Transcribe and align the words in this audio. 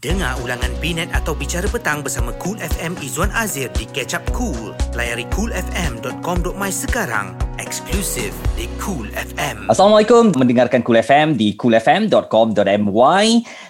Dengar 0.00 0.40
ulangan 0.40 0.72
Binet 0.80 1.12
atau 1.12 1.36
Bicara 1.36 1.68
Petang 1.68 2.00
bersama 2.00 2.32
Cool 2.40 2.56
FM 2.56 2.96
Izwan 3.04 3.28
Azir 3.36 3.68
di 3.76 3.84
Catch 3.84 4.16
Up 4.16 4.24
Cool. 4.32 4.72
Layari 4.96 5.28
coolfm.com.my 5.28 6.72
sekarang. 6.72 7.36
Eksklusif 7.60 8.32
di 8.56 8.64
Cool 8.80 9.12
FM. 9.12 9.68
Assalamualaikum. 9.68 10.32
Mendengarkan 10.40 10.80
Cool 10.80 11.04
FM 11.04 11.36
di 11.36 11.52
coolfm.com.my. 11.52 13.26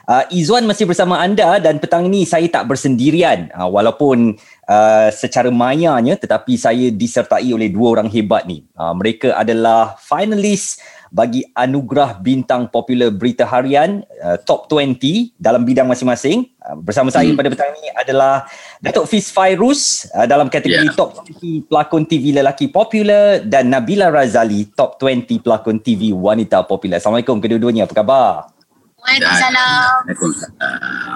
Uh, 0.07 0.25
Izwan 0.31 0.71
masih 0.71 0.87
bersama 0.87 1.19
anda 1.19 1.59
dan 1.59 1.83
petang 1.83 2.07
ini 2.07 2.23
saya 2.23 2.47
tak 2.47 2.71
bersendirian. 2.71 3.51
Uh, 3.51 3.67
walaupun 3.67 4.39
uh, 4.71 5.11
secara 5.11 5.51
mayanya 5.51 6.15
tetapi 6.15 6.55
saya 6.55 6.95
disertai 6.95 7.51
oleh 7.51 7.75
dua 7.75 7.99
orang 7.99 8.07
hebat 8.07 8.47
ni. 8.47 8.63
Uh, 8.79 8.95
mereka 8.95 9.35
adalah 9.35 9.99
finalis 9.99 10.79
bagi 11.11 11.43
anugerah 11.59 12.23
bintang 12.23 12.71
popular 12.71 13.11
berita 13.11 13.43
harian 13.43 14.07
uh, 14.23 14.39
top 14.47 14.71
20 14.71 15.35
dalam 15.37 15.67
bidang 15.67 15.91
masing-masing. 15.91 16.47
Uh, 16.63 16.79
bersama 16.79 17.11
saya 17.11 17.27
hmm. 17.27 17.39
pada 17.39 17.51
petang 17.51 17.75
ini 17.83 17.91
adalah 17.99 18.47
Datuk 18.79 19.11
Fiz 19.11 19.27
Fairuz 19.29 20.07
uh, 20.15 20.25
dalam 20.25 20.47
kategori 20.47 20.87
yeah. 20.87 20.97
top 20.97 21.27
20 21.27 21.67
pelakon 21.67 22.07
TV 22.07 22.31
lelaki 22.31 22.71
popular 22.71 23.43
dan 23.43 23.75
Nabila 23.75 24.09
Razali 24.09 24.71
top 24.79 25.03
20 25.03 25.43
pelakon 25.43 25.83
TV 25.83 26.15
wanita 26.15 26.63
popular. 26.63 27.03
Assalamualaikum 27.03 27.43
kedua-duanya. 27.43 27.91
Apa 27.91 27.95
khabar? 27.99 28.55
Waalaikumsalam. 29.03 30.07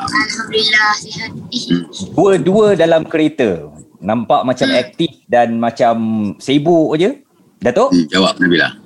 Alhamdulillah 0.03 0.91
sihat. 0.99 1.31
Dua-dua 2.19 2.75
dalam 2.75 3.07
kereta. 3.07 3.71
Nampak 4.03 4.43
macam 4.43 4.69
hmm. 4.69 4.83
aktif 4.83 5.13
dan 5.31 5.57
macam 5.63 5.95
sibuk 6.43 6.99
je. 6.99 7.23
Datuk? 7.63 7.95
Hmm, 7.95 8.05
jawab 8.11 8.37
Nabila 8.43 8.84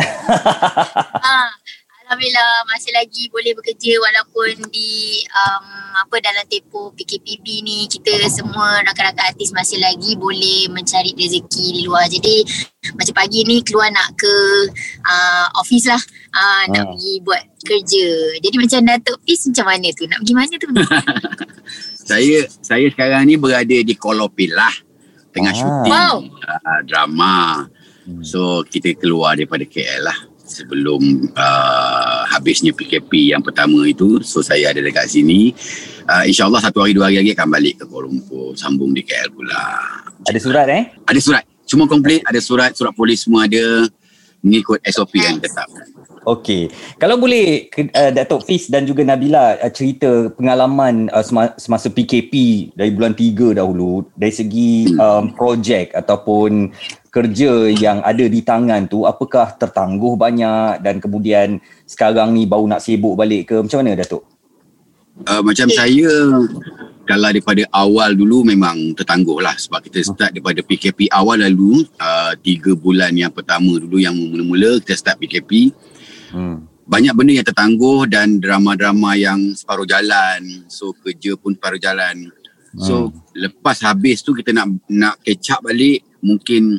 ha, 0.00 1.48
Alhamdulillah 2.10 2.66
masih 2.66 2.90
lagi 2.90 3.30
boleh 3.30 3.54
bekerja 3.54 3.94
walaupun 4.02 4.66
di 4.74 5.22
um, 5.30 5.94
apa 5.94 6.18
dalam 6.18 6.42
tempoh 6.50 6.90
PKPB 6.98 7.46
ni 7.62 7.86
kita 7.86 8.10
semua 8.26 8.82
rakan-rakan 8.82 9.30
artis 9.30 9.54
masih 9.54 9.78
lagi 9.78 10.18
boleh 10.18 10.66
mencari 10.74 11.14
rezeki 11.14 11.66
di 11.70 11.80
luar. 11.86 12.10
Jadi 12.10 12.42
macam 12.98 13.14
pagi 13.14 13.46
ni 13.46 13.62
keluar 13.62 13.94
nak 13.94 14.10
ke 14.18 14.34
uh, 15.06 15.54
office 15.62 15.86
lah 15.86 16.02
uh, 16.34 16.62
nak 16.74 16.82
ha. 16.82 16.90
pergi 16.90 17.14
buat 17.22 17.42
kerja. 17.62 18.06
Jadi 18.42 18.56
macam 18.58 18.80
Datuk 18.90 19.18
Fiz 19.22 19.46
macam 19.46 19.66
mana 19.70 19.88
tu? 19.94 20.04
Nak 20.10 20.18
pergi 20.26 20.34
mana 20.34 20.54
tu? 20.58 20.68
saya 22.10 22.38
saya 22.58 22.86
sekarang 22.90 23.22
ni 23.22 23.38
berada 23.38 23.76
di 23.86 23.94
Kolopil 23.94 24.50
lah 24.50 24.74
tengah 25.30 25.54
ah. 25.54 25.58
syuting 25.62 25.94
wow. 25.94 26.16
uh, 26.42 26.80
drama. 26.90 27.70
Hmm. 28.06 28.22
So 28.24 28.62
kita 28.64 28.96
keluar 28.96 29.36
daripada 29.36 29.64
KL 29.64 30.06
lah 30.06 30.18
sebelum 30.50 31.30
uh, 31.38 32.20
habisnya 32.26 32.74
PKP 32.74 33.30
yang 33.30 33.40
pertama 33.40 33.86
itu. 33.86 34.18
So 34.26 34.42
saya 34.42 34.74
ada 34.74 34.82
dekat 34.82 35.06
sini. 35.06 35.54
Uh, 36.10 36.26
InsyaAllah 36.26 36.58
satu 36.58 36.82
hari 36.82 36.92
dua 36.92 37.06
hari 37.06 37.22
lagi 37.22 37.32
akan 37.38 37.48
balik 37.48 37.74
ke 37.80 37.84
Kuala 37.86 38.10
Lumpur. 38.10 38.58
Sambung 38.58 38.90
di 38.90 39.06
KL 39.06 39.30
pula. 39.30 39.62
Ada 40.26 40.38
surat 40.42 40.66
eh? 40.66 40.90
Ada 41.06 41.20
surat. 41.22 41.44
Cuma 41.70 41.86
komplit. 41.86 42.26
Ada 42.26 42.42
surat. 42.42 42.74
Surat 42.74 42.92
polis 42.92 43.22
semua 43.22 43.46
ada. 43.46 43.86
Mengikut 44.42 44.80
SOP 44.88 45.20
yang 45.20 45.36
tetap. 45.38 45.68
Okey. 46.28 46.68
Kalau 47.00 47.16
boleh 47.16 47.72
uh, 47.96 48.12
Datuk 48.12 48.44
Fiz 48.44 48.68
dan 48.68 48.84
juga 48.84 49.00
Nabila 49.00 49.56
uh, 49.56 49.72
cerita 49.72 50.28
pengalaman 50.36 51.08
uh, 51.12 51.24
semasa 51.56 51.88
PKP 51.88 52.32
dari 52.76 52.92
bulan 52.92 53.16
3 53.16 53.56
dahulu 53.56 54.04
dari 54.12 54.32
segi 54.32 54.92
hmm. 54.92 55.00
um, 55.00 55.24
projek 55.32 55.96
ataupun 55.96 56.76
kerja 57.10 57.68
yang 57.70 58.00
ada 58.06 58.24
di 58.24 58.40
tangan 58.40 58.86
tu 58.86 59.02
apakah 59.02 59.54
tertangguh 59.58 60.14
banyak 60.14 60.78
dan 60.82 61.02
kemudian 61.02 61.58
sekarang 61.84 62.30
ni 62.34 62.46
baru 62.46 62.70
nak 62.70 62.82
sibuk 62.82 63.18
balik 63.18 63.50
ke 63.50 63.56
macam 63.58 63.82
mana 63.82 63.98
Datuk? 63.98 64.22
Uh, 65.26 65.42
macam 65.42 65.68
saya 65.68 66.08
kalau 67.04 67.28
daripada 67.28 67.66
awal 67.74 68.14
dulu 68.14 68.46
memang 68.46 68.94
tertangguh 68.94 69.42
lah 69.42 69.58
sebab 69.58 69.82
kita 69.84 70.06
start 70.06 70.30
daripada 70.32 70.62
PKP 70.62 71.10
awal 71.10 71.42
lalu 71.42 71.82
uh, 71.98 72.32
tiga 72.40 72.72
bulan 72.78 73.12
yang 73.12 73.34
pertama 73.34 73.76
dulu 73.76 73.98
yang 73.98 74.14
mula-mula 74.14 74.78
kita 74.80 74.94
start 74.94 75.18
PKP 75.18 75.74
Hmm. 76.30 76.66
Banyak 76.90 77.14
benda 77.14 77.32
yang 77.38 77.46
tertangguh 77.46 78.10
dan 78.10 78.42
drama-drama 78.42 79.14
yang 79.14 79.54
separuh 79.54 79.86
jalan. 79.86 80.66
So 80.66 80.90
kerja 80.94 81.38
pun 81.38 81.54
separuh 81.54 81.78
jalan. 81.78 82.30
So 82.78 83.10
hmm. 83.10 83.34
lepas 83.34 83.82
habis 83.82 84.22
tu 84.22 84.34
kita 84.34 84.54
nak 84.54 84.70
nak 84.86 85.18
catch 85.22 85.54
up 85.54 85.66
balik 85.66 86.06
mungkin 86.22 86.78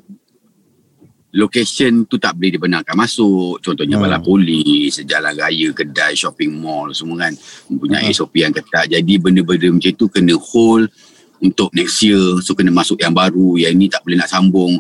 location 1.32 2.04
tu 2.04 2.20
tak 2.20 2.36
boleh 2.36 2.52
dibenarkan 2.60 2.96
masuk. 2.96 3.64
Contohnya 3.64 3.96
hmm. 3.96 4.04
balai 4.04 4.22
polis, 4.22 5.00
jalan 5.04 5.34
raya, 5.36 5.70
kedai, 5.72 6.14
shopping 6.16 6.52
mall 6.52 6.92
semua 6.92 7.28
kan. 7.28 7.34
Mempunyai 7.72 8.12
hmm. 8.12 8.16
SOP 8.16 8.36
yang 8.44 8.52
ketat. 8.52 8.92
Jadi 8.92 9.14
benda-benda 9.18 9.72
macam 9.72 9.94
tu 9.96 10.08
kena 10.12 10.36
hold 10.36 10.92
untuk 11.40 11.72
next 11.72 12.04
year. 12.04 12.40
So 12.44 12.52
kena 12.54 12.70
masuk 12.70 13.00
yang 13.00 13.16
baru. 13.16 13.56
Yang 13.56 13.74
ini 13.80 13.86
tak 13.88 14.04
boleh 14.04 14.20
nak 14.20 14.30
sambung. 14.32 14.80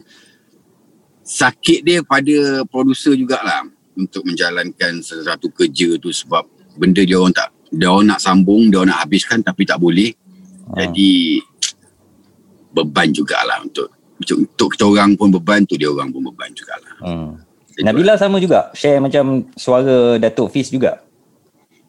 Sakit 1.23 1.87
dia 1.87 2.03
pada 2.03 2.67
producer 2.67 3.15
jugalah 3.15 3.63
untuk 3.95 4.27
menjalankan 4.27 4.99
sesuatu 4.99 5.47
kerja 5.51 5.95
tu 5.99 6.11
sebab 6.11 6.43
benda 6.75 7.03
dia 7.03 7.19
orang 7.19 7.35
tak 7.35 7.51
dia 7.71 7.87
orang 7.87 8.15
nak 8.15 8.19
sambung 8.23 8.67
dia 8.67 8.83
orang 8.83 8.95
nak 8.95 9.03
habiskan 9.07 9.39
tapi 9.43 9.63
tak 9.67 9.79
boleh 9.79 10.11
ha. 10.71 10.87
jadi 10.87 11.39
beban 12.71 13.11
jugalah 13.11 13.63
untuk 13.63 13.91
untuk 14.21 14.77
kita 14.77 14.85
orang 14.85 15.17
pun 15.17 15.33
beban 15.33 15.65
tu 15.65 15.75
dia 15.75 15.89
orang 15.89 16.13
pun 16.13 16.21
beban 16.29 16.49
jugalah. 16.53 16.93
Hmm. 17.01 17.41
Nabila 17.81 18.13
sama 18.19 18.37
juga? 18.37 18.69
Share 18.77 19.01
macam 19.01 19.47
suara 19.57 20.19
Datuk 20.21 20.53
Fiz 20.53 20.69
juga? 20.69 21.01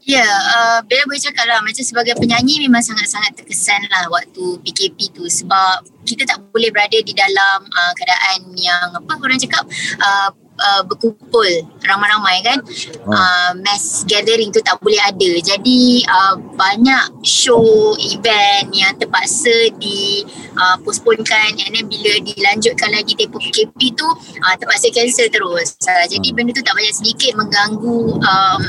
Ya, 0.02 0.26
uh, 0.26 0.78
Bella 0.82 1.06
boleh 1.06 1.22
cakap 1.22 1.46
lah 1.46 1.62
macam 1.62 1.78
sebagai 1.86 2.18
penyanyi 2.18 2.66
memang 2.66 2.82
sangat-sangat 2.82 3.38
terkesan 3.38 3.86
lah 3.86 4.10
waktu 4.10 4.58
PKP 4.66 5.14
tu. 5.14 5.22
Sebab 5.30 5.86
kita 6.02 6.26
tak 6.26 6.42
boleh 6.50 6.74
berada 6.74 6.98
di 6.98 7.14
dalam 7.14 7.62
uh, 7.70 7.92
keadaan 7.94 8.50
yang 8.58 8.90
apa 8.98 9.12
orang 9.14 9.38
cakap 9.38 9.62
uh, 10.02 10.34
uh, 10.62 10.82
berkumpul 10.86 11.50
ramai-ramai 11.82 12.40
kan 12.46 12.58
hmm. 12.62 13.10
uh, 13.10 13.52
mass 13.66 14.06
gathering 14.06 14.54
tu 14.54 14.62
tak 14.62 14.78
boleh 14.78 14.98
ada 15.02 15.30
jadi 15.42 15.80
uh, 16.06 16.34
banyak 16.54 17.26
show 17.26 17.92
event 17.98 18.70
yang 18.70 18.94
terpaksa 18.96 19.52
di 19.76 20.22
uh, 20.54 20.78
postponekan 20.86 21.58
and 21.58 21.74
then 21.74 21.86
bila 21.90 22.12
dilanjutkan 22.22 22.94
lagi 22.94 23.18
tempoh 23.18 23.42
PKP 23.42 23.98
tu 23.98 24.06
uh, 24.06 24.54
terpaksa 24.56 24.88
cancel 24.94 25.26
terus 25.28 25.74
uh, 25.84 26.06
jadi 26.06 26.26
hmm. 26.30 26.36
benda 26.38 26.50
tu 26.54 26.62
tak 26.62 26.74
banyak 26.78 26.94
sedikit 26.94 27.34
mengganggu 27.34 28.00
um, 28.22 28.62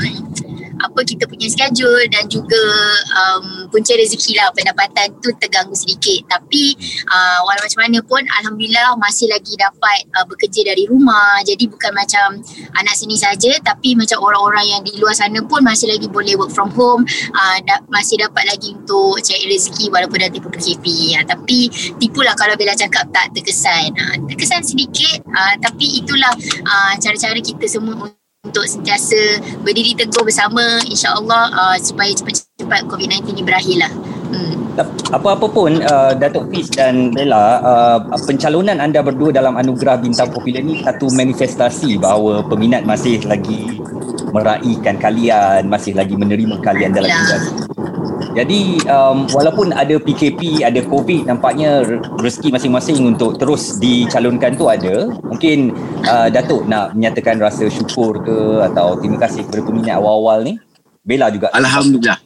apa 0.84 1.00
kita 1.02 1.24
punya 1.24 1.48
schedule 1.48 2.04
dan 2.12 2.28
juga 2.28 2.60
um, 3.16 3.66
punca 3.72 3.92
rezeki 3.96 4.36
lah. 4.38 4.52
Pendapatan 4.52 5.16
tu 5.24 5.32
terganggu 5.40 5.74
sedikit. 5.74 6.28
Tapi 6.28 6.76
uh, 7.08 7.40
walau 7.48 7.62
macam 7.64 7.80
mana 7.80 7.98
pun 8.04 8.22
Alhamdulillah 8.40 8.96
masih 9.00 9.32
lagi 9.32 9.56
dapat 9.56 10.06
uh, 10.14 10.24
bekerja 10.28 10.74
dari 10.74 10.84
rumah. 10.86 11.40
Jadi 11.42 11.66
bukan 11.68 11.92
macam 11.96 12.40
anak 12.76 12.94
sini 12.94 13.16
saja 13.16 13.56
tapi 13.64 13.96
macam 13.96 14.20
orang-orang 14.20 14.66
yang 14.68 14.82
di 14.84 14.96
luar 15.00 15.16
sana 15.16 15.40
pun 15.44 15.64
masih 15.64 15.90
lagi 15.90 16.06
boleh 16.06 16.36
work 16.36 16.52
from 16.52 16.70
home. 16.76 17.02
Uh, 17.32 17.58
da- 17.64 17.82
masih 17.88 18.20
dapat 18.20 18.44
lagi 18.48 18.74
untuk 18.74 19.20
cari 19.22 19.44
rezeki 19.48 19.88
walaupun 19.90 20.18
dah 20.20 20.30
tipu 20.30 20.48
PKP 20.50 21.16
uh, 21.18 21.24
tapi 21.24 21.70
tipulah 21.98 22.34
kalau 22.36 22.54
Bella 22.58 22.76
cakap 22.76 23.08
tak 23.10 23.32
terkesan. 23.32 23.94
Uh, 23.94 24.16
terkesan 24.28 24.62
sedikit 24.62 25.22
uh, 25.30 25.54
tapi 25.60 26.02
itulah 26.02 26.32
uh, 26.66 26.92
cara-cara 26.98 27.38
kita 27.40 27.66
semua 27.68 28.10
untuk 28.44 28.64
sentiasa 28.68 29.40
berdiri 29.64 29.96
teguh 29.96 30.22
bersama 30.22 30.62
insyaAllah 30.84 31.44
uh, 31.50 31.76
supaya 31.80 32.12
cepat-cepat 32.12 32.86
COVID-19 32.92 33.34
ini 33.34 33.42
berakhirlah. 33.42 33.92
Hmm. 34.30 34.54
Apa-apa 35.14 35.46
pun 35.48 35.78
uh, 35.80 36.12
Datuk 36.18 36.50
Fiz 36.50 36.68
dan 36.68 37.14
Bella 37.14 37.62
uh, 37.62 37.98
pencalonan 38.26 38.82
anda 38.82 39.00
berdua 39.00 39.30
dalam 39.32 39.54
anugerah 39.56 40.02
bintang 40.02 40.28
popular 40.28 40.60
ni 40.60 40.82
satu 40.82 41.08
manifestasi 41.14 41.96
bahawa 42.02 42.44
peminat 42.44 42.82
masih 42.82 43.22
lagi 43.24 43.80
meraihkan 44.34 44.98
kalian 44.98 45.70
masih 45.70 45.94
lagi 45.94 46.18
menerima 46.18 46.58
kalian 46.58 46.90
dalam 46.90 47.06
industri 47.06 47.54
jadi 48.34 48.82
um, 48.90 49.30
walaupun 49.30 49.70
ada 49.70 49.94
PKP, 49.94 50.66
ada 50.66 50.82
COVID, 50.82 51.30
nampaknya 51.30 51.86
rezeki 52.18 52.50
masing-masing 52.50 52.98
untuk 53.06 53.38
terus 53.38 53.78
dicalonkan 53.78 54.58
tu 54.58 54.66
ada. 54.66 55.06
Mungkin 55.22 55.70
uh, 56.02 56.26
Datuk 56.34 56.66
nak 56.66 56.98
menyatakan 56.98 57.38
rasa 57.38 57.70
syukur 57.70 58.18
ke 58.26 58.66
atau 58.66 58.98
terima 58.98 59.22
kasih 59.22 59.46
kepada 59.46 59.62
peminat 59.62 60.02
awal-awal 60.02 60.42
ni. 60.42 60.58
Bella 61.06 61.30
juga. 61.30 61.54
Alhamdulillah. 61.54 62.18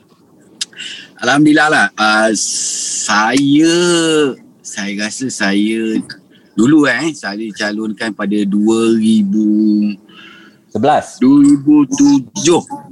Alhamdulillah 1.20 1.69
lah. 1.69 1.87
Uh, 1.93 2.32
saya, 2.32 3.76
saya 4.64 4.93
rasa 5.04 5.28
saya 5.28 6.00
dulu 6.56 6.88
eh, 6.88 7.12
saya 7.12 7.37
dicalonkan 7.37 8.16
pada 8.16 8.34
2000 8.34 10.08
11 10.72 11.20
2007 11.20 12.88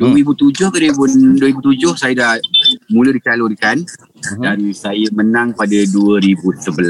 2007 0.00 0.72
ke 0.72 0.78
2007 0.88 2.00
saya 2.00 2.14
dah 2.16 2.32
mula 2.88 3.12
dicalonkan 3.12 3.84
uh-huh. 3.84 4.40
dan 4.40 4.58
saya 4.72 5.04
menang 5.12 5.52
pada 5.52 5.76
2011 5.76 6.80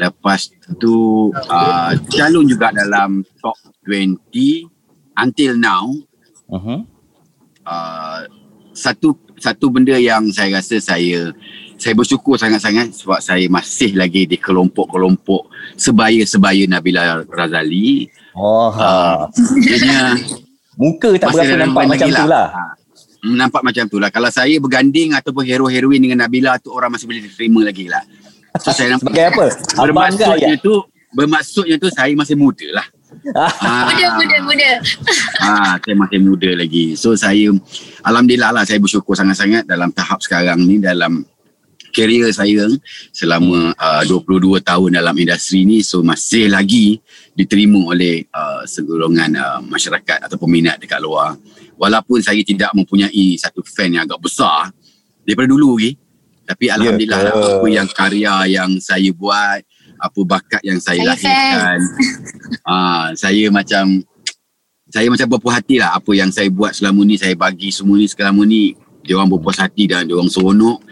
lepas 0.00 0.40
tu 0.80 1.28
uh, 1.36 1.92
calon 2.08 2.48
juga 2.48 2.72
dalam 2.72 3.20
top 3.44 3.56
20 3.84 4.64
until 5.20 5.52
now 5.60 5.84
uh-huh. 6.48 6.80
uh, 7.68 8.20
satu 8.72 9.12
satu 9.36 9.68
benda 9.72 9.96
yang 9.96 10.28
saya 10.32 10.60
rasa 10.60 10.80
saya 10.80 11.32
saya 11.80 11.96
bersyukur 11.96 12.36
sangat-sangat 12.36 12.92
sebab 12.92 13.20
saya 13.24 13.48
masih 13.48 13.96
lagi 13.96 14.28
di 14.28 14.36
kelompok-kelompok 14.36 15.48
sebaya-sebaya 15.80 16.68
Nabila 16.68 17.24
Razali. 17.24 18.04
Oh, 18.36 18.68
ha. 18.68 19.24
Muka 20.80 21.10
tak 21.20 21.28
masih 21.28 21.36
berapa 21.36 21.52
dalam 21.52 21.68
nampak 21.68 21.84
macam 21.92 22.08
tu 22.08 22.24
lah. 22.24 22.46
Ha. 22.48 22.62
Nampak 23.20 23.62
macam 23.62 23.84
tu 23.84 23.96
lah. 24.00 24.08
Kalau 24.08 24.30
saya 24.32 24.56
berganding 24.56 25.12
ataupun 25.12 25.44
hero-heroin 25.44 26.00
dengan 26.00 26.24
Nabila 26.24 26.56
tu 26.56 26.72
orang 26.72 26.96
masih 26.96 27.04
boleh 27.04 27.28
terima 27.28 27.60
lagi 27.68 27.84
lah. 27.92 28.00
So 28.56 28.72
saya 28.72 28.96
nampak 28.96 29.12
Sebagai 29.12 29.26
apa? 29.36 29.46
Bermaksudnya 29.84 30.56
tu 30.56 30.74
bermaksudnya 31.10 31.76
tu 31.76 31.90
saya 31.90 32.14
masih 32.14 32.38
muda 32.38 32.66
lah. 32.70 32.86
Ah. 33.34 33.90
Muda, 33.90 34.06
muda, 34.16 34.36
muda. 34.46 34.70
Ah, 35.42 35.74
saya 35.82 35.94
masih 35.98 36.18
muda 36.22 36.50
lagi. 36.54 36.94
So 36.94 37.12
saya 37.18 37.50
alhamdulillah 38.06 38.54
lah 38.54 38.62
saya 38.64 38.78
bersyukur 38.78 39.18
sangat-sangat 39.18 39.66
dalam 39.66 39.90
tahap 39.90 40.22
sekarang 40.22 40.62
ni 40.62 40.78
dalam 40.78 41.26
career 41.90 42.30
saya 42.30 42.66
selama 43.10 43.74
uh, 43.74 44.02
22 44.06 44.62
tahun 44.62 44.90
dalam 44.96 45.14
industri 45.14 45.66
ni 45.66 45.84
so 45.84 46.00
masih 46.00 46.48
lagi 46.48 46.98
diterima 47.36 47.92
oleh 47.92 48.26
uh, 48.30 48.62
segolongan 48.64 49.36
uh, 49.36 49.60
masyarakat 49.66 50.26
atau 50.26 50.36
peminat 50.40 50.78
dekat 50.78 51.02
luar. 51.02 51.36
Walaupun 51.76 52.20
saya 52.20 52.40
tidak 52.44 52.70
mempunyai 52.76 53.36
satu 53.40 53.64
fan 53.64 53.96
yang 53.96 54.04
agak 54.04 54.20
besar 54.20 54.70
daripada 55.24 55.48
dulu 55.48 55.76
lagi. 55.76 55.96
Tapi 56.44 56.66
alhamdulillah 56.66 57.20
lah, 57.30 57.34
ke? 57.38 57.46
apa 57.46 57.66
yang 57.70 57.88
karya 57.94 58.34
yang 58.50 58.70
saya 58.82 59.10
buat, 59.14 59.62
apa 60.02 60.20
bakat 60.26 60.62
yang 60.66 60.82
saya, 60.82 61.14
Saya 61.14 61.14
lahirkan. 61.14 61.78
Ah, 62.66 63.14
saya 63.14 63.46
macam 63.46 64.02
saya 64.90 65.06
macam 65.06 65.30
berpuas 65.30 65.62
hati 65.62 65.78
lah 65.78 65.94
apa 65.94 66.10
yang 66.18 66.34
saya 66.34 66.50
buat 66.50 66.74
selama 66.74 67.06
ni 67.06 67.14
saya 67.14 67.38
bagi 67.38 67.70
semua 67.70 67.94
ni 67.94 68.10
selama 68.10 68.42
ni 68.42 68.74
dia 69.06 69.14
orang 69.14 69.30
berpuas 69.30 69.62
hati 69.62 69.86
dan 69.86 70.10
dia 70.10 70.18
orang 70.18 70.26
seronok 70.26 70.82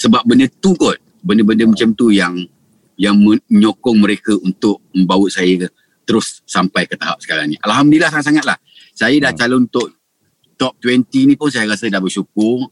sebab 0.00 0.24
benda 0.24 0.48
tu 0.48 0.72
kot. 0.80 0.96
Benda-benda 1.20 1.68
macam 1.68 1.92
tu 1.92 2.08
yang 2.08 2.32
yang 2.96 3.16
menyokong 3.20 4.00
mereka 4.00 4.32
untuk 4.40 4.80
membawa 4.96 5.28
saya 5.28 5.64
ke, 5.64 5.68
terus 6.08 6.40
sampai 6.48 6.88
ke 6.88 6.96
tahap 6.96 7.20
sekarang 7.20 7.52
ni. 7.52 7.56
Alhamdulillah 7.60 8.08
sangat-sangat 8.08 8.44
lah 8.48 8.56
saya 9.00 9.16
dah 9.16 9.32
calon 9.32 9.64
untuk 9.64 9.96
top 10.60 10.76
20 10.84 11.32
ni 11.32 11.34
pun 11.40 11.48
saya 11.48 11.64
rasa 11.64 11.88
dah 11.88 12.04
bersyukur. 12.04 12.68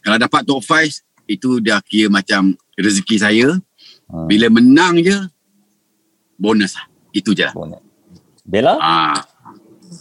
Kalau 0.00 0.16
dapat 0.16 0.40
top 0.48 0.64
5 0.64 1.28
itu 1.28 1.60
dah 1.60 1.84
kira 1.84 2.08
macam 2.08 2.56
rezeki 2.76 3.16
saya. 3.20 3.48
Ha. 4.08 4.24
bila 4.24 4.48
menang 4.48 5.04
je 5.04 5.12
bonus 6.40 6.80
lah. 6.80 6.88
Itu 7.12 7.36
je 7.36 7.44
lah. 7.44 7.52
Bella? 8.48 8.80
Ah, 8.80 9.20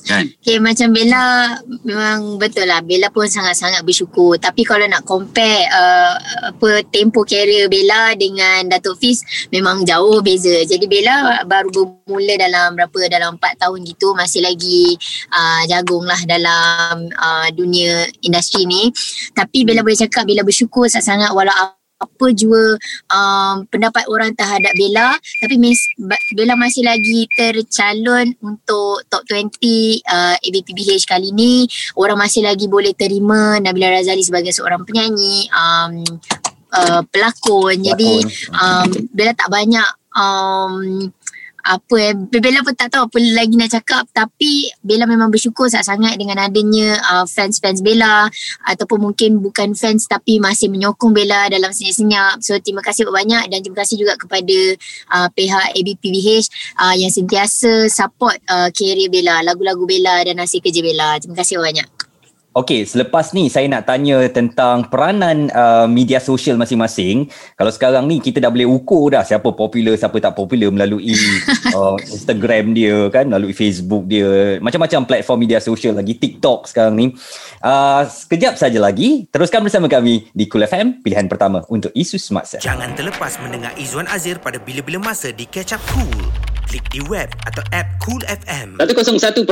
kan? 0.07 0.23
Okay, 0.39 0.57
macam 0.63 0.95
Bella 0.95 1.59
memang 1.83 2.39
betul 2.39 2.63
lah. 2.63 2.79
Bella 2.79 3.11
pun 3.11 3.27
sangat-sangat 3.27 3.83
bersyukur. 3.83 4.39
Tapi 4.39 4.63
kalau 4.63 4.87
nak 4.87 5.03
compare 5.03 5.67
uh, 5.67 6.15
apa 6.55 6.87
tempo 6.87 7.27
career 7.27 7.67
Bella 7.67 8.15
dengan 8.15 8.71
Datuk 8.71 8.95
Fiz 8.97 9.21
memang 9.51 9.83
jauh 9.83 10.23
beza. 10.23 10.63
Jadi 10.63 10.87
Bella 10.87 11.43
baru 11.43 11.69
bermula 12.07 12.39
dalam 12.39 12.79
berapa 12.79 12.99
dalam 13.11 13.35
4 13.35 13.67
tahun 13.67 13.79
gitu 13.83 14.15
masih 14.15 14.47
lagi 14.47 14.95
uh, 15.35 15.67
jagung 15.67 16.07
lah 16.07 16.19
dalam 16.23 17.11
uh, 17.11 17.47
dunia 17.51 18.07
industri 18.23 18.63
ni. 18.63 18.87
Tapi 19.35 19.67
Bella 19.67 19.83
boleh 19.83 19.99
cakap 19.99 20.23
Bella 20.23 20.47
bersyukur 20.47 20.87
sangat-sangat 20.87 21.35
walau 21.35 21.75
apa 21.97 22.25
jua 22.33 22.77
um, 23.09 23.65
pendapat 23.69 24.05
orang 24.09 24.33
terhadap 24.37 24.73
Bella. 24.77 25.17
Tapi 25.41 25.55
Miss 25.57 25.81
Bella 26.33 26.53
masih 26.53 26.85
lagi 26.85 27.25
tercalon 27.33 28.33
untuk 28.41 29.01
top 29.09 29.25
20 29.29 29.49
uh, 30.05 30.35
ABPBH 30.37 31.09
kali 31.09 31.33
ni. 31.33 31.65
Orang 31.97 32.21
masih 32.21 32.45
lagi 32.45 32.69
boleh 32.69 32.93
terima 32.93 33.57
Nabila 33.57 33.89
Razali 33.89 34.21
sebagai 34.21 34.53
seorang 34.53 34.85
penyanyi 34.85 35.49
um, 35.49 35.93
uh, 36.73 37.01
pelakon. 37.09 37.81
Jadi 37.81 38.13
um, 38.53 38.89
Bella 39.13 39.33
tak 39.33 39.49
banyak 39.49 39.89
um, 40.13 40.73
apa 41.67 41.95
eh 41.99 42.13
Bella 42.15 42.63
pun 42.63 42.73
tak 42.73 42.95
tahu 42.95 43.11
apa 43.11 43.17
lagi 43.19 43.55
nak 43.59 43.71
cakap. 43.75 44.07
Tapi 44.15 44.71
Bella 44.79 45.03
memang 45.03 45.27
bersyukur 45.27 45.67
sangat-sangat 45.67 46.15
dengan 46.15 46.39
adanya 46.39 46.95
uh, 47.11 47.25
fans-fans 47.27 47.83
Bella 47.83 48.31
ataupun 48.63 49.03
mungkin 49.03 49.43
bukan 49.43 49.75
fans 49.75 50.07
tapi 50.07 50.39
masih 50.39 50.71
menyokong 50.71 51.11
Bella 51.11 51.51
dalam 51.51 51.71
senyap-senyap 51.71 52.39
so 52.39 52.55
terima 52.63 52.79
kasih 52.85 53.07
banyak 53.07 53.49
dan 53.51 53.59
terima 53.63 53.83
kasih 53.83 53.99
juga 53.99 54.15
kepada 54.15 54.57
uh, 55.13 55.27
pihak 55.33 55.75
ABPBH 55.75 56.27
uh, 56.79 56.95
yang 56.95 57.11
sentiasa 57.11 57.91
support 57.91 58.37
uh, 58.47 58.69
career 58.71 59.09
Bella 59.11 59.43
lagu-lagu 59.43 59.83
Bella 59.83 60.23
dan 60.23 60.39
hasil 60.39 60.63
kerja 60.63 60.79
Bella. 60.83 61.19
Terima 61.19 61.35
kasih 61.37 61.59
banyak 61.59 61.96
Okey, 62.57 62.89
selepas 62.89 63.37
ni 63.37 63.53
saya 63.53 63.69
nak 63.69 63.85
tanya 63.85 64.25
tentang 64.33 64.89
peranan 64.89 65.45
uh, 65.53 65.85
media 65.85 66.17
sosial 66.17 66.57
masing-masing. 66.57 67.29
Kalau 67.53 67.69
sekarang 67.69 68.09
ni 68.09 68.17
kita 68.17 68.41
dah 68.41 68.49
boleh 68.49 68.65
ukur 68.65 69.13
dah 69.13 69.21
siapa 69.21 69.53
popular, 69.53 69.93
siapa 69.93 70.17
tak 70.17 70.33
popular 70.33 70.73
melalui 70.73 71.13
uh, 71.77 72.01
Instagram 72.01 72.73
dia 72.73 73.13
kan, 73.13 73.29
melalui 73.29 73.53
Facebook 73.53 74.09
dia, 74.09 74.57
macam-macam 74.57 75.05
platform 75.05 75.37
media 75.45 75.61
sosial 75.61 76.01
lagi 76.01 76.17
TikTok 76.17 76.65
sekarang 76.65 76.97
ni. 76.97 77.05
Uh, 77.61 78.01
sekejap 78.09 78.57
saja 78.57 78.81
lagi, 78.81 79.29
teruskan 79.29 79.61
bersama 79.61 79.85
kami 79.85 80.25
di 80.33 80.49
Cool 80.49 80.65
FM, 80.65 81.05
pilihan 81.05 81.29
pertama 81.29 81.61
untuk 81.69 81.93
isu 81.93 82.17
semasa. 82.17 82.57
Jangan 82.57 82.97
terlepas 82.97 83.37
mendengar 83.37 83.77
Izwan 83.77 84.09
Azir 84.09 84.41
pada 84.41 84.57
bila-bila 84.57 85.13
masa 85.13 85.29
di 85.29 85.45
Catch 85.45 85.77
Up 85.77 85.81
Cool. 85.93 86.56
Klik 86.67 86.91
di 86.91 86.99
web 87.07 87.31
atau 87.47 87.63
app 87.71 87.95
Cool 88.03 88.19
FM. 88.27 88.75
101.3 88.75 89.47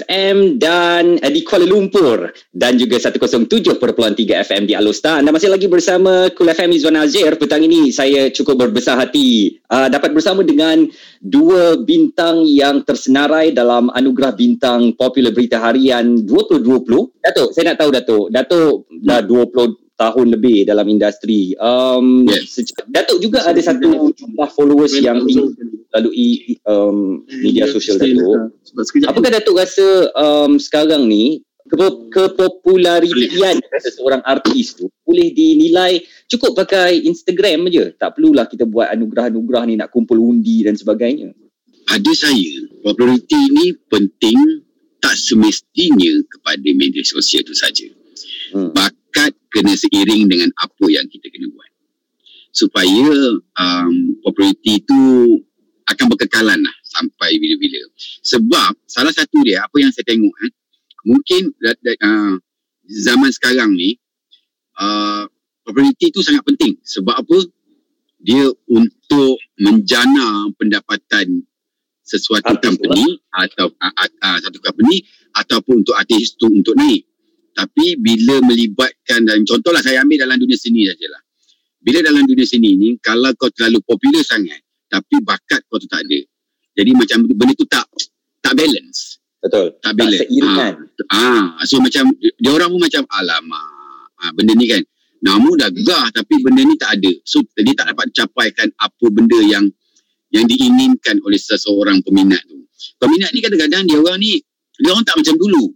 FM 0.00 0.56
dan 0.56 1.20
uh, 1.20 1.28
di 1.28 1.44
Kuala 1.44 1.68
Lumpur 1.68 2.32
dan 2.56 2.80
juga 2.80 2.96
107.3 2.96 3.76
FM 4.48 4.62
di 4.64 4.72
Alostar. 4.72 5.20
Anda 5.20 5.36
masih 5.36 5.52
lagi 5.52 5.68
bersama 5.68 6.32
Kul 6.32 6.48
FM 6.48 6.72
Izwan 6.72 6.96
Azir. 6.96 7.36
Petang 7.36 7.60
ini 7.60 7.92
saya 7.92 8.32
cukup 8.32 8.56
berbesar 8.56 8.96
hati 8.96 9.60
uh, 9.68 9.92
dapat 9.92 10.16
bersama 10.16 10.40
dengan 10.40 10.88
dua 11.20 11.76
bintang 11.76 12.48
yang 12.48 12.88
tersenarai 12.88 13.52
dalam 13.52 13.92
anugerah 13.92 14.32
bintang 14.32 14.96
popular 14.96 15.36
berita 15.36 15.60
harian 15.60 16.24
2020. 16.24 17.20
Datuk, 17.20 17.52
saya 17.52 17.76
nak 17.76 17.84
tahu 17.84 17.90
Datuk. 17.92 18.24
Datuk 18.32 18.88
dah 19.04 19.20
20 19.20 19.89
tahun 20.00 20.32
lebih 20.32 20.64
dalam 20.64 20.88
industri. 20.88 21.52
Um, 21.60 22.24
Yes. 22.24 22.56
Datuk 22.88 23.20
juga 23.20 23.44
ada 23.44 23.60
satu 23.60 24.08
jumlah 24.16 24.48
followers 24.56 24.96
yang 24.96 25.20
tinggi 25.28 25.52
melalui 25.92 26.56
um, 26.64 27.20
media 27.28 27.68
sosial 27.68 28.00
Datuk. 28.00 28.56
Apakah 29.04 29.30
Datuk 29.36 29.60
rasa 29.60 30.08
um, 30.16 30.56
sekarang 30.56 31.04
ni 31.04 31.44
kepo- 31.68 32.08
kepopularitian 32.08 33.60
seseorang 33.84 34.24
artis 34.24 34.80
tu 34.80 34.88
boleh 35.04 35.28
dinilai 35.36 36.00
cukup 36.26 36.56
pakai 36.64 37.04
Instagram 37.04 37.68
je. 37.68 37.92
Tak 37.94 38.16
perlulah 38.16 38.48
kita 38.48 38.64
buat 38.64 38.88
anugerah-anugerah 38.96 39.62
ni 39.68 39.74
nak 39.76 39.92
kumpul 39.92 40.16
undi 40.16 40.64
dan 40.64 40.80
sebagainya. 40.80 41.36
pada 41.90 42.12
saya 42.14 42.70
populariti 42.86 43.40
ni 43.50 43.74
penting 43.90 44.62
tak 45.02 45.18
semestinya 45.18 46.22
kepada 46.30 46.68
media 46.70 47.02
sosial 47.02 47.42
itu 47.42 47.50
saja. 47.50 47.88
Hmm. 48.54 48.70
Bakat 49.10 49.34
kena 49.50 49.74
seiring 49.74 50.30
dengan 50.30 50.54
apa 50.54 50.86
yang 50.86 51.02
kita 51.10 51.26
kena 51.34 51.50
buat. 51.50 51.70
Supaya 52.54 53.10
um, 53.58 54.22
populariti 54.22 54.78
itu 54.78 55.02
akan 55.90 56.06
berkekalan 56.14 56.62
lah 56.62 56.76
sampai 56.86 57.34
bila-bila. 57.42 57.82
Sebab 58.22 58.78
salah 58.86 59.10
satu 59.10 59.42
dia 59.42 59.66
apa 59.66 59.74
yang 59.82 59.90
saya 59.90 60.06
tengok 60.06 60.30
eh, 60.46 60.52
mungkin 61.02 61.50
uh, 61.58 62.38
zaman 62.86 63.30
sekarang 63.34 63.74
ni 63.74 63.98
uh, 64.78 65.26
populariti 65.66 66.14
itu 66.14 66.22
sangat 66.22 66.46
penting. 66.46 66.78
Sebab 66.86 67.18
apa? 67.18 67.38
Dia 68.22 68.46
untuk 68.70 69.42
menjana 69.58 70.54
pendapatan 70.54 71.42
sesuatu 72.06 72.54
Artis 72.54 72.62
company 72.62 73.18
atau 73.34 73.74
uh, 73.74 73.90
uh, 73.90 74.10
uh, 74.22 74.38
satu 74.38 74.58
company 74.62 75.02
ataupun 75.34 75.82
untuk 75.82 75.94
artis 75.98 76.34
tu 76.34 76.50
untuk 76.50 76.74
naik. 76.74 77.09
Tapi 77.54 77.98
bila 77.98 78.40
melibatkan 78.46 79.26
dan 79.26 79.42
contohlah 79.44 79.82
saya 79.82 80.00
ambil 80.04 80.24
dalam 80.24 80.36
dunia 80.38 80.56
seni 80.56 80.86
sajalah. 80.86 81.22
Bila 81.80 81.98
dalam 82.04 82.22
dunia 82.28 82.44
seni 82.44 82.76
ni 82.76 82.88
kalau 83.00 83.32
kau 83.36 83.48
terlalu 83.52 83.80
popular 83.84 84.20
sangat 84.22 84.60
tapi 84.90 85.22
bakat 85.24 85.64
kau 85.70 85.80
tu 85.80 85.88
tak 85.90 86.04
ada. 86.04 86.18
Jadi 86.76 86.90
macam 86.94 87.18
benda 87.26 87.52
tu 87.56 87.66
tak 87.66 87.84
tak 88.40 88.54
balance. 88.56 89.20
Betul. 89.40 89.76
Tak 89.80 89.92
Tak 89.92 89.92
balance. 89.96 90.20
seiringan. 90.28 90.72
Ah, 91.08 91.56
ah, 91.56 91.64
so 91.64 91.80
macam 91.80 92.12
dia 92.18 92.50
orang 92.52 92.68
pun 92.68 92.80
macam 92.84 93.02
alamak. 93.08 93.66
Ah, 94.20 94.30
benda 94.36 94.52
ni 94.52 94.68
kan 94.68 94.82
nama 95.20 95.50
dah 95.56 95.70
gah 95.84 96.06
tapi 96.12 96.40
benda 96.44 96.62
ni 96.64 96.76
tak 96.76 96.96
ada. 97.00 97.12
So 97.24 97.40
dia 97.56 97.74
tak 97.76 97.92
dapat 97.92 98.12
capaikan 98.12 98.68
apa 98.76 99.06
benda 99.08 99.40
yang 99.44 99.64
yang 100.30 100.44
diinginkan 100.46 101.18
oleh 101.26 101.40
seseorang 101.40 102.00
peminat 102.06 102.40
tu. 102.46 102.60
Peminat 103.00 103.32
ni 103.34 103.40
kadang-kadang 103.42 103.82
dia 103.88 103.96
orang 103.98 104.18
ni 104.20 104.38
dia 104.80 104.90
orang 104.92 105.04
tak 105.04 105.16
macam 105.18 105.34
dulu. 105.36 105.72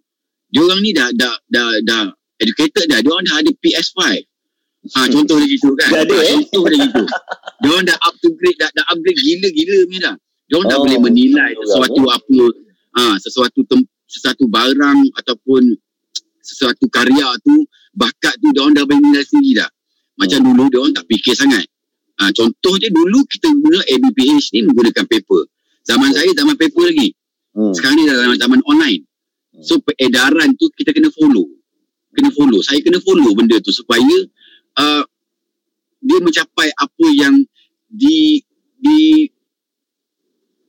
Dia 0.54 0.62
orang 0.62 0.80
ni 0.87 0.94
dah 0.94 1.11
dah 1.18 1.34
dah 1.50 1.66
dah 1.82 2.04
educated 2.38 2.87
dah. 2.87 3.02
Dia 3.02 3.11
orang 3.11 3.26
dah 3.26 3.37
ada 3.42 3.50
PS5. 3.58 3.99
Ha, 4.94 5.08
contoh 5.11 5.42
dia 5.42 5.49
gitu 5.50 5.75
kan. 5.75 5.90
Dah 5.90 6.02
ada, 6.06 6.14
Ha, 6.14 6.23
eh? 6.30 6.38
Contoh 6.46 6.62
dia 6.70 6.78
gitu. 6.87 7.04
Dia 7.58 7.68
orang 7.75 7.87
dah 7.90 7.99
up 7.99 8.14
to 8.23 8.28
grade, 8.38 8.58
dah, 8.62 8.70
dah 8.70 8.84
upgrade 8.94 9.18
gila-gila 9.18 9.78
punya 9.90 10.00
dah. 10.06 10.14
Dia 10.46 10.54
orang 10.61 10.68
dah 10.70 10.78
Oh, 10.78 10.82
boleh 10.87 11.00
menilai 11.02 11.50
sesuatu 11.58 12.02
apa, 12.06 12.40
ha, 12.94 13.02
sesuatu 13.18 13.61
tem, 13.66 13.80
sesuatu 14.06 14.44
barang 14.46 14.99
ataupun 15.18 15.75
sesuatu 16.44 16.84
karya 16.92 17.28
tu 17.40 17.64
bakat 17.96 18.37
tu 18.38 18.52
dia 18.52 18.61
orang 18.62 18.76
dah 18.76 18.84
berminat 18.87 19.26
sendiri 19.26 19.64
dah. 19.64 19.70
Macam 20.20 20.38
hmm. 20.38 20.46
dulu 20.52 20.62
dia 20.70 20.78
orang 20.84 20.94
tak 20.94 21.06
fikir 21.11 21.34
sangat. 21.34 21.66
Ha, 22.20 22.30
contoh 22.30 22.78
je 22.78 22.87
dulu 22.94 23.26
kita 23.26 23.50
guna 23.50 23.82
ABPH 23.90 24.54
ni 24.54 24.61
menggunakan 24.70 25.02
paper. 25.08 25.42
Zaman 25.82 26.12
hmm. 26.12 26.16
saya 26.20 26.30
zaman 26.37 26.54
paper 26.54 26.84
lagi. 26.87 27.08
Hmm. 27.56 27.73
Sekarang 27.75 27.96
ni 27.99 28.04
dah 28.06 28.16
zaman, 28.20 28.37
zaman 28.38 28.61
online. 28.68 29.02
Hmm. 29.54 29.62
So 29.62 29.78
peredaran 29.78 30.58
tu 30.58 30.66
kita 30.75 30.90
kena 30.90 31.14
follow. 31.14 31.46
Kena 32.14 32.30
follow. 32.34 32.61
Saya 32.61 32.82
kena 32.82 32.99
follow 32.99 33.30
benda 33.38 33.58
tu 33.62 33.70
supaya 33.70 34.16
uh, 34.78 35.02
dia 36.04 36.18
mencapai 36.20 36.68
apa 36.75 37.06
yang 37.14 37.34
di 37.87 38.42
di 38.75 39.30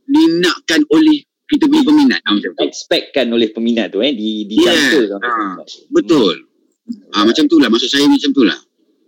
dinakkan 0.05 0.85
oleh 0.93 1.25
kita 1.45 1.69
punya 1.69 1.83
peminat 1.85 2.21
ha, 2.25 2.29
macam 2.33 2.51
tu. 2.53 2.61
Expectkan 2.61 3.29
oleh 3.29 3.49
peminat 3.53 3.93
tu 3.93 4.01
eh 4.01 4.13
di 4.13 4.49
di 4.49 4.57
yeah. 4.61 5.13
ha, 5.21 5.61
betul. 5.93 6.45
Ha, 7.13 7.25
macam 7.25 7.45
tu 7.49 7.57
lah 7.57 7.69
maksud 7.69 7.89
saya 7.89 8.05
macam 8.05 8.31
tu 8.33 8.45
lah. 8.45 8.57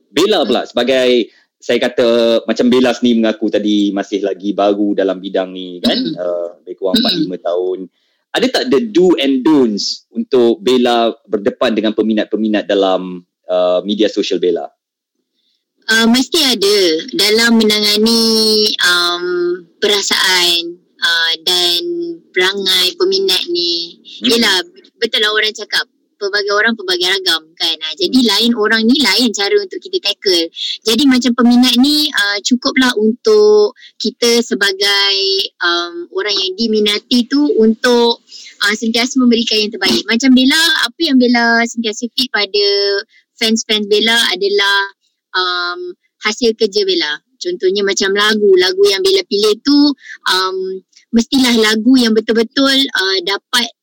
Bella 0.09 0.45
pula 0.45 0.65
sebagai 0.65 1.29
saya 1.57 1.81
kata 1.81 2.07
macam 2.45 2.65
Bella 2.69 2.93
sendiri 2.93 3.17
mengaku 3.17 3.49
tadi 3.49 3.89
masih 3.89 4.21
lagi 4.21 4.53
baru 4.53 4.93
dalam 4.93 5.17
bidang 5.17 5.49
ni 5.49 5.81
kan 5.81 5.97
mm. 5.97 6.13
uh, 6.13 6.49
lebih 6.61 6.77
kurang 6.77 7.01
4-5 7.01 7.33
tahun 7.41 7.79
ada 8.31 8.45
tak 8.51 8.69
the 8.69 8.91
do 8.91 9.15
and 9.17 9.41
don'ts 9.41 10.05
untuk 10.13 10.61
Bella 10.61 11.15
berdepan 11.25 11.73
dengan 11.73 11.95
peminat-peminat 11.95 12.67
dalam 12.69 13.23
uh, 13.47 13.79
media 13.83 14.07
sosial 14.11 14.37
Bella 14.37 14.67
uh, 15.87 16.05
mesti 16.07 16.39
ada 16.43 16.77
dalam 17.15 17.57
menangani 17.57 18.23
um, 18.83 19.25
perasaan 19.79 20.77
uh, 21.01 21.33
dan 21.41 21.81
perangai 22.31 22.93
peminat 22.99 23.43
ni 23.49 23.97
hmm. 23.97 24.27
yelah 24.27 24.57
betul 24.99 25.23
lah 25.23 25.31
orang 25.33 25.55
cakap 25.55 25.87
pelbagai 26.17 26.53
orang 26.53 26.73
pelbagai 26.73 27.07
ragam 27.07 27.43
kan. 27.55 27.77
Ha, 27.77 27.93
jadi 27.95 28.19
lain 28.25 28.51
orang 28.57 28.83
ni 28.83 28.97
lain 28.99 29.29
cara 29.31 29.55
untuk 29.57 29.79
kita 29.79 30.01
tackle. 30.01 30.49
Jadi 30.83 31.03
macam 31.05 31.31
peminat 31.37 31.77
ni 31.79 32.09
uh, 32.11 32.37
cukuplah 32.43 32.91
untuk 32.97 33.77
kita 34.01 34.41
sebagai 34.41 35.15
um, 35.61 36.09
orang 36.11 36.35
yang 36.35 36.51
diminati 36.57 37.29
tu 37.29 37.39
untuk 37.61 38.19
uh, 38.65 38.75
sentiasa 38.75 39.21
memberikan 39.21 39.61
yang 39.61 39.71
terbaik. 39.71 40.03
Macam 40.09 40.33
Bella, 40.33 40.63
apa 40.89 40.99
yang 40.99 41.17
Bella 41.21 41.63
sentiasa 41.69 42.09
fit 42.11 42.27
pada 42.33 42.67
fans-fans 43.37 43.85
Bella 43.85 44.17
adalah 44.33 44.79
um, 45.37 45.79
hasil 46.25 46.57
kerja 46.57 46.83
Bella. 46.83 47.21
Contohnya 47.37 47.85
macam 47.85 48.17
lagu, 48.17 48.49
lagu 48.57 48.83
yang 48.89 49.05
Bella 49.05 49.21
pilih 49.29 49.61
tu 49.61 49.93
um, 50.33 50.57
mestilah 51.13 51.53
lagu 51.61 51.93
yang 51.95 52.11
betul-betul 52.11 52.73
uh, 52.73 53.17
dapat 53.23 53.76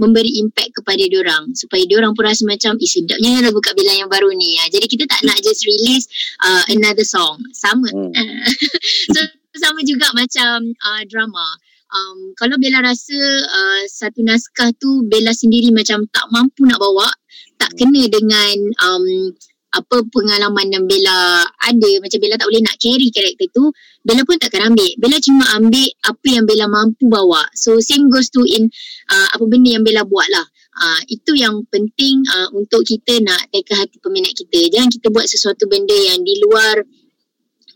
memberi 0.00 0.42
impact 0.42 0.82
kepada 0.82 1.02
diorang. 1.06 1.54
Supaya 1.54 1.82
diorang 1.86 2.12
pun 2.14 2.26
rasa 2.26 2.42
macam 2.46 2.74
eh 2.78 2.90
sedapnya 2.90 3.44
lagu 3.44 3.58
Kak 3.62 3.74
Bella 3.78 3.94
yang 3.94 4.10
baru 4.10 4.30
ni. 4.34 4.58
Ha. 4.58 4.70
jadi 4.70 4.86
kita 4.86 5.04
tak 5.06 5.22
nak 5.22 5.38
just 5.42 5.62
release 5.66 6.06
uh, 6.42 6.62
another 6.70 7.06
song. 7.06 7.38
Sama. 7.54 7.88
Hmm. 7.90 8.12
so 9.14 9.20
sama 9.54 9.80
juga 9.86 10.10
macam 10.14 10.74
uh, 10.74 11.02
drama. 11.06 11.46
Um, 11.94 12.34
kalau 12.34 12.58
Bella 12.58 12.82
rasa 12.82 13.14
uh, 13.46 13.82
satu 13.86 14.26
naskah 14.26 14.74
tu 14.82 15.06
Bella 15.06 15.30
sendiri 15.30 15.70
macam 15.70 16.02
tak 16.10 16.26
mampu 16.34 16.66
nak 16.66 16.82
bawa 16.82 17.06
tak 17.54 17.70
kena 17.78 18.02
dengan 18.10 18.56
um, 18.82 19.30
apa 19.74 19.96
pengalaman 20.08 20.70
yang 20.70 20.84
Bella 20.86 21.42
ada 21.42 21.90
macam 21.98 22.18
Bella 22.22 22.38
tak 22.38 22.46
boleh 22.46 22.62
nak 22.62 22.76
carry 22.78 23.08
karakter 23.10 23.50
tu 23.50 23.74
Bella 24.04 24.22
pun 24.28 24.36
takkan 24.36 24.68
ambil. 24.68 24.90
Bella 25.00 25.16
cuma 25.18 25.44
ambil 25.56 25.88
apa 26.04 26.26
yang 26.28 26.44
Bella 26.44 26.66
mampu 26.68 27.08
bawa. 27.08 27.48
So 27.56 27.80
same 27.80 28.12
goes 28.12 28.28
to 28.30 28.44
in 28.44 28.68
uh, 29.08 29.28
apa 29.32 29.44
benda 29.48 29.74
yang 29.74 29.84
Bella 29.84 30.04
buat 30.04 30.28
lah. 30.28 30.44
Uh, 30.74 31.00
itu 31.08 31.38
yang 31.38 31.64
penting 31.70 32.20
uh, 32.28 32.50
untuk 32.52 32.84
kita 32.84 33.22
nak 33.24 33.48
teka 33.48 33.78
hati 33.78 33.96
peminat 34.02 34.36
kita. 34.36 34.68
Jangan 34.74 34.90
kita 34.92 35.08
buat 35.08 35.24
sesuatu 35.24 35.64
benda 35.70 35.94
yang 35.94 36.20
di 36.20 36.34
luar 36.44 36.84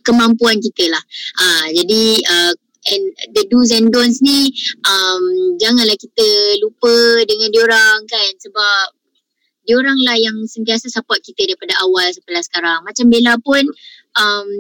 kemampuan 0.05 0.61
kita 0.61 0.93
lah. 0.93 1.03
Uh, 1.41 1.67
jadi 1.73 2.03
uh, 2.29 2.53
and 2.93 3.05
the 3.33 3.43
do's 3.49 3.73
and 3.73 3.89
don'ts 3.89 4.21
ni 4.21 4.53
um, 4.85 5.25
janganlah 5.57 5.97
kita 5.97 6.29
lupa 6.61 7.25
dengan 7.25 7.49
diorang 7.55 8.05
kan. 8.05 8.31
Sebab 8.37 8.98
diorang 9.69 10.01
lah 10.03 10.17
yang 10.17 10.35
sentiasa 10.49 10.89
support 10.89 11.21
kita 11.21 11.45
daripada 11.45 11.77
awal 11.85 12.09
sampai 12.09 12.41
sekarang. 12.41 12.81
Macam 12.83 13.07
Bella 13.13 13.37
pun 13.39 13.63
um, 14.17 14.51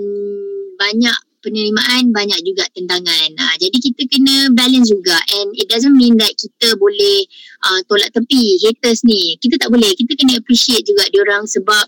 banyak 0.76 1.16
penerimaan, 1.40 2.12
banyak 2.12 2.38
juga 2.44 2.68
tentangan. 2.76 3.28
Uh, 3.40 3.56
jadi 3.56 3.76
kita 3.80 4.02
kena 4.10 4.52
balance 4.52 4.92
juga 4.92 5.16
and 5.40 5.48
it 5.56 5.66
doesn't 5.72 5.96
mean 5.96 6.20
that 6.20 6.30
kita 6.36 6.76
boleh 6.76 7.24
uh, 7.64 7.80
tolak 7.88 8.12
tepi 8.12 8.60
haters 8.62 9.02
ni. 9.08 9.40
Kita 9.40 9.56
tak 9.56 9.72
boleh. 9.72 9.88
Kita 9.96 10.12
kena 10.12 10.38
appreciate 10.38 10.84
juga 10.84 11.08
diorang 11.08 11.48
sebab 11.48 11.84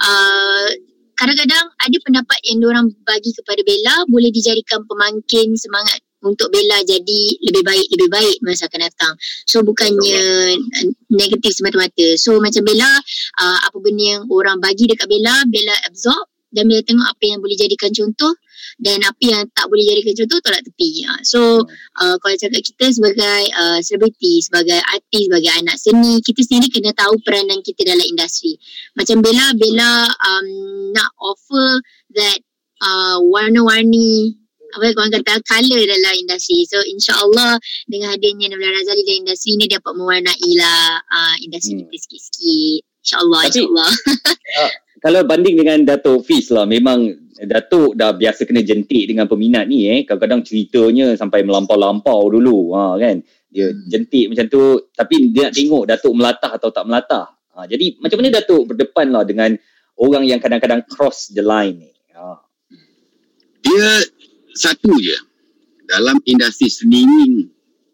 uh, 0.00 0.68
kadang-kadang 1.20 1.66
ada 1.76 1.96
pendapat 2.02 2.38
yang 2.48 2.58
diorang 2.64 2.86
bagi 3.04 3.30
kepada 3.36 3.60
Bella 3.62 4.08
boleh 4.08 4.30
dijadikan 4.32 4.82
pemangkin 4.88 5.54
semangat 5.54 6.00
untuk 6.22 6.48
Bella 6.54 6.78
jadi 6.86 7.22
lebih 7.50 7.62
baik 7.66 7.86
lebih 7.92 8.08
baik 8.08 8.36
masa 8.46 8.70
akan 8.70 8.80
datang. 8.86 9.14
So 9.46 9.66
bukannya 9.66 10.22
negatif 11.10 11.58
semata-mata. 11.58 12.14
So 12.16 12.38
macam 12.38 12.62
Bella 12.62 12.90
uh, 13.42 13.58
apa 13.66 13.76
benda 13.82 14.18
yang 14.18 14.22
orang 14.30 14.62
bagi 14.62 14.86
dekat 14.86 15.10
Bella, 15.10 15.42
Bella 15.50 15.74
absorb 15.86 16.30
dan 16.52 16.68
Bella 16.68 16.84
tengok 16.84 17.08
apa 17.08 17.24
yang 17.24 17.40
boleh 17.40 17.56
jadikan 17.56 17.90
contoh 17.90 18.32
dan 18.78 19.02
apa 19.02 19.22
yang 19.24 19.42
tak 19.52 19.66
boleh 19.66 19.84
jadikan 19.84 20.14
contoh 20.22 20.38
tolak 20.44 20.62
tepi. 20.62 21.02
Uh, 21.04 21.20
so 21.26 21.40
uh, 21.98 22.16
kalau 22.22 22.34
cakap 22.38 22.62
kita 22.62 22.86
sebagai 22.94 23.40
uh, 23.58 23.78
selebriti, 23.82 24.38
sebagai 24.44 24.78
artis, 24.78 25.26
sebagai 25.26 25.52
anak 25.58 25.76
seni, 25.80 26.22
kita 26.22 26.40
sendiri 26.44 26.68
kena 26.70 26.92
tahu 26.94 27.18
peranan 27.26 27.60
kita 27.64 27.82
dalam 27.82 28.04
industri. 28.06 28.56
Macam 28.94 29.20
Bella, 29.24 29.52
Bella 29.58 30.06
um, 30.06 30.48
nak 30.94 31.10
offer 31.18 31.82
that 32.14 32.38
uh, 32.84 33.18
warna-warni 33.22 34.41
apa 34.72 34.82
yang 34.88 34.94
korang 34.96 35.12
kata 35.12 35.34
color 35.44 35.82
dalam 35.84 36.14
industri. 36.16 36.64
So 36.64 36.80
insyaAllah 36.80 37.60
dengan 37.86 38.16
hadirnya 38.16 38.52
Nabila 38.52 38.72
Razali 38.72 39.02
dalam 39.04 39.20
industri 39.28 39.50
ni 39.60 39.66
dapat 39.68 39.92
mewarnai 39.92 40.50
lah 40.56 41.00
uh, 41.04 41.34
industri 41.44 41.76
hmm. 41.76 41.88
kita 41.88 41.96
sikit-sikit. 42.08 42.80
InsyaAllah, 43.02 43.40
insyaAllah. 43.50 43.92
uh, 44.62 44.72
kalau 45.04 45.20
banding 45.26 45.58
dengan 45.58 45.82
Datuk 45.82 46.22
Fiz 46.24 46.48
lah, 46.54 46.64
memang 46.64 47.22
Datuk 47.42 47.98
dah 47.98 48.14
biasa 48.14 48.46
kena 48.46 48.62
jentik 48.62 49.10
dengan 49.10 49.26
peminat 49.26 49.66
ni 49.66 49.90
eh. 49.90 50.00
Kadang-kadang 50.06 50.46
ceritanya 50.46 51.18
sampai 51.18 51.42
melampau-lampau 51.42 52.30
dulu 52.30 52.76
ha, 52.78 52.94
kan. 52.96 53.18
Dia 53.52 53.68
hmm. 53.68 53.90
jentik 53.90 54.26
macam 54.32 54.46
tu 54.48 54.62
tapi 54.94 55.34
dia 55.34 55.50
nak 55.50 55.54
tengok 55.58 55.82
Datuk 55.90 56.12
melatah 56.14 56.52
atau 56.54 56.70
tak 56.70 56.86
melatah. 56.86 57.26
Ha, 57.52 57.66
jadi 57.66 57.98
macam 57.98 58.16
mana 58.22 58.28
Datuk 58.40 58.62
berdepan 58.72 59.06
lah 59.10 59.24
dengan 59.26 59.50
orang 59.98 60.24
yang 60.24 60.38
kadang-kadang 60.38 60.86
cross 60.86 61.34
the 61.34 61.42
line 61.42 61.82
ni? 61.82 61.92
Ha. 62.14 62.38
Dia 63.66 63.86
satu 64.52 64.92
je 65.00 65.16
dalam 65.88 66.16
industri 66.24 66.68
seni 66.72 67.04
ni 67.04 67.48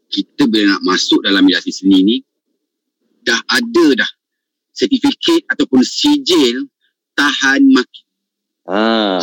kita 0.09 0.49
bila 0.49 0.79
nak 0.79 0.83
masuk 0.85 1.23
dalam 1.25 1.45
industri 1.47 1.75
seni 1.75 1.99
ni 2.05 2.17
dah 3.23 3.41
ada 3.51 3.87
dah 4.05 4.11
sertifikat 4.73 5.43
ataupun 5.51 5.83
sijil 5.83 6.71
tahan 7.19 7.67
maki. 7.75 8.03
Ah. 8.71 9.19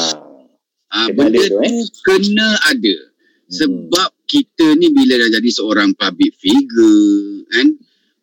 Ah, 0.91 1.07
benda 1.11 1.39
tu, 1.47 1.59
eh? 1.63 1.71
kena 2.03 2.49
ada. 2.71 2.95
Hmm. 2.95 3.51
Sebab 3.51 4.09
kita 4.27 4.75
ni 4.75 4.91
bila 4.91 5.15
dah 5.21 5.29
jadi 5.39 5.49
seorang 5.51 5.95
public 5.95 6.35
figure 6.35 7.47
kan 7.51 7.67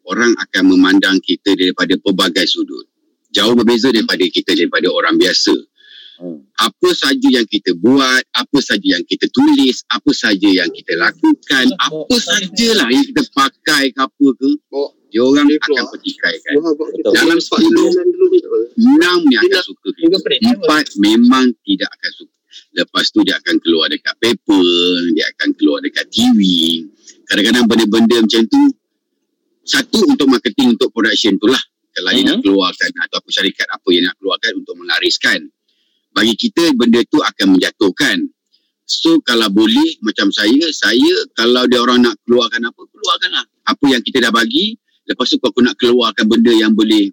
orang 0.04 0.35
akan 0.37 0.62
memandang 0.76 1.16
kita 1.25 1.57
daripada 1.57 1.97
pelbagai 1.97 2.45
sudut. 2.45 2.85
Jauh 3.33 3.57
berbeza 3.57 3.88
daripada 3.88 4.25
kita 4.28 4.52
daripada 4.52 4.92
orang 4.92 5.16
biasa. 5.16 5.57
Hmm. 6.21 6.45
Apa 6.61 6.88
saja 6.92 7.28
yang 7.28 7.47
kita 7.49 7.73
buat, 7.81 8.23
apa 8.37 8.59
saja 8.61 8.99
yang 8.99 9.04
kita 9.09 9.26
tulis, 9.33 9.87
apa 9.88 10.11
saja 10.12 10.49
yang 10.49 10.69
kita 10.69 10.92
lakukan, 10.99 11.66
apa 11.78 12.14
sajalah 12.16 12.88
yang 12.92 13.04
kita 13.09 13.23
pakai 13.33 13.92
ke 13.92 14.00
apa 14.00 14.26
ke, 14.37 14.50
dia 15.12 15.21
orang 15.21 15.45
akan 15.45 15.85
petikaikan. 15.92 16.54
Dalam 17.12 17.37
10, 17.37 17.69
6 18.81 19.33
yang 19.33 19.42
akan 19.45 19.62
suka 19.64 19.88
kita. 19.92 20.16
4 20.16 21.04
memang 21.04 21.52
tidak 21.69 21.88
akan 22.00 22.11
suka. 22.16 22.37
Lepas 22.73 23.12
tu 23.12 23.21
dia 23.21 23.37
akan 23.37 23.61
keluar 23.61 23.92
dekat 23.92 24.16
paper, 24.16 24.64
dia 25.12 25.28
akan 25.37 25.49
keluar 25.57 25.85
dekat 25.85 26.09
TV. 26.09 26.40
Kadang-kadang 27.28 27.69
benda-benda 27.69 28.25
macam 28.25 28.42
tu, 28.49 28.61
satu 29.69 30.00
untuk 30.09 30.33
marketing, 30.33 30.81
untuk 30.81 30.88
production 30.97 31.37
tu 31.37 31.49
lah. 31.52 31.61
Kalau 31.92 32.09
hmm. 32.09 32.16
dia 32.16 32.25
nak 32.33 32.38
keluarkan 32.40 32.90
atau 33.04 33.16
apa 33.21 33.28
syarikat 33.28 33.69
apa 33.69 33.88
yang 33.92 34.09
nak 34.09 34.16
keluarkan 34.16 34.52
untuk 34.64 34.75
melariskan 34.81 35.51
bagi 36.12 36.35
kita 36.37 36.73
benda 36.76 37.00
tu 37.09 37.19
akan 37.21 37.57
menjatuhkan. 37.57 38.16
So 38.85 39.19
kalau 39.25 39.49
boleh 39.49 39.99
macam 40.04 40.28
saya, 40.28 40.69
saya 40.73 41.12
kalau 41.33 41.64
dia 41.64 41.81
orang 41.81 42.04
nak 42.04 42.21
keluarkan 42.28 42.69
apa, 42.69 42.81
keluarkanlah. 42.92 43.45
Apa 43.62 43.85
yang 43.88 44.02
kita 44.04 44.21
dah 44.28 44.33
bagi, 44.35 44.76
lepas 45.09 45.26
tu 45.33 45.40
aku 45.40 45.61
nak 45.64 45.78
keluarkan 45.81 46.28
benda 46.28 46.52
yang 46.52 46.76
boleh 46.76 47.09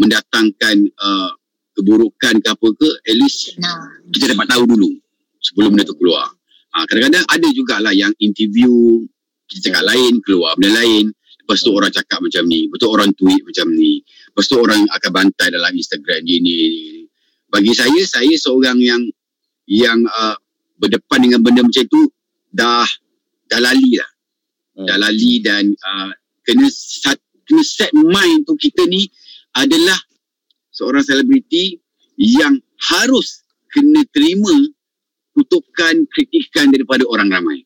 mendatangkan 0.00 0.76
uh, 0.96 1.30
keburukan 1.76 2.40
ke 2.40 2.48
apa 2.48 2.66
ke, 2.72 2.88
at 3.04 3.16
least 3.16 3.56
kita 4.10 4.32
dapat 4.32 4.46
tahu 4.48 4.64
dulu 4.64 4.90
sebelum 5.40 5.76
benda 5.76 5.84
tu 5.84 5.96
keluar. 5.96 6.30
Ha, 6.70 6.86
kadang-kadang 6.86 7.26
ada 7.26 7.48
jugalah 7.50 7.90
yang 7.90 8.14
interview, 8.22 9.02
kita 9.50 9.70
cakap 9.70 9.90
lain, 9.90 10.22
keluar 10.22 10.54
benda 10.54 10.80
lain. 10.80 11.10
Lepas 11.42 11.66
tu 11.66 11.74
orang 11.74 11.90
cakap 11.90 12.22
macam 12.22 12.46
ni, 12.46 12.70
betul 12.70 12.94
orang 12.94 13.10
tweet 13.18 13.42
macam 13.42 13.66
ni. 13.74 13.98
Lepas 14.06 14.46
tu 14.46 14.54
orang 14.54 14.86
akan 14.86 15.10
bantai 15.10 15.50
dalam 15.50 15.74
Instagram 15.74 16.22
ni 16.22 16.38
ni. 16.38 16.52
ni. 16.54 16.99
Bagi 17.50 17.74
saya, 17.74 18.02
saya 18.06 18.34
seorang 18.38 18.78
yang 18.78 19.02
yang 19.66 19.98
uh, 20.06 20.38
berdepan 20.78 21.20
dengan 21.22 21.40
benda 21.42 21.66
macam 21.66 21.84
tu 21.86 22.10
dah 22.50 22.86
dah 23.50 23.60
lali 23.60 23.98
lah. 23.98 24.10
Hmm. 24.78 24.86
Dah 24.86 24.96
lali 24.98 25.42
dan 25.42 25.66
uh, 25.70 26.10
kena 26.46 26.66
set, 26.70 27.18
kena 27.44 27.62
set 27.66 27.90
mind 27.94 28.46
tu 28.46 28.54
kita 28.54 28.86
ni 28.86 29.06
adalah 29.54 29.98
seorang 30.70 31.02
selebriti 31.02 31.78
yang 32.16 32.54
harus 32.90 33.42
kena 33.70 34.02
terima 34.14 34.54
kutukan 35.34 36.06
kritikan 36.10 36.70
daripada 36.70 37.06
orang 37.06 37.30
ramai. 37.30 37.62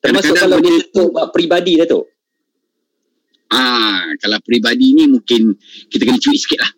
Termasuk 0.00 0.36
kalau 0.36 0.60
dia 0.60 0.78
tu 0.92 1.10
peribadi 1.32 1.80
dah 1.80 1.88
tu. 1.88 2.00
Ah, 3.46 4.10
kalau 4.18 4.42
peribadi 4.42 4.92
ni 4.92 5.06
mungkin 5.06 5.54
kita 5.88 6.02
kena 6.02 6.18
cuit 6.18 6.38
sikit 6.38 6.60
lah. 6.60 6.70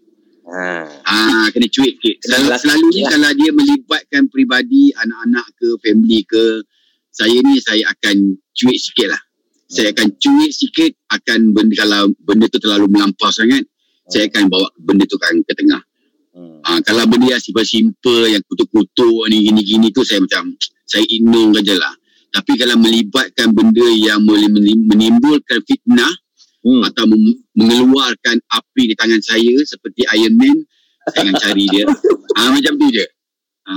Ha. 0.49 0.89
Ah, 1.05 1.47
kena 1.53 1.69
cuit 1.69 2.01
sikit. 2.01 2.17
Selalu, 2.25 2.47
selalu 2.57 2.87
ni 2.97 3.03
lah. 3.05 3.11
kalau 3.13 3.31
dia 3.37 3.51
melibatkan 3.53 4.23
peribadi, 4.33 4.97
anak-anak 4.97 5.47
ke, 5.61 5.69
family 5.85 6.21
ke, 6.25 6.65
saya 7.13 7.37
ni 7.45 7.61
saya 7.61 7.85
akan 7.93 8.17
cuit 8.57 8.79
sikit 8.81 9.13
lah. 9.13 9.21
Hmm. 9.21 9.73
Saya 9.77 9.89
akan 9.93 10.09
cuit 10.17 10.53
sikit 10.57 10.93
akan 11.13 11.53
benda, 11.53 11.75
kalau 11.77 12.09
benda 12.25 12.49
tu 12.49 12.57
terlalu 12.65 12.89
melampau 12.89 13.29
sangat, 13.29 13.61
hmm. 13.61 14.09
saya 14.09 14.25
akan 14.33 14.49
bawa 14.49 14.69
benda 14.81 15.05
tu 15.05 15.21
kan 15.21 15.37
ke 15.45 15.53
tengah. 15.53 15.83
Hmm. 16.33 16.65
Ah, 16.65 16.81
kalau 16.81 17.05
benda 17.05 17.37
yang 17.37 17.43
simple-simple, 17.45 18.33
yang 18.33 18.41
kutuk-kutuk 18.49 19.29
ni, 19.29 19.53
gini-gini 19.53 19.93
tu 19.93 20.01
saya 20.01 20.25
macam, 20.25 20.57
saya 20.89 21.05
ignore 21.13 21.61
je 21.61 21.77
lah. 21.77 21.93
Tapi 22.29 22.57
kalau 22.61 22.77
melibatkan 22.81 23.53
benda 23.53 23.89
yang 23.97 24.25
boleh 24.25 24.49
menimbulkan 24.89 25.61
fitnah, 25.65 26.13
hmm. 26.65 26.83
atau 26.93 27.05
mengeluarkan 27.55 28.37
api 28.51 28.83
di 28.91 28.95
tangan 28.99 29.23
saya 29.23 29.55
seperti 29.67 30.07
Iron 30.17 30.35
Man 30.39 30.59
saya 31.13 31.29
akan 31.29 31.37
cari 31.41 31.65
dia. 31.73 31.85
Ha, 32.37 32.41
macam 32.55 32.73
tu 32.77 32.87
je. 32.93 33.07
Ha, 33.69 33.75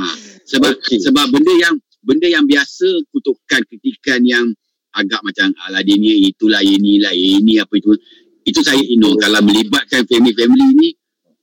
sebab 0.48 0.74
okay. 0.80 1.00
sebab 1.00 1.26
benda 1.32 1.54
yang 1.60 1.76
benda 2.04 2.28
yang 2.28 2.46
biasa 2.48 2.88
kutukan 3.12 3.62
kritikan 3.68 4.24
yang 4.24 4.48
agak 4.92 5.24
macam 5.24 5.56
ala 5.68 5.80
dia 5.84 5.96
ni 5.96 6.32
itulah 6.32 6.60
inilah 6.64 7.14
ini 7.16 7.60
apa 7.60 7.74
itu. 7.80 7.96
Itu 8.42 8.60
saya 8.66 8.82
ino 8.82 9.14
kalau 9.22 9.40
melibatkan 9.46 10.04
family-family 10.10 10.68
ni 10.76 10.90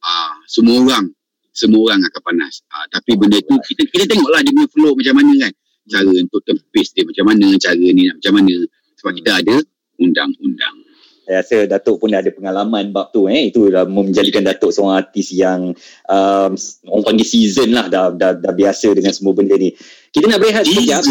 ah 0.03 0.35
semua 0.51 0.83
orang 0.83 1.07
semua 1.55 1.91
orang 1.91 2.01
akan 2.07 2.23
panas. 2.23 2.63
Ah, 2.71 2.87
tapi 2.91 3.15
benda 3.17 3.39
tu 3.43 3.55
kita 3.65 3.87
kita 3.89 4.05
tengoklah 4.11 4.43
dia 4.43 4.53
punya 4.53 4.69
flow 4.71 4.93
macam 4.95 5.15
mana 5.23 5.33
kan. 5.49 5.53
Cara 5.89 6.11
untuk 6.13 6.43
tempis 6.45 6.93
dia 6.93 7.05
macam 7.07 7.25
mana 7.33 7.47
cara 7.57 7.79
ni 7.79 8.03
macam 8.13 8.33
mana. 8.35 8.55
Sebab 8.99 9.13
kita 9.15 9.31
ada 9.41 9.57
undang-undang 9.99 10.88
saya 11.29 11.45
rasa 11.45 11.57
Datuk 11.69 12.01
pun 12.01 12.09
dah 12.09 12.25
ada 12.25 12.33
pengalaman 12.33 12.89
bab 12.89 13.13
tu 13.13 13.29
eh. 13.29 13.53
Itu 13.53 13.69
dah 13.69 13.85
menjadikan 13.85 14.41
Datuk 14.41 14.73
seorang 14.73 15.05
artis 15.05 15.37
yang 15.37 15.77
um, 16.09 16.51
orang 16.89 17.05
panggil 17.05 17.29
season 17.29 17.77
lah 17.77 17.93
dah, 17.93 18.09
dah, 18.17 18.33
dah 18.33 18.53
biasa 18.57 18.97
dengan 18.97 19.13
semua 19.13 19.37
benda 19.37 19.53
ni. 19.61 19.77
Kita 20.09 20.25
nak 20.25 20.41
berehat 20.41 20.65
sekejap 20.65 21.05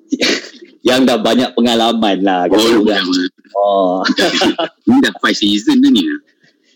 yang 0.88 1.04
dah 1.04 1.20
banyak 1.20 1.52
pengalaman 1.52 2.16
lah 2.24 2.48
oh, 2.48 2.80
kan? 2.88 3.04
oh. 3.52 4.00
ni 4.88 4.96
dah 5.04 5.12
5 5.20 5.36
season 5.36 5.84
dah 5.84 5.92
ni. 5.92 6.00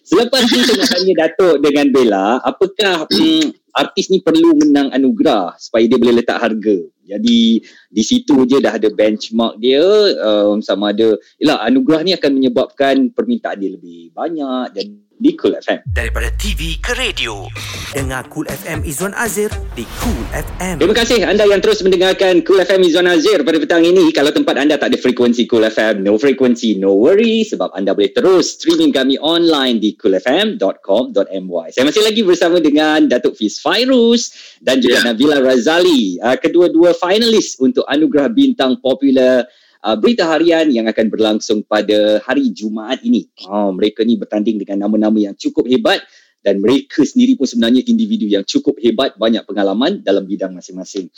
Selepas 0.04 0.44
ni 0.44 0.60
saya 0.60 0.76
nak 0.84 0.88
tanya 0.92 1.12
Datuk 1.24 1.56
dengan 1.64 1.86
Bella, 1.88 2.26
apakah 2.44 3.08
hmm, 3.16 3.56
artis 3.74 4.10
ni 4.10 4.22
perlu 4.22 4.54
menang 4.56 4.90
anugerah 4.94 5.54
supaya 5.58 5.86
dia 5.86 5.98
boleh 5.98 6.22
letak 6.22 6.38
harga? 6.38 6.76
Jadi 7.10 7.58
di 7.90 8.02
situ 8.06 8.46
je 8.46 8.62
dah 8.62 8.78
ada 8.78 8.86
benchmark 8.86 9.58
dia 9.58 9.82
um, 10.22 10.62
sama 10.62 10.94
ada, 10.94 11.18
yalah 11.42 11.66
anugerah 11.66 12.06
ni 12.06 12.14
akan 12.14 12.30
menyebabkan 12.38 13.10
permintaan 13.10 13.58
dia 13.58 13.70
lebih 13.74 14.14
banyak 14.14 14.66
dan 14.70 14.86
di 15.20 15.36
Cool 15.36 15.52
FM. 15.60 15.84
Daripada 15.92 16.32
TV 16.40 16.80
ke 16.80 16.96
radio, 16.96 17.44
dengar 17.92 18.24
Cool 18.32 18.48
FM 18.48 18.88
Izwan 18.88 19.12
Azir 19.12 19.52
di 19.76 19.84
Cool 20.00 20.24
FM. 20.32 20.80
Terima 20.80 20.96
kasih 20.96 21.28
anda 21.28 21.44
yang 21.44 21.60
terus 21.60 21.84
mendengarkan 21.84 22.40
Cool 22.40 22.64
FM 22.64 22.80
Izwan 22.88 23.12
Azir 23.12 23.44
pada 23.44 23.60
petang 23.60 23.84
ini. 23.84 24.08
Kalau 24.16 24.32
tempat 24.32 24.56
anda 24.56 24.80
tak 24.80 24.96
ada 24.96 24.98
frekuensi 24.98 25.44
Cool 25.44 25.68
FM, 25.68 26.08
no 26.08 26.16
frekuensi, 26.16 26.80
no 26.80 26.96
worry 26.96 27.44
sebab 27.44 27.76
anda 27.76 27.92
boleh 27.92 28.16
terus 28.16 28.56
streaming 28.56 28.96
kami 28.96 29.20
online 29.20 29.76
di 29.76 29.92
coolfm.com.my. 29.92 31.68
Saya 31.76 31.84
masih 31.84 32.00
lagi 32.00 32.24
bersama 32.24 32.56
dengan 32.64 33.04
Datuk 33.04 33.36
Fiz 33.36 33.60
Fairuz 33.60 34.32
dan 34.64 34.80
juga 34.80 35.04
yeah. 35.04 35.12
Nabila 35.12 35.36
Razali. 35.44 36.16
Uh, 36.16 36.40
kedua-dua 36.40 36.96
finalis 36.96 37.60
untuk 37.60 37.84
anugerah 37.84 38.32
bintang 38.32 38.80
popular 38.80 39.44
uh, 39.84 39.96
berita 39.96 40.28
harian 40.28 40.68
yang 40.68 40.86
akan 40.88 41.06
berlangsung 41.08 41.64
pada 41.64 42.20
hari 42.24 42.52
Jumaat 42.52 43.04
ini. 43.04 43.28
Oh, 43.48 43.72
mereka 43.72 44.04
ni 44.04 44.16
bertanding 44.16 44.60
dengan 44.60 44.88
nama-nama 44.88 45.16
yang 45.16 45.34
cukup 45.36 45.68
hebat 45.68 46.04
dan 46.40 46.60
mereka 46.60 47.04
sendiri 47.04 47.36
pun 47.36 47.44
sebenarnya 47.44 47.84
individu 47.84 48.24
yang 48.24 48.44
cukup 48.48 48.80
hebat, 48.80 49.16
banyak 49.20 49.44
pengalaman 49.44 50.00
dalam 50.00 50.24
bidang 50.24 50.56
masing-masing. 50.56 51.12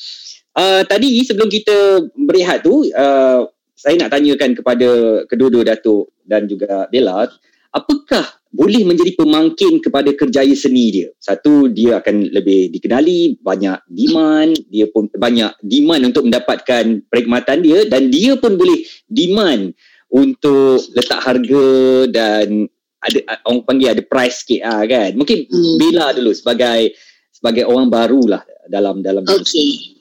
Uh, 0.53 0.83
tadi 0.85 1.23
sebelum 1.23 1.47
kita 1.47 2.11
berehat 2.19 2.67
tu, 2.67 2.83
uh, 2.91 3.47
saya 3.79 3.95
nak 3.99 4.11
tanyakan 4.15 4.51
kepada 4.59 4.89
kedua-dua 5.31 5.63
Datuk 5.63 6.11
dan 6.27 6.51
juga 6.51 6.87
Bella, 6.91 7.31
apakah 7.71 8.42
boleh 8.53 8.85
menjadi 8.85 9.17
pemangkin 9.17 9.81
kepada 9.81 10.13
kerjaya 10.13 10.53
seni 10.53 10.93
dia. 10.93 11.09
Satu, 11.17 11.73
dia 11.73 12.05
akan 12.05 12.29
lebih 12.37 12.69
dikenali, 12.69 13.41
banyak 13.41 13.81
demand, 13.89 14.53
dia 14.69 14.87
pun 14.93 15.09
banyak 15.09 15.57
demand 15.65 16.03
untuk 16.13 16.29
mendapatkan 16.29 16.85
perkhidmatan 17.09 17.59
dia 17.65 17.89
dan 17.89 18.13
dia 18.13 18.37
pun 18.37 18.61
boleh 18.61 18.85
demand 19.09 19.73
untuk 20.13 20.85
letak 20.93 21.25
harga 21.25 21.69
dan 22.13 22.69
ada 23.03 23.19
orang 23.49 23.65
panggil 23.65 23.89
ada 23.97 24.05
price 24.05 24.45
sikit 24.45 24.61
ah 24.69 24.85
kan. 24.85 25.17
Mungkin 25.17 25.49
hmm. 25.49 25.77
Bella 25.81 26.13
dulu 26.13 26.31
sebagai 26.37 26.93
sebagai 27.33 27.65
orang 27.67 27.89
baru 27.89 28.37
lah 28.37 28.43
dalam 28.69 29.01
dalam 29.01 29.25
Okey. 29.27 29.99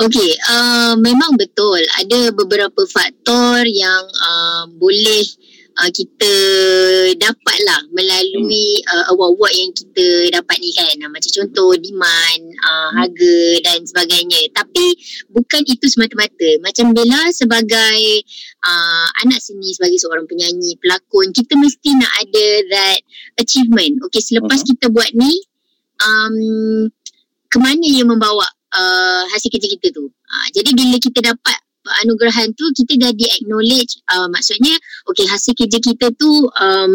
Okey, 0.00 0.30
uh, 0.48 0.96
memang 0.96 1.36
betul 1.36 1.78
ada 2.00 2.32
beberapa 2.32 2.88
faktor 2.88 3.62
yang 3.68 4.02
uh, 4.08 4.64
boleh 4.80 5.20
uh, 5.78 5.90
kita 5.92 6.32
dapatlah 7.16 7.80
melalui 7.92 8.80
hmm. 8.82 8.90
uh, 8.92 9.04
award-award 9.14 9.54
yang 9.56 9.70
kita 9.72 10.06
dapat 10.34 10.56
ni 10.60 10.70
kan 10.76 10.96
uh, 11.06 11.10
macam 11.10 11.30
contoh 11.32 11.72
demand 11.78 12.42
uh, 12.60 12.68
hmm. 12.68 12.92
harga 13.00 13.38
dan 13.64 13.78
sebagainya 13.86 14.40
tapi 14.52 14.96
bukan 15.32 15.62
itu 15.64 15.86
semata-mata 15.88 16.50
macam 16.60 16.92
Bella 16.92 17.32
sebagai 17.32 17.98
uh, 18.64 19.06
anak 19.24 19.40
seni 19.40 19.72
sebagai 19.72 19.98
seorang 20.02 20.28
penyanyi 20.28 20.76
pelakon 20.82 21.32
kita 21.32 21.56
mesti 21.56 21.90
nak 21.96 22.12
ada 22.20 22.46
that 22.68 23.00
achievement 23.40 24.02
okey 24.08 24.20
selepas 24.20 24.60
uh-huh. 24.60 24.70
kita 24.76 24.86
buat 24.92 25.10
ni 25.16 25.32
um, 26.02 26.36
ke 27.48 27.58
mana 27.60 27.84
yang 27.84 28.08
membawa 28.08 28.44
uh, 28.72 29.24
hasil 29.32 29.48
kerja 29.52 29.68
kita 29.68 29.92
tu 29.92 30.08
uh, 30.08 30.46
jadi 30.52 30.70
bila 30.72 30.96
kita 30.98 31.20
dapat 31.22 31.58
anugerahan 32.02 32.50
tu 32.54 32.64
kita 32.76 32.98
dah 32.98 33.12
di 33.14 33.26
acknowledge 33.26 33.98
uh, 34.10 34.28
maksudnya 34.30 34.74
okey 35.10 35.26
hasil 35.26 35.52
kerja 35.58 35.78
kita 35.82 36.14
tu 36.14 36.46
um, 36.46 36.94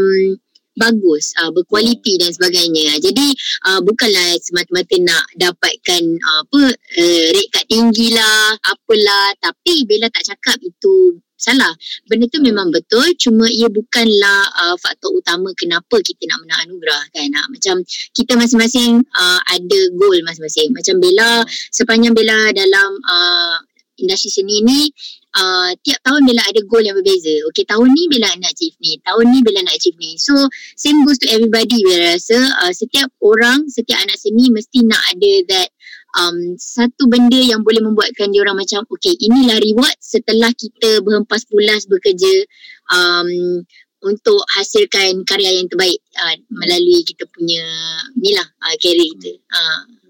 bagus 0.78 1.34
uh, 1.42 1.50
berkualiti 1.50 2.22
dan 2.22 2.30
sebagainya. 2.30 3.02
Jadi 3.02 3.34
uh, 3.68 3.82
bukanlah 3.82 4.38
semata-mata 4.38 4.96
nak 5.02 5.26
dapatkan 5.34 6.04
uh, 6.22 6.42
apa 6.46 6.62
uh, 6.72 7.26
rate 7.34 7.52
kad 7.52 7.66
tinggi 7.66 8.14
lah 8.14 8.54
apalah 8.62 9.34
tapi 9.42 9.84
bila 9.90 10.06
tak 10.14 10.24
cakap 10.30 10.62
itu 10.62 11.18
salah. 11.38 11.74
Benda 12.10 12.26
tu 12.30 12.42
memang 12.42 12.70
betul 12.70 13.14
cuma 13.18 13.46
ia 13.50 13.70
bukanlah 13.70 14.42
uh, 14.54 14.76
faktor 14.78 15.14
utama 15.18 15.54
kenapa 15.58 16.02
kita 16.02 16.30
nak 16.30 16.46
menang 16.46 16.60
anugerah 16.70 17.04
kan? 17.14 17.30
Uh, 17.34 17.48
macam 17.50 17.76
kita 18.14 18.38
masing-masing 18.38 19.02
uh, 19.18 19.42
ada 19.50 19.80
goal 19.98 20.18
masing-masing. 20.26 20.74
Macam 20.74 21.02
Bella 21.02 21.46
sepanjang 21.74 22.14
Bella 22.14 22.54
dalam 22.54 22.90
uh, 23.02 23.58
industri 23.98 24.30
seni 24.30 24.62
ni 24.64 24.90
uh, 25.38 25.72
tiap 25.86 26.00
tahun 26.06 26.22
bila 26.26 26.42
ada 26.42 26.62
goal 26.66 26.84
yang 26.86 26.98
berbeza. 26.98 27.34
Okay, 27.52 27.66
tahun 27.68 27.90
ni 27.94 28.04
bila 28.10 28.28
nak 28.38 28.52
achieve 28.54 28.78
ni. 28.82 28.98
Tahun 29.02 29.26
ni 29.30 29.40
bila 29.46 29.60
nak 29.66 29.76
achieve 29.78 29.98
ni. 30.00 30.18
So, 30.18 30.34
same 30.78 31.06
goes 31.06 31.22
to 31.22 31.28
everybody. 31.30 31.82
Bila 31.86 32.18
rasa 32.18 32.38
uh, 32.66 32.74
setiap 32.74 33.10
orang, 33.22 33.70
setiap 33.70 34.02
anak 34.02 34.18
seni 34.18 34.50
mesti 34.50 34.86
nak 34.86 35.02
ada 35.14 35.34
that 35.54 35.70
um, 36.18 36.58
satu 36.58 37.06
benda 37.10 37.38
yang 37.38 37.62
boleh 37.62 37.82
membuatkan 37.84 38.34
dia 38.34 38.42
orang 38.42 38.58
macam 38.58 38.86
okay, 38.90 39.14
inilah 39.18 39.58
reward 39.62 39.96
setelah 40.02 40.50
kita 40.56 41.06
berhempas 41.06 41.46
pulas 41.46 41.86
bekerja 41.86 42.34
um, 42.90 43.62
untuk 44.06 44.42
hasilkan 44.58 45.26
karya 45.26 45.58
yang 45.58 45.68
terbaik 45.70 46.02
uh, 46.18 46.36
melalui 46.54 47.02
kita 47.02 47.26
punya 47.34 47.66
ni 48.18 48.34
lah 48.34 48.46
uh, 48.46 48.76
career 48.78 49.10
kita. 49.18 49.32
Uh. 49.54 50.07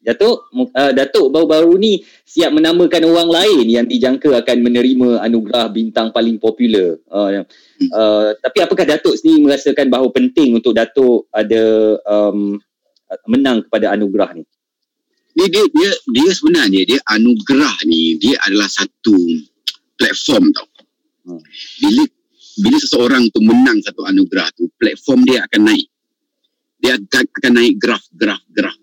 Datuk, 0.00 0.48
uh, 0.56 0.92
Datuk 0.96 1.28
baru-baru 1.28 1.76
ni 1.76 2.00
siap 2.24 2.56
menamakan 2.56 3.04
orang 3.04 3.28
lain 3.28 3.66
yang 3.68 3.84
dijangka 3.84 4.32
akan 4.32 4.64
menerima 4.64 5.20
anugerah 5.20 5.68
bintang 5.68 6.08
paling 6.08 6.40
popular. 6.40 6.96
Uh, 7.04 7.44
uh, 7.92 8.32
tapi 8.40 8.64
apakah 8.64 8.88
Datuk 8.88 9.12
sendiri 9.20 9.44
merasakan 9.44 9.92
bahawa 9.92 10.08
penting 10.08 10.56
untuk 10.56 10.72
Datuk 10.72 11.28
ada 11.28 11.60
um, 12.08 12.56
menang 13.28 13.60
kepada 13.68 13.92
anugerah 13.92 14.40
ni? 14.40 14.44
Dia, 15.36 15.46
dia, 15.52 15.64
dia, 15.68 15.90
dia 15.92 16.30
sebenarnya 16.32 16.82
dia 16.88 17.00
anugerah 17.04 17.84
ni 17.84 18.16
dia 18.16 18.40
adalah 18.48 18.72
satu 18.72 19.14
platform 20.00 20.48
tau. 20.56 20.68
Hmm. 21.28 21.44
Bila 21.76 22.08
bila 22.56 22.76
seseorang 22.80 23.28
tu 23.28 23.44
menang 23.44 23.84
satu 23.84 24.08
anugerah 24.08 24.48
tu, 24.56 24.64
platform 24.80 25.28
dia 25.28 25.44
akan 25.44 25.60
naik. 25.68 25.88
dia 26.80 26.96
akan, 26.96 27.52
naik 27.60 27.76
graf 27.76 28.00
graf 28.16 28.40
graf 28.48 28.79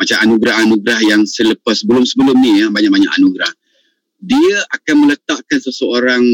macam 0.00 0.16
anugerah-anugerah 0.24 1.00
yang 1.04 1.22
selepas 1.28 1.84
sebelum-sebelum 1.84 2.36
ni 2.40 2.64
ya 2.64 2.66
banyak-banyak 2.72 3.12
anugerah 3.20 3.52
dia 4.20 4.56
akan 4.72 5.04
meletakkan 5.04 5.60
seseorang 5.60 6.24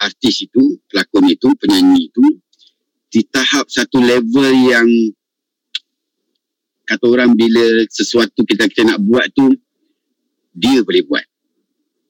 artis 0.00 0.48
itu 0.48 0.80
pelakon 0.88 1.28
itu 1.28 1.52
penyanyi 1.60 2.08
itu 2.08 2.24
di 3.12 3.20
tahap 3.28 3.68
satu 3.68 4.00
level 4.00 4.48
yang 4.64 4.88
kata 6.88 7.04
orang 7.04 7.36
bila 7.36 7.84
sesuatu 7.92 8.42
kita 8.42 8.64
kita 8.66 8.96
nak 8.96 9.00
buat 9.04 9.28
tu 9.30 9.52
dia 10.50 10.82
boleh 10.82 11.02
buat. 11.06 11.26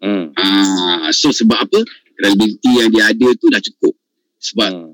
Hmm. 0.01 0.33
Ah, 0.33 1.13
so 1.13 1.29
sebab 1.29 1.69
apa? 1.69 1.81
Credibility 2.17 2.71
yang 2.73 2.89
dia 2.89 3.05
ada 3.13 3.29
tu 3.37 3.47
dah 3.53 3.61
cukup. 3.61 3.95
Sebab 4.41 4.71
hmm. 4.73 4.93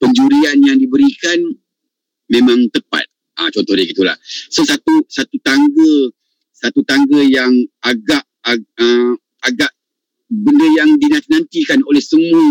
penjurian 0.00 0.56
yang 0.64 0.78
diberikan 0.80 1.38
memang 2.32 2.72
tepat. 2.72 3.04
Ah, 3.40 3.48
contoh 3.48 3.72
dia 3.72 3.88
gitulah. 3.88 4.16
So 4.52 4.68
satu 4.68 5.00
satu 5.08 5.36
tangga 5.40 5.94
satu 6.52 6.84
tangga 6.84 7.24
yang 7.24 7.50
agak 7.80 8.20
ag, 8.44 8.60
uh, 8.60 9.16
agak 9.48 9.72
benda 10.28 10.68
yang 10.76 10.92
dinanti-nantikan 11.00 11.80
oleh 11.88 12.04
semua 12.04 12.44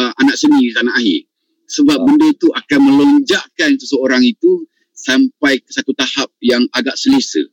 uh, 0.00 0.12
anak 0.24 0.40
seni 0.40 0.64
di 0.64 0.72
tanah 0.72 0.96
air. 0.96 1.28
Sebab 1.68 1.96
oh. 2.00 2.04
benda 2.08 2.26
itu 2.32 2.48
akan 2.48 2.80
melonjakkan 2.80 3.76
seseorang 3.76 4.24
itu 4.24 4.64
sampai 4.96 5.60
ke 5.60 5.70
satu 5.72 5.92
tahap 5.92 6.32
yang 6.40 6.64
agak 6.72 6.96
selesa. 6.96 7.44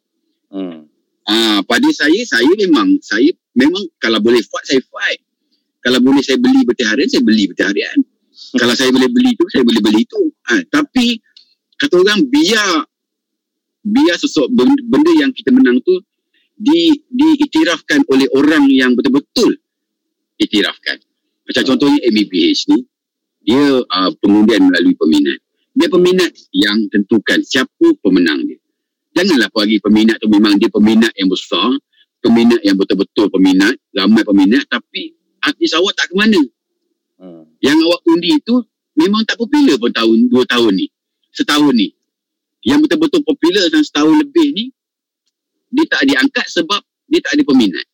Hmm. 0.51 0.87
Ah, 1.27 1.59
pada 1.63 1.87
saya, 1.93 2.17
saya 2.27 2.49
memang, 2.59 2.97
saya 3.03 3.29
memang 3.55 3.83
kalau 4.01 4.19
boleh 4.23 4.41
fight, 4.41 4.65
saya 4.67 4.81
fight. 4.83 5.21
Kalau 5.81 5.97
boleh 5.99 6.21
saya 6.21 6.37
beli 6.37 6.61
bertiap 6.63 6.93
harian, 6.93 7.09
saya 7.09 7.23
beli 7.25 7.43
bertiap 7.49 7.73
harian. 7.73 7.97
Hmm. 7.97 8.09
Kalau 8.61 8.75
saya 8.75 8.89
boleh 8.93 9.09
beli 9.11 9.31
tu, 9.37 9.45
saya 9.49 9.63
boleh 9.65 9.81
beli 9.81 10.01
tu. 10.05 10.21
Ah, 10.49 10.61
tapi, 10.69 11.17
kata 11.81 11.97
orang, 11.97 12.21
biar 12.29 12.85
biar 13.81 14.15
sesuatu 14.21 14.53
benda, 14.53 14.77
benda 14.85 15.11
yang 15.17 15.33
kita 15.33 15.49
menang 15.49 15.81
tu 15.81 15.97
di 16.53 16.93
diiktirafkan 17.09 18.05
oleh 18.05 18.29
orang 18.37 18.69
yang 18.69 18.93
betul-betul 18.93 19.57
iktirafkan. 20.37 21.01
Macam 21.49 21.61
hmm. 21.65 21.69
contohnya 21.73 21.99
MBPH 22.05 22.69
ni, 22.69 22.85
dia 23.41 23.81
uh, 23.81 24.11
pengundian 24.21 24.69
melalui 24.69 24.93
peminat 24.93 25.41
dia 25.71 25.87
peminat 25.87 26.31
yang 26.51 26.77
tentukan 26.91 27.39
siapa 27.43 27.87
pemenang 28.03 28.43
dia. 28.43 28.59
Janganlah 29.15 29.51
bagi 29.51 29.79
peminat 29.79 30.19
tu 30.19 30.27
memang 30.31 30.55
dia 30.59 30.71
peminat 30.71 31.11
yang 31.15 31.31
besar, 31.31 31.67
peminat 32.23 32.59
yang 32.63 32.75
betul-betul 32.79 33.27
peminat, 33.31 33.75
ramai 33.95 34.23
peminat 34.23 34.67
tapi 34.67 35.15
artis 35.43 35.75
awak 35.75 35.95
tak 35.95 36.11
ke 36.11 36.15
mana. 36.15 36.41
Hmm. 37.19 37.43
Yang 37.63 37.77
awak 37.87 38.01
undi 38.07 38.29
itu 38.39 38.55
memang 38.95 39.23
tak 39.27 39.39
popular 39.39 39.75
pun 39.79 39.91
tahun, 39.91 40.17
dua 40.31 40.43
tahun 40.47 40.73
ni. 40.75 40.87
Setahun 41.31 41.73
ni. 41.73 41.95
Yang 42.61 42.85
betul-betul 42.87 43.21
popular 43.25 43.65
dan 43.73 43.81
setahun 43.81 44.13
lebih 44.21 44.47
ni, 44.53 44.65
dia 45.71 45.85
tak 45.89 46.03
diangkat 46.05 46.45
sebab 46.51 46.81
dia 47.09 47.19
tak 47.23 47.39
ada 47.39 47.43
peminat. 47.47 47.85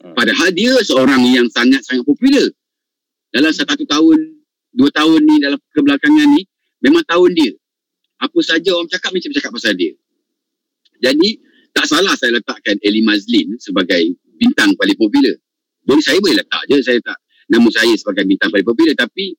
Hmm. 0.00 0.14
Padahal 0.14 0.48
dia 0.54 0.72
seorang 0.84 1.20
yang 1.26 1.48
sangat-sangat 1.50 2.04
popular. 2.06 2.46
Dalam 3.30 3.50
satu 3.50 3.84
tahun, 3.86 4.18
dua 4.74 4.90
tahun 4.94 5.20
ni, 5.26 5.36
dalam 5.42 5.58
kebelakangan 5.74 6.28
ni, 6.34 6.42
memang 6.84 7.02
tahun 7.06 7.30
dia. 7.34 7.52
Apa 8.20 8.38
saja 8.44 8.76
orang 8.76 8.90
cakap 8.90 9.10
macam 9.16 9.30
cakap 9.32 9.50
pasal 9.56 9.74
dia. 9.74 9.92
Jadi 11.00 11.40
tak 11.72 11.88
salah 11.88 12.12
saya 12.18 12.36
letakkan 12.36 12.76
Eli 12.84 13.00
Mazlin 13.00 13.56
sebagai 13.56 14.12
bintang 14.36 14.76
paling 14.76 14.96
popular. 14.98 15.32
Boleh 15.84 16.04
saya 16.04 16.20
boleh 16.20 16.36
letak 16.36 16.62
je 16.68 16.76
saya 16.84 17.00
tak 17.00 17.16
nama 17.48 17.68
saya 17.72 17.92
sebagai 17.96 18.28
bintang 18.28 18.52
paling 18.52 18.68
popular 18.68 18.94
tapi 18.94 19.32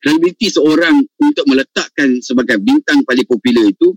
kredibiliti 0.00 0.48
seorang 0.48 0.96
untuk 1.20 1.44
meletakkan 1.46 2.18
sebagai 2.24 2.56
bintang 2.58 3.04
paling 3.04 3.28
popular 3.28 3.68
itu 3.68 3.94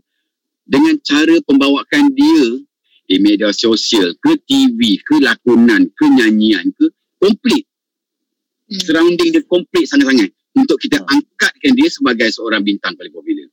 dengan 0.63 1.00
cara 1.04 1.36
pembawakan 1.44 2.12
dia 2.12 2.60
di 3.04 3.16
media 3.20 3.52
sosial 3.52 4.16
ke 4.20 4.39
TV 4.48 5.00
ke 5.04 5.20
lakonan 5.20 5.88
ke 5.92 6.06
nyanyian 6.08 6.72
ke 6.76 6.86
komplit. 7.20 7.63
Hmm. 8.68 8.80
Surrounding 8.80 9.30
dia 9.32 9.44
komplit 9.48 9.88
sangat-sangat 9.88 10.32
untuk 10.56 10.80
kita 10.80 11.00
hmm. 11.04 11.12
angkatkan 11.12 11.72
dia 11.76 11.89
sebagai 11.92 12.30
seorang 12.32 12.63
bintang 12.63 12.96
paling 12.96 13.12
popular. 13.12 13.48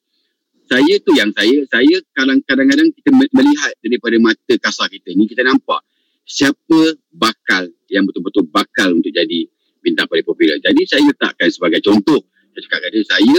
Saya 0.70 1.02
tu 1.02 1.10
yang 1.18 1.34
saya, 1.34 1.66
saya 1.66 1.98
kadang-kadang 2.46 2.94
kita 2.94 3.10
melihat 3.10 3.74
daripada 3.82 4.16
mata 4.22 4.54
kasar 4.54 4.86
kita 4.86 5.10
ni, 5.18 5.26
kita 5.26 5.42
nampak 5.42 5.82
siapa 6.22 6.94
bakal 7.10 7.66
yang 7.90 8.06
betul-betul 8.06 8.46
bakal 8.54 8.94
untuk 8.94 9.10
jadi 9.10 9.50
bintang 9.82 10.06
paling 10.06 10.22
popular. 10.22 10.62
Jadi 10.62 10.86
saya 10.86 11.02
letakkan 11.10 11.50
sebagai 11.50 11.82
contoh, 11.82 12.22
saya 12.50 12.60
cakap 12.66 12.80
kata 12.86 12.98
saya 13.06 13.38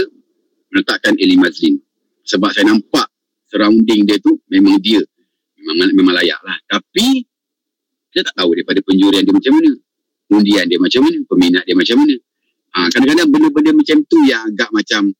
meletakkan 0.72 1.14
Eli 1.20 1.36
Mazlin. 1.36 1.76
Sebab 2.22 2.50
saya 2.54 2.70
nampak 2.72 3.10
surrounding 3.50 4.08
dia 4.08 4.16
tu 4.22 4.40
memang 4.48 4.80
dia. 4.80 5.02
Memang, 5.58 5.92
memang 5.94 6.14
layak 6.16 6.40
lah. 6.42 6.56
Tapi, 6.66 7.22
saya 8.10 8.22
tak 8.26 8.34
tahu 8.40 8.56
daripada 8.56 8.80
penjurian 8.82 9.22
dia 9.22 9.34
macam 9.34 9.52
mana. 9.58 9.72
Undian 10.32 10.64
dia 10.66 10.78
macam 10.80 11.00
mana. 11.04 11.18
Peminat 11.28 11.64
dia 11.68 11.76
macam 11.76 11.96
mana. 12.00 12.14
Ha, 12.72 12.78
kadang-kadang 12.88 13.28
benda-benda 13.28 13.70
macam 13.76 13.96
tu 14.08 14.18
yang 14.24 14.42
agak 14.48 14.70
macam 14.72 15.12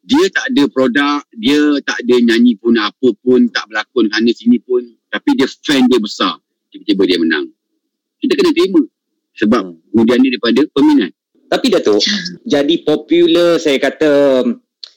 dia 0.00 0.24
tak 0.32 0.48
ada 0.54 0.62
produk, 0.72 1.20
dia 1.36 1.60
tak 1.84 2.00
ada 2.02 2.16
nyanyi 2.24 2.56
pun 2.56 2.72
apa 2.80 3.08
pun, 3.20 3.46
tak 3.52 3.68
berlakon 3.68 4.08
sana 4.08 4.30
sini 4.32 4.56
pun. 4.62 4.80
Tapi 5.12 5.36
dia 5.36 5.46
fan 5.50 5.84
dia 5.90 5.98
besar. 6.00 6.34
Tiba-tiba 6.70 7.02
dia 7.04 7.18
menang. 7.20 7.46
Kita 8.22 8.32
kena 8.38 8.50
terima. 8.54 8.82
Sebab 9.36 9.64
kemudian 9.92 10.18
ni 10.22 10.28
daripada 10.30 10.60
peminat. 10.72 11.12
Tapi 11.50 11.66
Datuk, 11.66 11.98
jadi 12.54 12.74
popular 12.86 13.58
saya 13.58 13.82
kata 13.82 14.46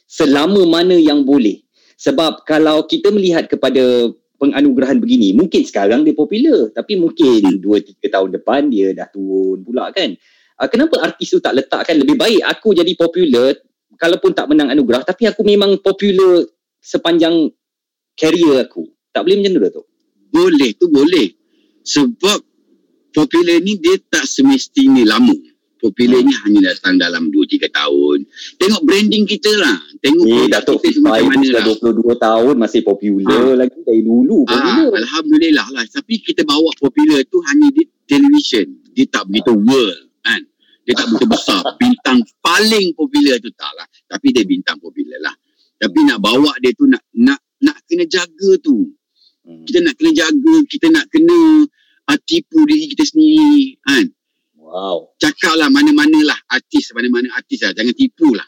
selama 0.05 0.61
mana 0.69 0.93
yang 0.93 1.25
boleh. 1.25 1.65
Sebab 1.97 2.45
kalau 2.45 2.85
kita 2.85 3.09
melihat 3.09 3.49
kepada 3.49 4.11
penganugerahan 4.37 4.99
begini, 5.01 5.33
mungkin 5.33 5.65
sekarang 5.65 6.05
dia 6.05 6.13
popular. 6.13 6.69
Tapi 6.69 6.99
mungkin 6.99 7.63
2-3 7.63 8.05
tahun 8.05 8.29
depan 8.37 8.69
dia 8.69 8.93
dah 8.93 9.07
turun 9.09 9.65
pula 9.65 9.89
kan? 9.89 10.13
Uh, 10.61 10.69
kenapa 10.69 11.01
artis 11.01 11.33
tu 11.33 11.41
tak 11.41 11.57
letakkan 11.57 11.97
lebih 11.97 12.13
baik? 12.13 12.45
Aku 12.45 12.77
jadi 12.77 12.93
popular 12.93 13.57
kalaupun 13.97 14.35
tak 14.37 14.51
menang 14.51 14.69
anugerah 14.69 15.01
tapi 15.01 15.25
aku 15.25 15.41
memang 15.41 15.81
popular 15.81 16.45
sepanjang 16.77 17.49
career 18.13 18.67
aku. 18.67 18.85
Tak 19.09 19.25
boleh 19.25 19.41
macam 19.41 19.53
tu 19.57 19.81
tu 19.81 19.83
boleh 20.33 20.71
tu 20.73 20.89
boleh. 20.89 21.27
Sebab 21.85 22.39
popular 23.13 23.61
ni 23.61 23.77
dia 23.77 24.01
tak 24.09 24.25
semestinya 24.25 25.05
lama 25.05 25.37
popular 25.83 26.23
ni 26.23 26.31
hanya 26.31 26.71
datang 26.71 26.95
dalam 26.95 27.27
2-3 27.27 27.67
tahun. 27.67 28.23
Tengok 28.55 28.81
branding 28.87 29.27
kita 29.27 29.51
lah. 29.59 29.75
Tengok 29.99 30.23
eh, 30.23 30.47
kita 30.47 30.71
macam 31.03 31.27
mana 31.27 31.47
lah. 31.59 31.65
22 31.67 32.15
tahun 32.15 32.55
masih 32.55 32.81
popular 32.87 33.43
ha. 33.51 33.59
lagi 33.59 33.79
dari 33.83 33.99
dulu 33.99 34.47
ha, 34.47 34.87
Alhamdulillah 34.87 35.67
lah. 35.75 35.83
Tapi 35.91 36.23
kita 36.23 36.47
bawa 36.47 36.71
popular 36.79 37.19
tu 37.27 37.43
hanya 37.51 37.67
di 37.75 37.83
television. 38.07 38.71
Dia 38.95 39.03
tak 39.11 39.27
begitu 39.27 39.51
world 39.51 39.99
kan? 40.23 40.39
Dia 40.87 40.93
tak 40.95 41.11
begitu 41.11 41.27
besar. 41.27 41.61
Bintang 41.83 42.23
paling 42.39 42.95
popular 42.95 43.35
tu 43.43 43.51
tak 43.51 43.71
lah. 43.75 43.87
Tapi 44.07 44.31
dia 44.31 44.47
bintang 44.47 44.79
popular 44.79 45.19
lah. 45.19 45.35
Tapi 45.75 45.99
nak 46.07 46.23
bawa 46.23 46.55
dia 46.63 46.71
tu 46.71 46.87
nak 46.87 47.03
nak 47.11 47.43
nak 47.59 47.75
kena 47.83 48.07
jaga 48.07 48.55
tu. 48.63 48.87
Hmm. 49.43 49.67
kita 49.67 49.83
nak 49.83 49.99
kena 49.99 50.11
jaga 50.15 50.55
kita 50.71 50.87
nak 50.87 51.05
kena 51.11 51.67
uh, 52.07 52.19
tipu 52.23 52.63
diri 52.63 52.87
kita 52.95 53.03
sendiri 53.03 53.75
kan 53.83 54.07
wow 54.63 54.97
cakap 55.19 55.59
lah 55.59 55.67
mana-mana 55.67 56.19
lah 56.23 56.39
artis 56.49 56.95
mana-mana 56.95 57.27
artis 57.35 57.61
lah 57.63 57.75
jangan 57.75 57.93
tipu 57.93 58.31
lah 58.31 58.47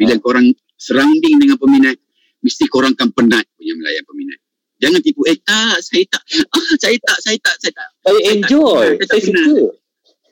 bila 0.00 0.16
hmm. 0.16 0.22
korang 0.24 0.46
surrounding 0.80 1.36
dengan 1.36 1.60
peminat 1.60 1.96
mesti 2.40 2.64
korang 2.72 2.96
kan 2.96 3.12
penat 3.12 3.44
punya 3.56 3.76
melayan 3.76 4.04
peminat 4.08 4.40
Jangan 4.80 4.96
tipu, 5.04 5.28
eh 5.28 5.36
tak, 5.44 5.76
saya 5.84 6.08
tak, 6.08 6.24
ah, 6.24 6.72
saya 6.80 6.96
tak, 7.04 7.18
saya 7.20 7.36
tak, 7.36 7.52
saya 7.60 7.72
tak. 7.76 7.88
Saya 8.00 8.20
enjoy, 8.32 8.96
saya, 8.96 8.96
tak, 8.96 9.08
saya, 9.12 9.20
saya 9.20 9.20
suka. 9.28 9.56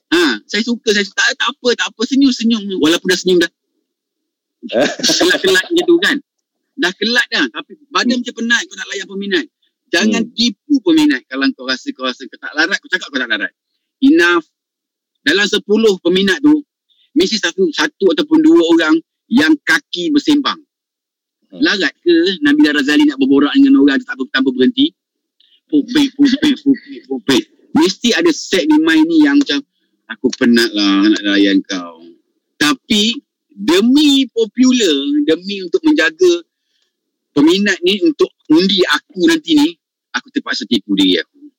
Ha, 0.08 0.22
saya 0.48 0.62
suka, 0.64 0.88
saya 0.96 1.04
tak, 1.04 1.26
tak 1.36 1.48
apa, 1.52 1.68
tak 1.76 1.86
apa, 1.92 2.00
senyum-senyum. 2.08 2.80
Walaupun 2.80 3.12
dah 3.12 3.18
senyum 3.20 3.38
dah. 3.44 3.52
Kelat-kelat 5.20 5.64
macam 5.68 5.84
tu 5.84 5.96
kan. 6.00 6.16
Dah 6.78 6.92
kelat 6.94 7.26
dah. 7.28 7.44
Tapi 7.50 7.72
badan 7.90 8.08
hmm. 8.08 8.20
macam 8.22 8.34
penat 8.38 8.60
kau 8.70 8.76
nak 8.78 8.88
layan 8.88 9.06
peminat. 9.10 9.44
Jangan 9.88 10.22
hmm. 10.24 10.32
tipu 10.32 10.74
peminat 10.80 11.22
kalau 11.26 11.44
kau 11.52 11.66
rasa 11.66 11.88
kau 11.90 12.06
rasa 12.06 12.22
kau 12.30 12.38
tak 12.38 12.52
larat. 12.54 12.78
Kau 12.78 12.88
cakap 12.88 13.10
kau 13.10 13.18
tak 13.18 13.30
larat. 13.30 13.52
Enough. 13.98 14.46
Dalam 15.28 15.44
sepuluh 15.44 16.00
peminat 16.00 16.40
tu, 16.40 16.64
mesti 17.12 17.36
satu, 17.36 17.68
satu 17.68 18.16
ataupun 18.16 18.40
dua 18.40 18.64
orang 18.72 18.96
yang 19.28 19.52
kaki 19.60 20.08
bersembang. 20.08 20.56
Hmm. 21.52 21.60
Larat 21.60 21.92
ke 22.00 22.40
Nabila 22.40 22.72
Razali 22.80 23.04
nak 23.04 23.20
berborak 23.20 23.52
dengan 23.52 23.84
orang 23.84 24.00
tanpa, 24.00 24.24
tanpa 24.32 24.48
berhenti? 24.56 24.88
Pupik, 25.68 26.16
pupik, 26.16 26.54
pupik, 26.64 27.00
pupik. 27.04 27.42
Mesti 27.76 28.16
ada 28.16 28.32
set 28.32 28.64
di 28.64 28.80
mind 28.80 29.04
ni 29.04 29.28
yang 29.28 29.36
macam 29.36 29.60
aku 30.08 30.32
penat 30.40 30.72
lah 30.72 31.04
nak 31.04 31.22
layan 31.36 31.60
kau. 31.60 32.00
Tapi 32.56 33.12
demi 33.52 34.24
popular, 34.32 34.96
demi 35.28 35.60
untuk 35.60 35.84
menjaga 35.84 36.40
peminat 37.36 37.76
ni 37.84 38.00
untuk 38.00 38.32
undi 38.48 38.80
aku 38.88 39.28
nanti 39.28 39.52
ni, 39.52 39.68
aku 40.16 40.32
terpaksa 40.32 40.64
tipu 40.64 40.96
diri 40.96 41.20
aku. 41.20 41.52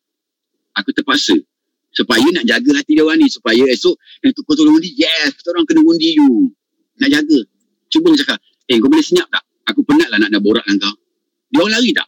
Aku 0.81 0.89
terpaksa. 0.89 1.37
Supaya 1.99 2.23
nak 2.31 2.47
jaga 2.47 2.71
hati 2.79 2.95
dia 2.95 3.03
orang 3.03 3.19
ni. 3.19 3.27
Supaya 3.27 3.63
esok, 3.75 3.95
yang 4.23 4.31
kau 4.31 4.55
tolong 4.55 4.79
undi, 4.79 4.95
yes, 4.95 5.35
kita 5.35 5.51
orang 5.51 5.67
kena 5.67 5.83
undi 5.83 6.15
you. 6.15 6.47
Nak 7.03 7.11
jaga. 7.11 7.39
Cuba 7.91 8.15
cakap, 8.15 8.39
eh 8.71 8.79
kau 8.79 8.87
boleh 8.87 9.03
senyap 9.03 9.27
tak? 9.27 9.43
aku 9.69 9.85
penat 9.85 10.09
lah 10.09 10.17
nak 10.17 10.33
nak 10.33 10.41
borak 10.41 10.65
dengan 10.65 10.89
kau. 10.89 10.95
Dia 11.53 11.57
orang 11.61 11.73
lari 11.77 11.89
tak? 11.93 12.07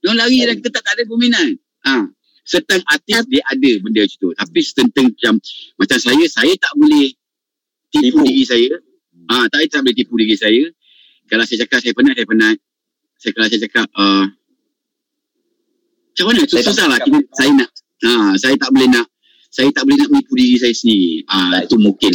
Dia 0.00 0.06
orang 0.12 0.20
lari 0.20 0.38
dan 0.44 0.54
kita 0.60 0.68
tak, 0.68 0.82
tak 0.84 0.92
ada 1.00 1.02
peminat. 1.08 1.50
Ha. 1.88 1.94
Setang 2.42 2.82
artis 2.90 3.22
dia 3.32 3.42
ada 3.48 3.70
benda 3.80 4.02
macam 4.04 4.18
tu. 4.20 4.30
Tapi 4.36 4.58
setentang 4.60 5.06
macam, 5.08 5.34
macam 5.80 5.98
saya, 5.98 6.24
saya 6.28 6.52
tak 6.60 6.72
boleh 6.76 7.08
tipu, 7.92 8.20
tipu. 8.20 8.20
diri 8.28 8.44
saya. 8.44 8.70
Ah, 9.30 9.46
ha, 9.46 9.48
tak, 9.48 9.70
tak 9.70 9.80
boleh 9.86 9.96
tipu 9.96 10.14
diri 10.20 10.36
saya. 10.36 10.62
Kalau 11.30 11.44
saya 11.48 11.64
cakap 11.64 11.78
saya 11.80 11.92
penat, 11.96 12.14
saya 12.18 12.28
penat. 12.28 12.56
Saya 13.16 13.30
kalau 13.32 13.46
saya 13.46 13.60
cakap, 13.62 13.86
uh, 13.94 14.24
macam 16.12 16.24
mana? 16.28 16.40
Saya 16.44 16.62
susah 16.66 16.86
lah. 16.90 16.98
Kita, 17.00 17.18
saya 17.32 17.50
nak, 17.56 17.70
ha, 18.04 18.10
saya 18.36 18.54
tak 18.58 18.68
boleh 18.74 18.88
nak, 18.90 19.06
saya 19.52 19.68
tak 19.68 19.84
boleh 19.84 20.00
nak 20.00 20.08
menipu 20.08 20.32
diri 20.32 20.56
saya 20.56 20.72
sendiri. 20.72 21.28
Ah, 21.28 21.60
ha, 21.60 21.68
itu 21.68 21.76
mungkin. 21.76 22.12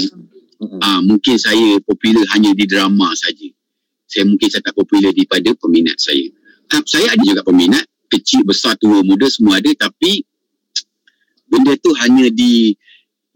Ah, 0.81 0.97
ha, 0.97 0.99
mungkin 1.05 1.37
saya 1.37 1.77
popular 1.85 2.25
hanya 2.33 2.49
di 2.57 2.65
drama 2.65 3.13
saja. 3.13 3.45
Saya 4.09 4.25
mungkin 4.25 4.49
saya 4.49 4.65
tak 4.65 4.73
popular 4.73 5.13
daripada 5.13 5.53
peminat 5.53 6.01
saya. 6.01 6.25
Ha, 6.73 6.81
saya 6.81 7.13
ada 7.13 7.21
juga 7.21 7.45
peminat 7.45 7.85
kecil, 8.09 8.41
besar, 8.41 8.73
tua, 8.81 9.05
muda 9.05 9.29
semua 9.29 9.61
ada 9.61 9.69
tapi 9.77 10.25
benda 11.45 11.77
tu 11.77 11.93
hanya 11.95 12.27
di 12.33 12.73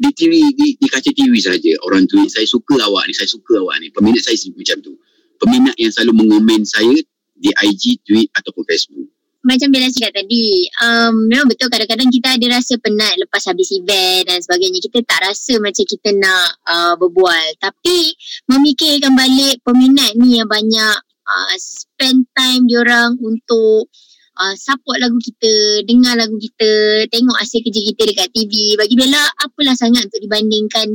di 0.02 0.10
TV 0.18 0.50
di, 0.58 0.68
di 0.82 0.88
kaca 0.90 1.14
TV 1.14 1.38
saja 1.38 1.72
orang 1.86 2.10
tu 2.10 2.18
saya 2.26 2.44
suka 2.44 2.82
awak 2.82 3.06
ni 3.06 3.14
saya 3.14 3.30
suka 3.30 3.62
awak 3.62 3.78
ni 3.80 3.94
peminat 3.94 4.26
saya 4.26 4.36
macam 4.52 4.82
tu 4.82 4.98
peminat 5.38 5.78
yang 5.78 5.94
selalu 5.94 6.26
mengomen 6.26 6.66
saya 6.66 6.92
di 7.38 7.50
IG, 7.54 8.02
tweet 8.06 8.30
ataupun 8.34 8.64
Facebook 8.66 9.10
macam 9.42 9.74
Bella 9.74 9.90
cakap 9.90 10.22
tadi, 10.22 10.70
um, 10.86 11.26
memang 11.26 11.50
betul 11.50 11.66
kadang-kadang 11.74 12.14
kita 12.14 12.38
ada 12.38 12.62
rasa 12.62 12.78
penat 12.78 13.18
lepas 13.18 13.42
habis 13.50 13.74
event 13.74 14.30
dan 14.30 14.38
sebagainya. 14.38 14.78
Kita 14.78 15.02
tak 15.02 15.26
rasa 15.26 15.58
macam 15.58 15.82
kita 15.82 16.10
nak 16.14 16.62
uh, 16.70 16.94
berbual. 17.02 17.58
Tapi 17.58 18.14
memikirkan 18.46 19.18
balik 19.18 19.66
peminat 19.66 20.14
ni 20.14 20.38
yang 20.38 20.46
banyak 20.46 20.98
uh, 21.26 21.54
spend 21.58 22.30
time 22.38 22.70
diorang 22.70 23.18
untuk 23.18 23.90
uh, 24.38 24.56
support 24.58 25.02
lagu 25.02 25.18
kita, 25.18 25.86
dengar 25.90 26.22
lagu 26.22 26.38
kita, 26.38 27.06
tengok 27.10 27.38
hasil 27.42 27.66
kerja 27.66 27.82
kita 27.94 28.02
dekat 28.14 28.30
TV. 28.34 28.78
Bagi 28.78 28.94
Bella, 28.94 29.26
apalah 29.42 29.74
sangat 29.74 30.06
untuk 30.06 30.22
dibandingkan 30.22 30.88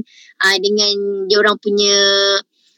uh, 0.47 0.57
dengan 0.63 1.27
diorang 1.27 1.59
punya 1.59 1.99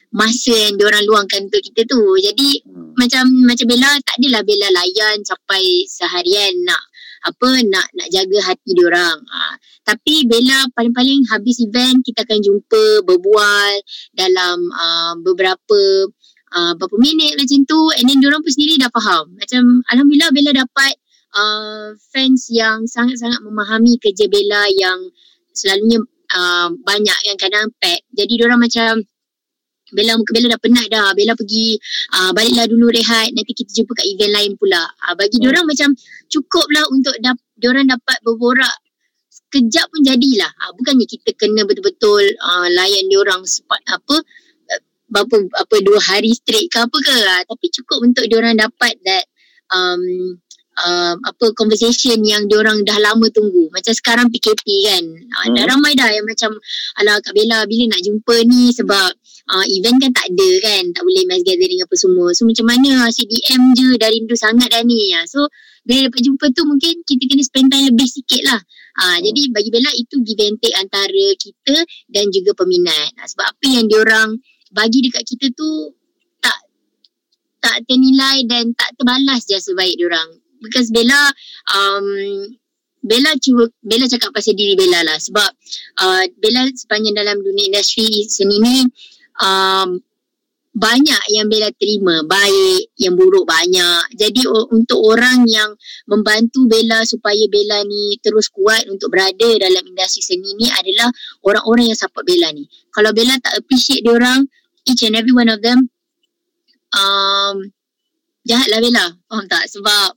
masa 0.09 0.53
yang 0.53 0.75
diorang 0.77 1.05
luangkan 1.05 1.45
untuk 1.45 1.61
kita 1.61 1.85
tu. 1.85 2.01
Jadi 2.17 2.65
hmm. 2.65 2.97
macam 2.97 3.23
macam 3.45 3.65
Bella 3.69 3.91
tak 4.01 4.15
adalah 4.17 4.41
Bella 4.41 4.67
layan 4.73 5.21
sampai 5.21 5.85
seharian 5.85 6.53
nak 6.65 6.83
apa 7.19 7.49
nak 7.67 7.87
nak 7.93 8.07
jaga 8.09 8.39
hati 8.49 8.71
diorang. 8.73 9.17
Uh, 9.21 9.55
tapi 9.85 10.25
Bella 10.25 10.65
paling-paling 10.73 11.29
habis 11.29 11.61
event 11.61 12.01
kita 12.01 12.25
akan 12.25 12.39
jumpa 12.41 13.05
berbual 13.05 13.73
dalam 14.17 14.57
uh, 14.73 15.13
beberapa 15.21 16.09
uh, 16.57 16.73
berapa 16.73 16.95
minit 16.97 17.37
macam 17.37 17.59
tu 17.69 17.81
and 17.99 18.09
then 18.09 18.17
diorang 18.17 18.41
pun 18.41 18.51
sendiri 18.53 18.81
dah 18.81 18.89
faham. 18.89 19.29
Macam 19.37 19.85
Alhamdulillah 19.93 20.31
Bella 20.33 20.51
dapat 20.65 20.93
uh, 21.37 21.93
fans 22.09 22.49
yang 22.49 22.89
sangat-sangat 22.89 23.45
memahami 23.45 24.01
kerja 24.01 24.25
Bella 24.25 24.65
yang 24.73 25.13
selalunya 25.53 26.01
uh, 26.33 26.69
banyak 26.81 27.19
yang 27.29 27.37
kadang 27.37 27.69
pack. 27.77 28.01
Jadi 28.15 28.33
diorang 28.41 28.61
macam 28.61 29.05
Bella 29.91 30.17
muka 30.17 30.31
Bella 30.35 30.47
dah 30.53 30.61
penat 30.61 30.87
dah. 30.89 31.09
Bella 31.13 31.33
pergi 31.33 31.77
uh, 32.15 32.31
baliklah 32.35 32.65
dulu 32.69 32.87
rehat. 32.89 33.31
Nanti 33.33 33.51
kita 33.53 33.71
jumpa 33.83 33.91
kat 33.97 34.05
event 34.05 34.33
lain 34.33 34.51
pula. 34.59 34.83
Uh, 35.05 35.15
bagi 35.17 35.37
hmm. 35.39 35.43
diorang 35.45 35.65
macam 35.65 35.89
cukup 36.29 36.65
lah 36.73 36.85
untuk 36.89 37.15
dap- 37.21 37.45
diorang 37.57 37.87
dapat 37.87 38.17
berborak 38.21 38.75
sekejap 39.29 39.85
pun 39.89 40.01
jadilah. 40.05 40.51
Uh, 40.61 40.71
bukannya 40.77 41.05
kita 41.05 41.33
kena 41.37 41.65
betul-betul 41.65 42.23
uh, 42.39 42.67
layan 42.73 43.05
diorang 43.09 43.41
sepat 43.45 43.81
apa 43.89 44.21
berapa 45.09 45.35
apa 45.57 45.75
dua 45.81 45.97
hari 46.05 46.31
straight 46.37 46.69
ke 46.69 46.77
apa 46.77 46.93
ke 46.93 47.15
lah. 47.25 47.41
tapi 47.49 47.65
cukup 47.73 48.05
untuk 48.05 48.29
diorang 48.29 48.53
dapat 48.53 48.93
that 49.01 49.25
um, 49.73 50.37
um, 50.85 51.15
apa 51.25 51.45
conversation 51.57 52.21
yang 52.23 52.45
diorang 52.45 52.85
dah 52.85 52.97
lama 53.01 53.25
tunggu 53.33 53.67
macam 53.73 53.91
sekarang 53.91 54.29
PKP 54.29 54.63
kan 54.87 55.03
hmm. 55.03 55.55
dah 55.57 55.65
ramai 55.65 55.97
dah 55.97 56.09
yang 56.13 56.25
macam 56.25 56.55
ala 57.01 57.19
Kak 57.19 57.33
Bella 57.35 57.65
bila 57.65 57.97
nak 57.97 58.01
jumpa 58.05 58.35
ni 58.47 58.71
sebab 58.71 59.09
uh, 59.49 59.65
event 59.65 59.97
kan 59.97 60.11
tak 60.13 60.27
ada 60.29 60.49
kan 60.61 60.83
tak 60.93 61.03
boleh 61.03 61.23
mass 61.25 61.41
gathering 61.41 61.81
apa 61.81 61.95
semua 61.97 62.31
so 62.37 62.45
macam 62.45 62.65
mana 62.69 63.09
CDM 63.09 63.61
je 63.73 63.87
dah 63.97 64.09
rindu 64.09 64.35
sangat 64.37 64.69
dah 64.69 64.81
ni 64.85 65.13
ya. 65.13 65.25
so 65.25 65.49
bila 65.83 66.05
dapat 66.05 66.21
jumpa 66.21 66.45
tu 66.53 66.61
mungkin 66.69 66.93
kita 67.03 67.23
kena 67.25 67.43
spend 67.43 67.67
time 67.73 67.89
lebih 67.89 68.07
sikit 68.07 68.41
lah 68.45 68.61
uh, 69.01 69.17
hmm. 69.17 69.19
jadi 69.25 69.41
bagi 69.51 69.69
Bella 69.73 69.91
itu 69.97 70.15
give 70.21 70.41
and 70.45 70.57
take 70.61 70.77
antara 70.77 71.25
kita 71.39 71.75
dan 72.13 72.29
juga 72.29 72.53
peminat 72.53 73.09
uh, 73.17 73.27
sebab 73.27 73.45
apa 73.49 73.65
yang 73.65 73.85
diorang 73.89 74.37
bagi 74.69 75.01
dekat 75.01 75.25
kita 75.25 75.49
tu 75.57 75.69
tak 76.39 76.59
tak 77.59 77.77
ternilai 77.89 78.45
dan 78.45 78.71
tak 78.77 78.95
terbalas 78.95 79.43
jasa 79.49 79.73
baik 79.75 79.99
orang. 80.05 80.29
Because 80.59 80.91
Bella 80.91 81.31
um, 81.71 82.07
Bella 82.99 83.31
cuba 83.39 83.71
Bella 83.79 84.05
cakap 84.11 84.35
pasal 84.35 84.59
diri 84.59 84.75
Bella 84.75 85.07
lah 85.07 85.17
sebab 85.17 85.49
uh, 86.03 86.23
Bella 86.37 86.67
sepanjang 86.75 87.15
dalam 87.15 87.39
dunia 87.39 87.71
industri 87.71 88.27
seni 88.27 88.59
ni 88.59 88.77
um, 89.39 89.99
banyak 90.79 91.23
yang 91.33 91.49
Bella 91.49 91.73
terima 91.75 92.21
baik 92.23 92.93
yang 93.01 93.17
buruk 93.17 93.43
banyak. 93.43 94.15
Jadi 94.15 94.45
untuk 94.69 95.01
orang 95.01 95.43
yang 95.49 95.73
membantu 96.05 96.69
Bella 96.69 97.01
supaya 97.03 97.41
Bella 97.49 97.81
ni 97.83 98.15
terus 98.21 98.47
kuat 98.53 98.85
untuk 98.87 99.09
berada 99.11 99.49
dalam 99.59 99.83
industri 99.83 100.21
seni 100.21 100.53
ni 100.55 100.69
adalah 100.69 101.09
orang-orang 101.41 101.91
yang 101.91 101.99
support 101.99 102.23
Bella 102.23 102.53
ni. 102.53 102.69
Kalau 102.93 103.11
Bella 103.11 103.35
tak 103.41 103.59
appreciate 103.59 104.05
dia 104.05 104.13
orang 104.13 104.45
each 104.85 105.03
and 105.03 105.17
every 105.17 105.33
one 105.33 105.49
of 105.49 105.59
them 105.59 105.89
um, 106.93 107.73
jahat 108.45 108.69
lah 108.69 108.79
Bella 108.79 109.05
faham 109.25 109.45
tak? 109.49 109.65
Sebab 109.67 110.09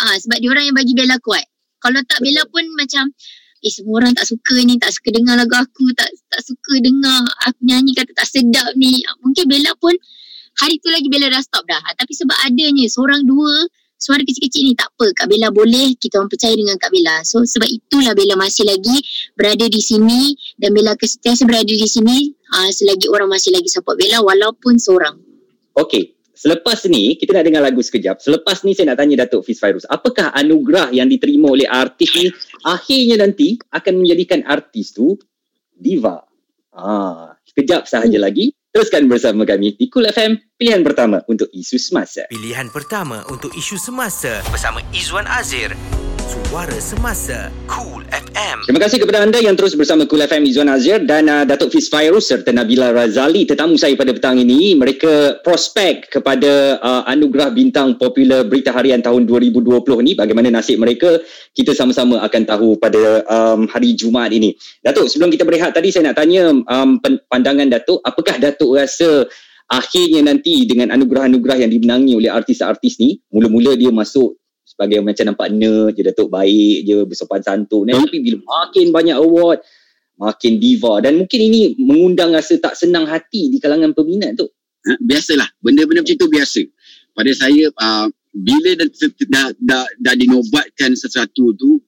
uh, 0.00 0.16
sebab 0.16 0.36
dia 0.40 0.48
orang 0.50 0.64
yang 0.64 0.76
bagi 0.76 0.96
Bella 0.96 1.20
kuat. 1.20 1.44
Kalau 1.78 2.00
tak 2.08 2.24
Bella 2.24 2.48
pun 2.48 2.64
macam 2.72 3.12
eh 3.64 3.72
semua 3.72 4.04
orang 4.04 4.12
tak 4.12 4.28
suka 4.28 4.60
ni 4.60 4.76
tak 4.76 4.92
suka 4.92 5.08
dengar 5.08 5.40
lagu 5.40 5.56
aku 5.56 5.88
tak 5.96 6.12
tak 6.28 6.44
suka 6.44 6.76
dengar 6.84 7.24
aku 7.48 7.60
nyanyi 7.64 7.96
kata 7.96 8.12
tak 8.12 8.28
sedap 8.28 8.76
ni. 8.76 9.00
Mungkin 9.24 9.48
Bella 9.48 9.72
pun 9.80 9.96
hari 10.60 10.76
tu 10.84 10.92
lagi 10.92 11.08
Bella 11.08 11.32
dah 11.32 11.40
stop 11.40 11.64
dah. 11.64 11.80
Tapi 11.96 12.12
sebab 12.12 12.36
adanya 12.44 12.84
seorang 12.86 13.24
dua 13.24 13.64
suara 13.96 14.20
kecil-kecil 14.20 14.68
ni 14.68 14.74
tak 14.76 14.92
apa 14.92 15.16
Kak 15.16 15.26
Bella 15.32 15.48
boleh 15.48 15.96
kita 15.96 16.20
orang 16.20 16.28
percaya 16.28 16.52
dengan 16.52 16.76
Kak 16.76 16.92
Bella. 16.92 17.24
So 17.24 17.40
sebab 17.42 17.66
itulah 17.66 18.12
Bella 18.12 18.36
masih 18.36 18.68
lagi 18.68 19.00
berada 19.34 19.64
di 19.64 19.80
sini 19.80 20.36
dan 20.60 20.76
Bella 20.76 20.92
sentiasa 21.00 21.48
berada 21.48 21.72
di 21.72 21.88
sini 21.88 22.30
uh, 22.52 22.68
selagi 22.68 23.08
orang 23.08 23.32
masih 23.32 23.56
lagi 23.56 23.72
support 23.72 23.96
Bella 23.96 24.20
walaupun 24.20 24.76
seorang. 24.76 25.16
Okay 25.74 26.13
Selepas 26.34 26.82
ni, 26.90 27.14
kita 27.14 27.30
nak 27.30 27.46
dengar 27.46 27.62
lagu 27.62 27.78
sekejap. 27.78 28.18
Selepas 28.18 28.66
ni 28.66 28.74
saya 28.74 28.92
nak 28.92 28.98
tanya 28.98 29.22
Datuk 29.24 29.46
Fiz 29.46 29.62
Fairuz. 29.62 29.86
Apakah 29.86 30.34
anugerah 30.34 30.90
yang 30.90 31.06
diterima 31.06 31.54
oleh 31.54 31.70
artis 31.70 32.10
ni 32.18 32.26
akhirnya 32.66 33.22
nanti 33.22 33.54
akan 33.70 34.02
menjadikan 34.02 34.42
artis 34.42 34.90
tu 34.90 35.14
diva? 35.70 36.26
Ah, 36.74 37.38
sekejap 37.46 37.86
sahaja 37.86 38.18
lagi. 38.18 38.50
Teruskan 38.74 39.06
bersama 39.06 39.46
kami 39.46 39.78
di 39.78 39.86
Cool 39.86 40.10
FM, 40.10 40.34
pilihan 40.58 40.82
pertama 40.82 41.22
untuk 41.30 41.46
isu 41.54 41.78
semasa. 41.78 42.26
Pilihan 42.26 42.66
pertama 42.74 43.22
untuk 43.30 43.54
isu 43.54 43.78
semasa 43.78 44.42
bersama 44.50 44.82
Izwan 44.90 45.30
Azir. 45.30 45.70
Suara 46.24 46.72
Semasa 46.80 47.52
Cool 47.68 48.00
FM. 48.08 48.64
Terima 48.64 48.80
kasih 48.80 48.96
kepada 48.96 49.20
anda 49.20 49.44
yang 49.44 49.60
terus 49.60 49.76
bersama 49.76 50.08
Cool 50.08 50.24
FM 50.24 50.48
Izwan 50.48 50.72
Azir 50.72 51.04
dan 51.04 51.28
uh, 51.28 51.44
Datuk 51.44 51.68
Fiz 51.68 51.92
Fairuz 51.92 52.24
serta 52.24 52.48
Nabila 52.48 52.96
Razali 52.96 53.44
tetamu 53.44 53.76
saya 53.76 53.92
pada 53.92 54.08
petang 54.16 54.40
ini. 54.40 54.72
Mereka 54.72 55.44
prospek 55.44 56.08
kepada 56.08 56.80
uh, 56.80 57.04
anugerah 57.12 57.52
bintang 57.52 58.00
popular 58.00 58.40
Berita 58.48 58.72
Harian 58.72 59.04
tahun 59.04 59.28
2020 59.28 59.84
ni. 60.00 60.16
Bagaimana 60.16 60.48
nasib 60.48 60.80
mereka, 60.80 61.20
kita 61.52 61.76
sama-sama 61.76 62.24
akan 62.24 62.42
tahu 62.48 62.80
pada 62.80 63.20
um, 63.28 63.68
hari 63.68 63.92
Jumaat 63.92 64.32
ini. 64.32 64.56
Datuk, 64.80 65.12
sebelum 65.12 65.28
kita 65.28 65.44
berehat 65.44 65.76
tadi 65.76 65.92
saya 65.92 66.08
nak 66.08 66.24
tanya 66.24 66.48
um, 66.48 67.04
pandangan 67.28 67.68
Datuk. 67.68 68.00
Apakah 68.00 68.40
Datuk 68.40 68.80
rasa 68.80 69.28
akhirnya 69.68 70.24
nanti 70.24 70.64
dengan 70.64 70.88
anugerah-anugerah 70.96 71.68
yang 71.68 71.70
dimenangi 71.74 72.16
oleh 72.16 72.32
artis-artis 72.32 72.96
ni, 72.96 73.20
mula-mula 73.28 73.76
dia 73.76 73.92
masuk 73.92 74.40
sebagai 74.64 75.04
macam 75.04 75.30
nampak 75.30 75.48
nerd 75.52 75.94
je 75.94 76.02
Datuk 76.02 76.32
baik 76.32 76.88
je 76.88 76.96
bersopan 77.04 77.44
santun. 77.44 77.86
Hmm. 77.86 78.02
tapi 78.08 78.18
bila 78.24 78.40
makin 78.42 78.90
banyak 78.90 79.16
award 79.20 79.60
makin 80.18 80.58
diva. 80.62 81.02
Dan 81.02 81.22
mungkin 81.22 81.40
ini 81.40 81.74
mengundang 81.78 82.34
rasa 82.34 82.58
tak 82.58 82.74
senang 82.78 83.06
hati 83.06 83.50
di 83.50 83.58
kalangan 83.58 83.92
peminat 83.94 84.38
tu. 84.38 84.46
Ha, 84.84 85.00
biasalah. 85.00 85.48
Benda-benda 85.58 86.04
macam 86.04 86.16
tu 86.16 86.28
biasa. 86.28 86.60
Pada 87.14 87.30
saya 87.32 87.70
uh, 87.70 88.06
bila 88.34 88.74
dah, 88.74 88.88
dah, 89.30 89.46
dah, 89.62 89.84
dah 90.02 90.14
dinobatkan 90.18 90.98
sesuatu 90.98 91.54
tu 91.54 91.78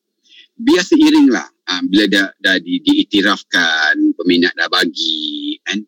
biasa 0.56 0.94
iring 0.96 1.28
lah. 1.30 1.46
Uh, 1.66 1.82
bila 1.90 2.04
dah, 2.06 2.26
dah 2.38 2.56
di, 2.62 2.78
diiktirafkan 2.82 4.16
peminat 4.16 4.54
dah 4.54 4.70
bagi 4.70 5.58
kan. 5.66 5.82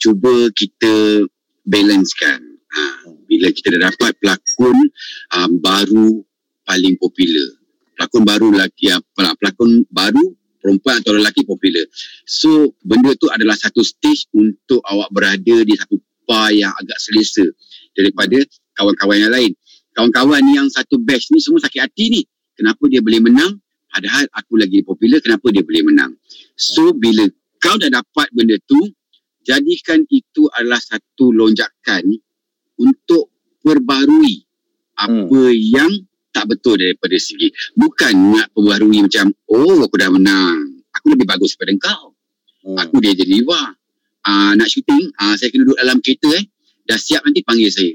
Cuba 0.00 0.48
kita 0.56 1.28
balancekan 1.68 2.49
ha, 2.70 2.82
bila 3.26 3.50
kita 3.50 3.74
dah 3.74 3.90
dapat 3.90 4.14
pelakon 4.18 4.76
um, 5.36 5.50
baru 5.58 6.22
paling 6.64 6.94
popular. 6.98 7.48
Pelakon 7.98 8.22
baru 8.24 8.46
lelaki, 8.54 8.94
pelakon 9.12 9.84
baru 9.92 10.24
perempuan 10.60 11.00
atau 11.00 11.16
lelaki 11.16 11.42
popular. 11.42 11.84
So, 12.28 12.76
benda 12.84 13.16
tu 13.16 13.26
adalah 13.32 13.56
satu 13.56 13.80
stage 13.80 14.28
untuk 14.36 14.84
awak 14.84 15.08
berada 15.10 15.56
di 15.64 15.74
satu 15.74 15.96
par 16.28 16.52
yang 16.52 16.70
agak 16.76 17.00
selesa 17.00 17.44
daripada 17.96 18.38
kawan-kawan 18.76 19.18
yang 19.18 19.32
lain. 19.32 19.52
Kawan-kawan 19.96 20.44
yang 20.52 20.68
satu 20.70 21.00
batch 21.02 21.34
ni 21.34 21.42
semua 21.42 21.58
sakit 21.64 21.80
hati 21.82 22.04
ni. 22.12 22.22
Kenapa 22.54 22.86
dia 22.86 23.00
boleh 23.02 23.24
menang? 23.24 23.58
Padahal 23.90 24.28
aku 24.36 24.54
lagi 24.54 24.86
popular, 24.86 25.18
kenapa 25.18 25.50
dia 25.50 25.66
boleh 25.66 25.82
menang? 25.82 26.12
So, 26.54 26.94
bila 26.94 27.26
kau 27.58 27.74
dah 27.74 27.90
dapat 27.90 28.30
benda 28.30 28.54
tu, 28.70 28.78
jadikan 29.42 30.06
itu 30.12 30.46
adalah 30.54 30.78
satu 30.78 31.34
lonjakan 31.34 32.06
untuk 32.80 33.28
perbarui 33.60 34.40
apa 34.96 35.40
hmm. 35.44 35.56
yang 35.72 35.92
tak 36.30 36.48
betul 36.48 36.80
daripada 36.80 37.16
segi. 37.20 37.52
Bukan 37.76 38.12
nak 38.32 38.48
perbarui 38.56 39.04
macam, 39.04 39.28
oh 39.50 39.84
aku 39.84 39.94
dah 40.00 40.10
menang. 40.10 40.80
Aku 40.96 41.12
lebih 41.12 41.26
bagus 41.28 41.54
daripada 41.54 41.92
kau. 41.92 42.16
Hmm. 42.64 42.76
Aku 42.80 42.98
dia 42.98 43.12
jadi 43.12 43.40
diva. 43.40 43.76
Uh, 44.20 44.52
nak 44.52 44.68
syuting, 44.68 45.10
uh, 45.16 45.34
saya 45.36 45.48
kena 45.48 45.64
duduk 45.64 45.78
dalam 45.80 45.98
kereta 46.04 46.28
eh. 46.36 46.44
Dah 46.84 46.98
siap 47.00 47.24
nanti 47.24 47.40
panggil 47.40 47.70
saya. 47.72 47.92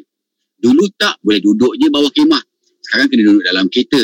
Dulu 0.58 0.90
tak, 0.98 1.22
boleh 1.22 1.42
duduk 1.44 1.78
je 1.78 1.88
bawah 1.92 2.10
kemah. 2.10 2.42
Sekarang 2.82 3.08
kena 3.10 3.22
duduk 3.26 3.46
dalam 3.46 3.66
kereta. 3.70 4.02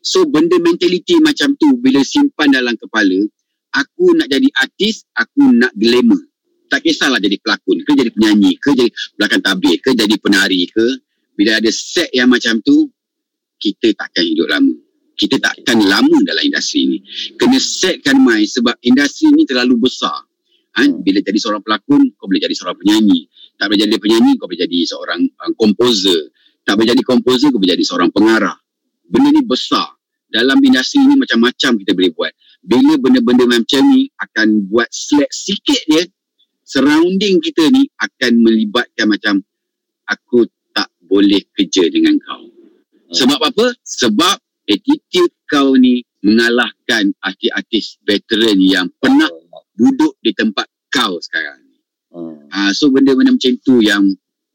So 0.00 0.24
benda 0.24 0.56
mentaliti 0.62 1.18
macam 1.20 1.58
tu 1.58 1.76
bila 1.76 2.00
simpan 2.06 2.54
dalam 2.54 2.78
kepala, 2.78 3.20
aku 3.74 4.14
nak 4.16 4.30
jadi 4.30 4.48
artis, 4.62 5.04
aku 5.12 5.50
nak 5.50 5.74
glamour. 5.76 6.22
Tak 6.68 6.80
kisahlah 6.80 7.20
jadi 7.20 7.36
pelakon 7.38 7.84
ke 7.84 7.92
jadi 7.92 8.10
penyanyi 8.10 8.56
ke 8.56 8.72
jadi 8.72 8.90
belakang 9.14 9.42
tabir 9.44 9.76
ke 9.78 9.90
jadi 9.92 10.14
penari 10.18 10.64
ke. 10.68 10.86
Bila 11.34 11.58
ada 11.58 11.70
set 11.74 12.14
yang 12.14 12.30
macam 12.30 12.62
tu, 12.62 12.88
kita 13.58 13.90
takkan 13.98 14.22
hidup 14.22 14.46
lama. 14.48 14.74
Kita 15.14 15.38
takkan 15.38 15.78
lama 15.78 16.18
dalam 16.26 16.42
industri 16.42 16.90
ni. 16.90 16.98
Kena 17.38 17.58
setkan 17.58 18.18
mind 18.18 18.50
sebab 18.50 18.74
industri 18.82 19.30
ni 19.30 19.46
terlalu 19.46 19.86
besar. 19.86 20.26
Ha? 20.74 20.82
Bila 20.90 21.22
jadi 21.22 21.38
seorang 21.38 21.62
pelakon, 21.62 22.02
kau 22.18 22.26
boleh 22.26 22.42
jadi 22.42 22.54
seorang 22.54 22.74
penyanyi. 22.78 23.30
Tak 23.54 23.70
boleh 23.70 23.80
jadi 23.86 23.98
penyanyi, 24.02 24.32
kau 24.38 24.50
boleh 24.50 24.60
jadi 24.66 24.78
seorang 24.90 25.20
uh, 25.22 25.52
komposer. 25.54 26.34
Tak 26.66 26.74
boleh 26.74 26.88
jadi 26.90 27.02
komposer, 27.06 27.54
kau 27.54 27.62
boleh 27.62 27.78
jadi 27.78 27.84
seorang 27.86 28.10
pengarah. 28.10 28.58
Benda 29.06 29.30
ni 29.30 29.42
besar. 29.46 29.94
Dalam 30.26 30.58
industri 30.58 30.98
ni 31.06 31.14
macam-macam 31.14 31.70
kita 31.78 31.94
boleh 31.94 32.10
buat. 32.10 32.32
Bila 32.58 32.98
benda-benda 32.98 33.44
macam 33.46 33.82
ni 33.94 34.10
akan 34.18 34.66
buat 34.66 34.90
slack 34.90 35.30
sikit 35.30 35.82
je, 35.86 36.02
surrounding 36.74 37.38
kita 37.38 37.70
ni 37.70 37.86
akan 38.02 38.42
melibatkan 38.42 39.06
macam 39.06 39.38
aku 40.10 40.42
tak 40.74 40.90
boleh 41.06 41.46
kerja 41.54 41.86
dengan 41.86 42.18
kau. 42.18 42.50
Sebab 43.14 43.38
apa? 43.38 43.78
Sebab 43.86 44.42
attitude 44.66 45.30
kau 45.46 45.78
ni 45.78 46.02
mengalahkan 46.26 47.14
artis-artis 47.22 48.02
veteran 48.02 48.58
yang 48.58 48.90
pernah 48.98 49.30
duduk 49.78 50.18
di 50.18 50.34
tempat 50.34 50.66
kau 50.90 51.22
sekarang. 51.22 51.62
Hmm. 52.10 52.50
Uh, 52.50 52.70
so 52.74 52.90
benda-benda 52.90 53.30
macam 53.30 53.54
tu 53.62 53.78
yang 53.78 54.02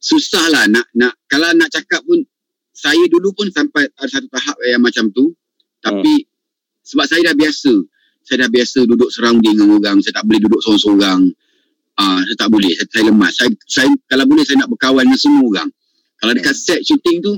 susah 0.04 0.44
lah 0.52 0.68
nak, 0.68 0.92
nak, 0.96 1.16
kalau 1.32 1.48
nak 1.56 1.72
cakap 1.72 2.04
pun 2.04 2.20
saya 2.76 3.04
dulu 3.12 3.32
pun 3.36 3.48
sampai 3.52 3.88
ada 3.96 4.08
satu 4.08 4.28
tahap 4.32 4.56
yang 4.64 4.80
macam 4.80 5.12
tu 5.12 5.36
tapi 5.84 6.24
hmm. 6.24 6.28
sebab 6.88 7.06
saya 7.08 7.32
dah 7.32 7.36
biasa 7.36 7.72
saya 8.24 8.48
dah 8.48 8.52
biasa 8.52 8.88
duduk 8.88 9.12
surrounding 9.12 9.60
dengan 9.60 9.76
orang 9.76 10.00
saya 10.00 10.24
tak 10.24 10.26
boleh 10.32 10.40
duduk 10.40 10.64
seorang-seorang 10.64 11.36
uh, 12.00 12.20
saya 12.24 12.38
tak 12.40 12.50
boleh 12.50 12.72
saya, 12.74 12.88
saya 12.88 13.04
lemas 13.12 13.32
saya, 13.36 13.50
saya, 13.68 13.90
kalau 14.08 14.26
boleh 14.26 14.44
saya 14.48 14.64
nak 14.64 14.70
berkawan 14.72 15.04
dengan 15.06 15.20
semua 15.20 15.44
orang 15.46 15.70
kalau 16.20 16.32
dekat 16.36 16.56
hmm. 16.56 16.64
set 16.64 16.80
shooting 16.84 17.20
tu 17.20 17.34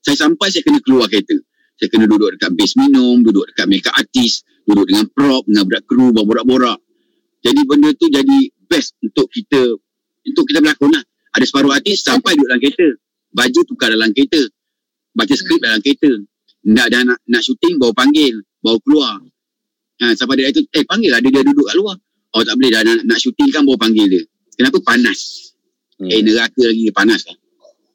saya 0.00 0.16
sampai 0.16 0.48
saya 0.48 0.64
kena 0.64 0.80
keluar 0.80 1.06
kereta. 1.12 1.36
Saya 1.76 1.88
kena 1.92 2.04
duduk 2.08 2.36
dekat 2.36 2.52
base 2.56 2.76
minum, 2.76 3.24
duduk 3.24 3.48
dekat 3.52 3.68
makeup 3.68 3.94
artist, 3.96 4.44
duduk 4.68 4.88
dengan 4.88 5.08
prop, 5.08 5.44
dengan 5.48 5.64
berat 5.68 5.84
kru, 5.88 6.12
borak-borak. 6.12 6.80
Jadi 7.40 7.60
benda 7.64 7.88
tu 7.96 8.08
jadi 8.12 8.38
best 8.68 8.96
untuk 9.00 9.28
kita 9.32 9.76
untuk 10.28 10.44
kita 10.44 10.60
berlakon 10.60 10.92
lah. 10.92 11.04
Ada 11.32 11.44
separuh 11.48 11.72
artis 11.72 12.04
sampai 12.04 12.36
duduk 12.36 12.48
dalam 12.52 12.60
kereta. 12.60 12.88
Baju 13.32 13.60
tukar 13.64 13.88
dalam 13.92 14.12
kereta. 14.12 14.42
Baca 15.16 15.34
skrip 15.36 15.60
dalam 15.62 15.80
kereta. 15.80 16.10
Nak 16.68 16.86
dah 16.92 17.02
nak, 17.06 17.18
nak 17.24 17.42
syuting, 17.44 17.80
bawa 17.80 17.96
panggil. 17.96 18.44
Bawa 18.60 18.76
keluar. 18.84 19.16
Ha, 20.00 20.16
sampai 20.16 20.40
dia 20.40 20.52
itu, 20.52 20.64
eh 20.76 20.84
panggil 20.84 21.12
lah 21.12 21.20
dia, 21.24 21.32
dia 21.32 21.44
duduk 21.44 21.64
kat 21.64 21.76
luar. 21.76 21.96
Oh 22.36 22.42
tak 22.46 22.54
boleh 22.58 22.70
dah 22.70 22.80
nak, 22.86 23.02
nak 23.06 23.18
syuting 23.18 23.50
kan 23.50 23.66
bawa 23.66 23.76
panggil 23.80 24.06
dia. 24.06 24.22
Kenapa? 24.54 24.78
Panas. 24.84 25.50
Hmm. 25.98 26.08
Eh 26.08 26.20
neraka 26.22 26.62
lagi 26.62 26.90
panas 26.94 27.20
lah. 27.26 27.36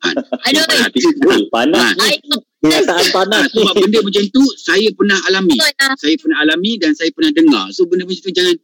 Aduh. 0.05 1.49
Panas. 1.49 1.95
Kenyataan 2.61 3.05
panas. 3.13 3.47
Sebab 3.53 3.73
benda 3.77 3.99
macam 4.01 4.23
tu 4.29 4.43
saya 4.57 4.87
pernah 4.93 5.19
alami. 5.29 5.57
Saya 5.97 6.15
pernah 6.17 6.37
alami 6.41 6.71
dan 6.81 6.91
saya 6.97 7.09
pernah 7.13 7.31
dengar. 7.31 7.69
So 7.71 7.85
benda 7.85 8.03
macam 8.05 8.21
tu 8.21 8.33
jangan 8.33 8.55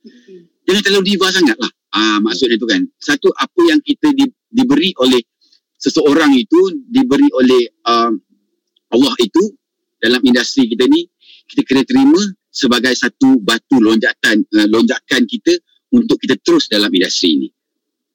jangan 0.65 0.81
terlalu 0.85 1.03
diva 1.13 1.27
sangat 1.29 1.57
lah. 1.57 1.71
Ah, 1.91 2.17
maksudnya 2.23 2.57
tu 2.57 2.67
kan. 2.67 2.81
Satu 2.97 3.29
apa 3.35 3.61
yang 3.67 3.79
kita 3.83 4.11
di, 4.15 4.25
diberi 4.49 4.95
oleh 4.99 5.19
seseorang 5.81 6.33
itu 6.37 6.59
diberi 6.87 7.25
oleh 7.33 7.67
uh, 7.89 8.13
Allah 8.91 9.13
itu 9.17 9.43
dalam 9.97 10.21
industri 10.21 10.69
kita 10.69 10.85
ni 10.85 11.09
kita 11.49 11.61
kena 11.65 11.81
terima 11.85 12.21
sebagai 12.51 12.93
satu 12.93 13.39
batu 13.39 13.79
lonjakan 13.79 14.43
uh, 14.45 14.67
lonjakan 14.67 15.23
kita 15.25 15.55
untuk 15.91 16.19
kita 16.19 16.35
terus 16.43 16.67
dalam 16.67 16.91
industri 16.91 17.47
ni. 17.47 17.49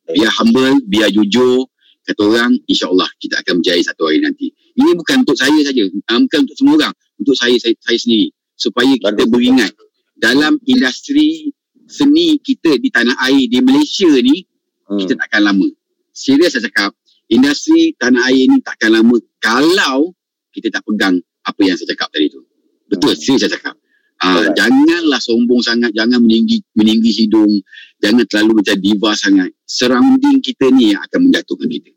Biar 0.07 0.31
humble, 0.39 0.87
biar 0.87 1.11
jujur, 1.11 1.67
kata 2.07 2.23
orang 2.23 2.55
insyaAllah 2.71 3.11
kita 3.19 3.43
akan 3.43 3.59
berjaya 3.59 3.83
satu 3.83 4.07
hari 4.07 4.23
nanti 4.23 4.55
ini 4.79 4.95
bukan 4.95 5.27
untuk 5.27 5.35
saya 5.35 5.59
saja 5.67 5.83
uh, 5.91 6.19
bukan 6.23 6.39
untuk 6.47 6.57
semua 6.57 6.75
orang 6.79 6.95
untuk 7.19 7.35
saya 7.35 7.57
saya, 7.59 7.75
saya 7.83 7.99
sendiri 7.99 8.31
supaya 8.55 8.95
kita 8.95 9.27
beringat 9.27 9.75
dalam 10.15 10.55
industri 10.65 11.51
seni 11.91 12.39
kita 12.39 12.79
di 12.79 12.89
tanah 12.95 13.19
air 13.27 13.51
di 13.51 13.59
Malaysia 13.59 14.07
ni 14.07 14.47
hmm. 14.87 14.99
kita 15.03 15.19
takkan 15.19 15.51
lama 15.51 15.67
serius 16.15 16.55
saya 16.55 16.71
cakap 16.71 16.95
industri 17.27 17.99
tanah 17.99 18.23
air 18.31 18.47
ni 18.55 18.63
takkan 18.63 18.95
lama 18.95 19.19
kalau 19.43 20.15
kita 20.55 20.71
tak 20.71 20.87
pegang 20.87 21.19
apa 21.43 21.61
yang 21.67 21.75
saya 21.75 21.91
cakap 21.91 22.09
tadi 22.15 22.31
tu 22.31 22.41
betul 22.87 23.13
hmm. 23.13 23.19
serius 23.19 23.41
saya 23.43 23.59
cakap 23.59 23.75
uh, 24.23 24.47
janganlah 24.55 25.21
sombong 25.21 25.61
sangat 25.61 25.93
jangan 25.93 26.23
meninggi 26.23 26.63
meninggi 26.77 27.11
hidung. 27.25 27.53
Jangan 28.01 28.25
terlalu 28.29 28.63
macam 28.63 28.77
diva 28.81 29.13
sangat. 29.17 29.51
Surrounding 29.65 30.39
kita 30.45 30.69
ni 30.73 30.95
yang 30.95 31.01
akan 31.05 31.29
menjatuhkan 31.29 31.69
kita. 31.69 31.91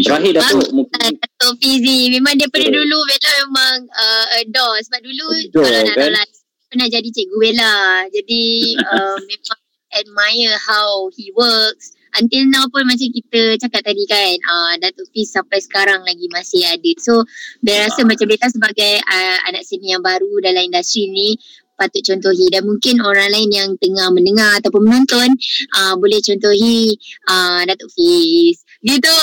Terakhir 0.00 0.32
Datuk 0.40 0.70
mungkin 0.72 0.96
Datuk 0.96 1.54
Fizi 1.60 2.08
Memang 2.08 2.32
daripada 2.40 2.64
yeah. 2.64 2.72
dulu 2.72 2.98
Bella 3.04 3.32
memang 3.44 3.76
uh, 3.92 4.26
adore 4.40 4.80
Sebab 4.88 5.00
dulu 5.04 5.26
Adore 5.28 5.92
Kalau 5.92 6.08
nak 6.08 6.24
kan? 6.24 6.38
Pernah 6.72 6.88
jadi 6.88 7.08
cikgu 7.12 7.36
Bella 7.36 7.76
Jadi 8.08 8.44
uh, 8.96 9.16
Memang 9.20 9.60
admire 9.92 10.56
How 10.56 11.12
he 11.12 11.28
works 11.36 11.99
Until 12.18 12.48
now 12.50 12.66
pun 12.72 12.86
Macam 12.88 13.08
kita 13.10 13.60
cakap 13.60 13.82
tadi 13.86 14.04
kan 14.08 14.36
uh, 14.40 14.72
Datuk 14.80 15.06
Fiz 15.14 15.30
Sampai 15.30 15.62
sekarang 15.62 16.02
lagi 16.02 16.26
Masih 16.32 16.66
ada. 16.66 16.92
So 16.98 17.26
Bella 17.60 17.86
rasa 17.90 18.02
macam 18.06 18.26
Bella 18.26 18.48
sebagai 18.48 19.02
uh, 19.04 19.38
Anak 19.50 19.62
seni 19.66 19.94
yang 19.94 20.02
baru 20.02 20.42
Dalam 20.42 20.66
industri 20.66 21.06
ni 21.10 21.38
patut 21.80 22.04
contohi. 22.04 22.52
Dan 22.52 22.68
mungkin 22.68 23.00
orang 23.00 23.32
lain 23.32 23.48
yang 23.48 23.68
tengah 23.80 24.12
mendengar 24.12 24.60
ataupun 24.60 24.84
menonton 24.84 25.32
uh, 25.80 25.96
boleh 25.96 26.20
contohi 26.20 26.92
uh, 27.24 27.64
Datuk 27.64 27.88
Fiz. 27.96 28.60
Gitu. 28.84 29.16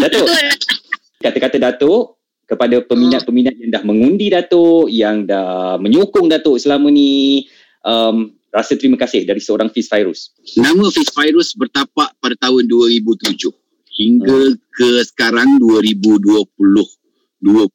Datuk. 0.00 0.26
Kata-kata 1.20 1.60
Datuk 1.60 2.16
kepada 2.48 2.80
peminat-peminat 2.84 3.54
yang 3.60 3.70
dah 3.70 3.82
mengundi 3.84 4.26
Datuk, 4.32 4.88
yang 4.88 5.28
dah 5.28 5.76
menyokong 5.76 6.32
Datuk 6.32 6.56
selama 6.56 6.88
ni, 6.88 7.44
um, 7.84 8.32
rasa 8.52 8.76
terima 8.76 9.00
kasih 9.00 9.24
dari 9.24 9.40
seorang 9.40 9.72
Fiz 9.72 9.88
Fairuz. 9.88 10.36
Nama 10.60 10.84
Fiz 10.92 11.08
Fairuz 11.08 11.56
bertapak 11.56 12.14
pada 12.20 12.36
tahun 12.36 12.68
2007 12.68 13.48
hingga 13.96 14.40
hmm. 14.52 14.58
ke 14.68 14.88
sekarang 15.08 15.56
2020. 15.56 16.52
20 17.42 17.74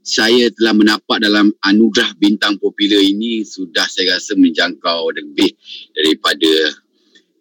saya 0.00 0.50
telah 0.58 0.74
menapak 0.74 1.22
dalam 1.22 1.54
anugerah 1.62 2.18
bintang 2.18 2.58
popular 2.58 2.98
ini 2.98 3.46
sudah 3.46 3.86
saya 3.86 4.18
rasa 4.18 4.34
menjangkau 4.34 5.12
lebih 5.14 5.54
daripada 5.94 6.50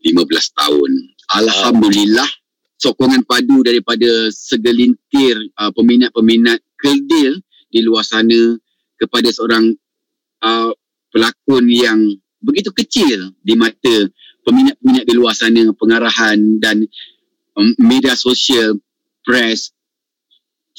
15 0.05 0.59
tahun. 0.59 0.91
Alhamdulillah 1.39 2.29
sokongan 2.79 3.25
padu 3.25 3.65
daripada 3.65 4.29
segelintir 4.29 5.35
uh, 5.59 5.71
peminat-peminat 5.73 6.61
Keldil 6.79 7.43
di 7.67 7.79
luar 7.83 8.07
sana 8.07 8.55
kepada 8.95 9.27
seorang 9.31 9.75
uh, 10.43 10.71
pelakon 11.13 11.65
yang 11.69 11.99
begitu 12.39 12.71
kecil 12.71 13.35
di 13.43 13.53
mata 13.59 14.07
peminat-peminat 14.47 15.03
di 15.03 15.13
luar 15.13 15.35
sana 15.35 15.69
pengarahan 15.75 16.39
dan 16.63 16.81
um, 17.59 17.69
media 17.77 18.15
sosial 18.15 18.79
press 19.27 19.75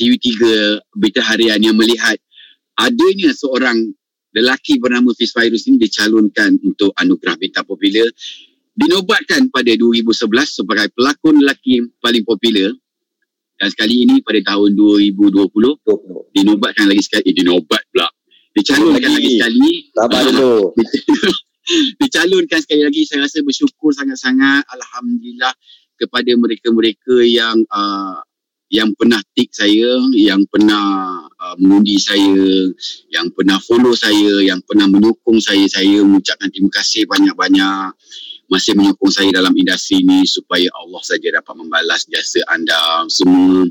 TV3 0.00 0.26
berita 0.96 1.20
harian 1.20 1.60
yang 1.60 1.76
melihat 1.76 2.16
adanya 2.80 3.30
seorang 3.36 3.92
lelaki 4.32 4.80
bernama 4.80 5.12
Fiz 5.12 5.36
Virus 5.36 5.68
ini 5.68 5.76
dicalonkan 5.76 6.56
untuk 6.64 6.96
anugerah 6.96 7.36
bintang 7.36 7.66
popular 7.68 8.08
dinobatkan 8.72 9.52
pada 9.52 9.72
2011 9.76 10.24
sebagai 10.48 10.88
pelakon 10.96 11.36
lelaki 11.44 11.84
paling 12.00 12.24
popular 12.24 12.72
dan 13.60 13.68
sekali 13.68 14.08
ini 14.08 14.24
pada 14.24 14.40
tahun 14.56 14.72
2020 14.72 15.52
20. 15.52 16.32
dinobatkan 16.32 16.88
lagi 16.88 17.02
sekali 17.04 17.28
eh, 17.28 17.34
dinobat 17.36 17.82
pula 17.92 18.08
dicalonkan 18.54 19.10
lagi 19.14 19.38
sekali 19.38 19.70
sabar 19.94 20.22
dulu. 20.26 20.74
dicalonkan 22.00 22.60
sekali 22.62 22.82
lagi. 22.82 23.02
Saya 23.06 23.26
rasa 23.26 23.42
bersyukur 23.46 23.94
sangat-sangat 23.94 24.66
alhamdulillah 24.66 25.54
kepada 26.00 26.32
mereka-mereka 26.34 27.20
yang 27.22 27.60
uh, 27.70 28.18
yang 28.70 28.94
pernah 28.94 29.18
tik 29.34 29.50
saya, 29.50 29.98
yang 30.14 30.46
pernah 30.46 31.18
uh, 31.26 31.54
mengundi 31.58 31.98
saya, 31.98 32.70
yang 33.10 33.26
pernah 33.34 33.58
follow 33.58 33.98
saya, 33.98 34.46
yang 34.46 34.62
pernah 34.62 34.86
menyokong 34.86 35.42
saya, 35.42 35.66
saya 35.66 36.06
mengucapkan 36.06 36.48
terima 36.48 36.70
kasih 36.70 37.04
banyak-banyak. 37.10 37.90
Masih 38.50 38.74
menyokong 38.74 39.14
saya 39.14 39.30
dalam 39.30 39.54
industri 39.54 40.02
ini 40.02 40.26
supaya 40.26 40.66
Allah 40.74 41.02
saja 41.06 41.38
dapat 41.38 41.54
membalas 41.54 42.06
jasa 42.06 42.42
anda 42.50 43.06
semua. 43.06 43.66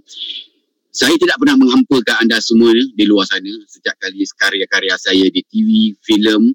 Saya 0.89 1.13
tidak 1.21 1.37
pernah 1.37 1.53
menghampakan 1.53 2.25
anda 2.25 2.41
semua 2.41 2.73
di 2.73 3.05
luar 3.05 3.29
sana 3.29 3.53
sejak 3.69 3.93
kali 4.01 4.25
karya-karya 4.25 4.95
saya 4.97 5.25
di 5.29 5.41
TV, 5.45 5.93
filem. 6.01 6.49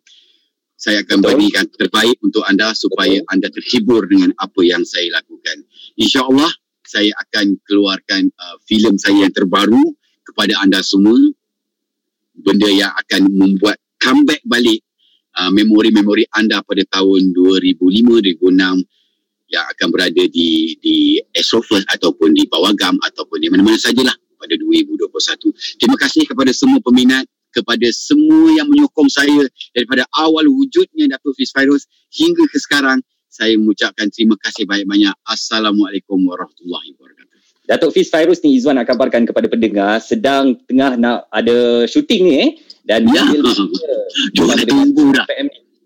Saya 0.74 1.06
akan 1.06 1.22
Betul. 1.22 1.30
berikan 1.38 1.64
terbaik 1.70 2.18
untuk 2.18 2.42
anda 2.42 2.74
supaya 2.74 3.22
Betul. 3.22 3.30
anda 3.30 3.48
terhibur 3.54 4.02
dengan 4.10 4.34
apa 4.42 4.60
yang 4.66 4.82
saya 4.82 5.06
lakukan. 5.14 5.62
InsyaAllah 5.94 6.50
saya 6.82 7.14
akan 7.14 7.62
keluarkan 7.62 8.28
uh, 8.34 8.56
filem 8.66 8.98
saya 8.98 9.22
yang 9.24 9.32
terbaru 9.32 9.80
kepada 10.26 10.58
anda 10.66 10.82
semua 10.82 11.16
benda 12.34 12.66
yang 12.66 12.90
akan 12.90 13.30
membuat 13.30 13.78
comeback 14.02 14.42
balik 14.50 14.82
uh, 15.38 15.48
memori-memori 15.54 16.26
anda 16.34 16.58
pada 16.66 16.82
tahun 16.90 17.30
2005 17.32 17.78
2006 18.42 18.82
yang 19.54 19.64
akan 19.70 19.88
berada 19.94 20.24
di 20.26 20.74
di 20.82 21.22
Astrofirst 21.30 21.86
ataupun 21.86 22.34
di 22.34 22.50
Bawagam 22.50 22.98
ataupun 22.98 23.38
di 23.38 23.48
mana-mana 23.48 23.78
sajalah 23.78 24.16
pada 24.44 24.54
2021. 24.60 25.80
Terima 25.80 25.96
kasih 25.96 26.22
kepada 26.28 26.52
semua 26.52 26.78
peminat 26.84 27.24
kepada 27.54 27.86
semua 27.94 28.50
yang 28.50 28.66
menyokong 28.66 29.06
saya 29.06 29.46
daripada 29.70 30.02
awal 30.18 30.50
wujudnya 30.50 31.06
Datuk 31.06 31.38
Fiz 31.38 31.54
Fairuz 31.54 31.86
hingga 32.10 32.50
ke 32.50 32.58
sekarang 32.58 32.98
saya 33.30 33.54
mengucapkan 33.54 34.10
terima 34.10 34.34
kasih 34.42 34.66
banyak-banyak. 34.66 35.14
Assalamualaikum 35.22 36.18
warahmatullahi 36.26 36.94
wabarakatuh. 36.98 37.34
Datuk 37.64 37.90
Fiz 37.94 38.10
Fairuz 38.10 38.42
ni 38.44 38.58
Izwan 38.58 38.76
nak 38.76 38.90
kabarkan 38.90 39.24
kepada 39.24 39.46
pendengar 39.48 40.02
sedang 40.02 40.58
tengah 40.68 40.98
nak 41.00 41.30
ada 41.32 41.88
syuting 41.88 42.22
ni 42.26 42.34
eh 42.42 42.50
dan 42.84 43.08
ya. 43.08 43.24
Jom 44.36 44.50
kita 44.52 44.68
tunggu 44.74 45.14
dah. 45.14 45.26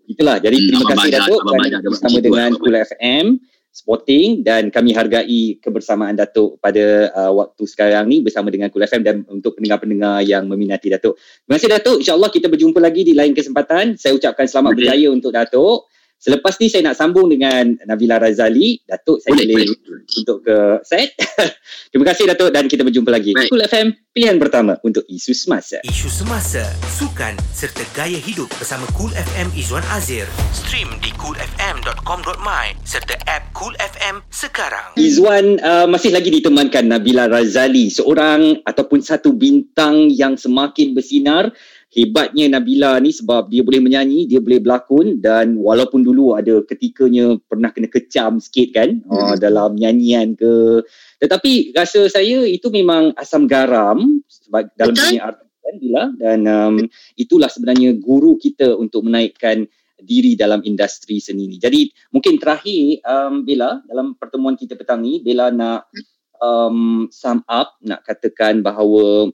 Itulah. 0.09 0.41
Jadi 0.41 0.57
hmm, 0.57 0.67
terima 0.73 0.85
kasih 0.89 1.09
Datuk 1.15 1.41
bersama 1.85 2.17
dengan 2.19 2.49
Kul 2.57 2.75
FM 2.75 3.25
Sporting 3.69 4.41
dan 4.41 4.73
kami 4.73 4.97
hargai 4.97 5.61
kebersamaan 5.61 6.17
Datuk 6.17 6.57
pada 6.57 7.13
uh, 7.13 7.31
waktu 7.37 7.63
sekarang 7.69 8.09
ni 8.09 8.25
bersama 8.25 8.49
dengan 8.49 8.73
Kul 8.73 8.81
FM 8.81 9.05
dan 9.05 9.15
untuk 9.29 9.55
pendengar-pendengar 9.61 10.25
yang 10.25 10.49
meminati 10.49 10.89
Datuk. 10.89 11.21
Terima 11.45 11.55
kasih 11.61 11.69
Datuk. 11.77 11.97
InsyaAllah 12.01 12.31
kita 12.33 12.49
berjumpa 12.49 12.81
lagi 12.81 13.05
di 13.05 13.13
lain 13.13 13.37
kesempatan. 13.37 13.93
Saya 13.93 14.17
ucapkan 14.17 14.49
selamat 14.49 14.73
berjaya 14.73 15.07
untuk 15.13 15.29
Datuk. 15.31 15.85
Selepas 16.19 16.59
ni 16.59 16.67
saya 16.67 16.83
nak 16.83 16.99
sambung 16.99 17.31
dengan 17.31 17.79
Nabila 17.87 18.19
Razali. 18.19 18.83
Datuk 18.83 19.23
saya 19.23 19.39
boleh, 19.39 19.55
boleh 19.55 20.03
untuk 20.19 20.43
ke 20.43 20.83
set. 20.83 21.15
Terima 21.95 22.11
kasih 22.11 22.27
Datuk 22.27 22.51
dan 22.51 22.67
kita 22.67 22.83
berjumpa 22.83 23.07
lagi. 23.07 23.31
Baik. 23.31 23.47
Cool 23.47 23.63
FM 23.63 23.87
pilihan 24.11 24.35
pertama 24.35 24.75
untuk 24.83 25.07
isu 25.07 25.31
semasa. 25.31 25.79
Isu 25.87 26.11
semasa, 26.11 26.67
sukan 26.99 27.39
serta 27.55 27.87
gaya 27.95 28.19
hidup 28.19 28.51
bersama 28.59 28.83
Cool 28.99 29.15
FM 29.15 29.47
Izwan 29.55 29.85
Azir. 29.95 30.27
Stream 30.51 30.91
di 30.99 31.07
coolfm.com.my 31.15 32.65
serta 32.83 33.15
app 33.23 33.55
Cool 33.55 33.79
FM 33.79 34.19
sekarang. 34.27 34.99
Izwan 34.99 35.55
uh, 35.63 35.87
masih 35.87 36.11
lagi 36.11 36.35
ditemankan 36.35 36.91
Nabila 36.91 37.31
Razali, 37.31 37.87
seorang 37.87 38.59
ataupun 38.67 38.99
satu 38.99 39.31
bintang 39.31 40.11
yang 40.11 40.35
semakin 40.35 40.91
bersinar 40.91 41.55
hebatnya 41.89 42.45
Nabila 42.53 43.01
ni 43.01 43.09
sebab 43.09 43.49
dia 43.49 43.65
boleh 43.65 43.81
menyanyi, 43.81 44.29
dia 44.29 44.37
boleh 44.37 44.61
berlakon 44.61 45.17
dan 45.17 45.57
walaupun 45.57 46.05
dulu 46.05 46.37
ada 46.37 46.61
ketikanya 46.61 47.37
pernah 47.49 47.73
kena 47.73 47.89
kecam 47.89 48.37
sikit 48.37 48.77
kan 48.77 49.01
hmm. 49.01 49.09
uh, 49.09 49.35
dalam 49.41 49.73
nyanyian 49.73 50.37
ke 50.37 50.85
tetapi 51.19 51.73
rasa 51.73 52.05
saya 52.07 52.45
itu 52.45 52.69
memang 52.69 53.11
asam 53.17 53.49
garam 53.49 54.21
sebab 54.29 54.69
dalam 54.77 54.93
dunia 54.93 55.33
artis 55.33 55.49
kan 55.69 55.75
Bila 55.77 56.03
dan 56.17 56.39
um, 56.49 56.75
itulah 57.13 57.51
sebenarnya 57.51 57.93
guru 57.99 58.39
kita 58.41 58.73
untuk 58.73 59.05
menaikkan 59.05 59.69
diri 59.99 60.33
dalam 60.39 60.63
industri 60.63 61.19
seni 61.19 61.45
ni. 61.45 61.57
Jadi 61.59 61.91
mungkin 62.15 62.39
terakhir 62.39 63.03
um, 63.03 63.43
Bella 63.43 63.83
dalam 63.83 64.15
pertemuan 64.15 64.55
kita 64.55 64.79
petang 64.79 65.03
ni 65.03 65.19
Bella 65.19 65.51
nak 65.51 65.91
um, 66.39 67.05
sum 67.11 67.43
up 67.45 67.75
nak 67.83 68.01
katakan 68.07 68.63
bahawa 68.63 69.29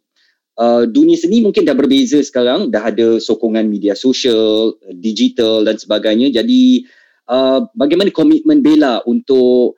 Uh, 0.56 0.88
dunia 0.88 1.20
seni 1.20 1.44
mungkin 1.44 1.68
dah 1.68 1.76
berbeza 1.76 2.20
sekarang. 2.24 2.72
Dah 2.72 2.88
ada 2.88 3.20
sokongan 3.20 3.68
media 3.68 3.92
sosial 3.92 4.80
digital 5.00 5.68
dan 5.68 5.76
sebagainya. 5.76 6.32
Jadi 6.32 6.88
uh, 7.28 7.68
bagaimana 7.76 8.10
komitmen 8.16 8.64
Bella 8.64 9.04
untuk 9.04 9.76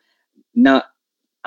nak 0.57 0.93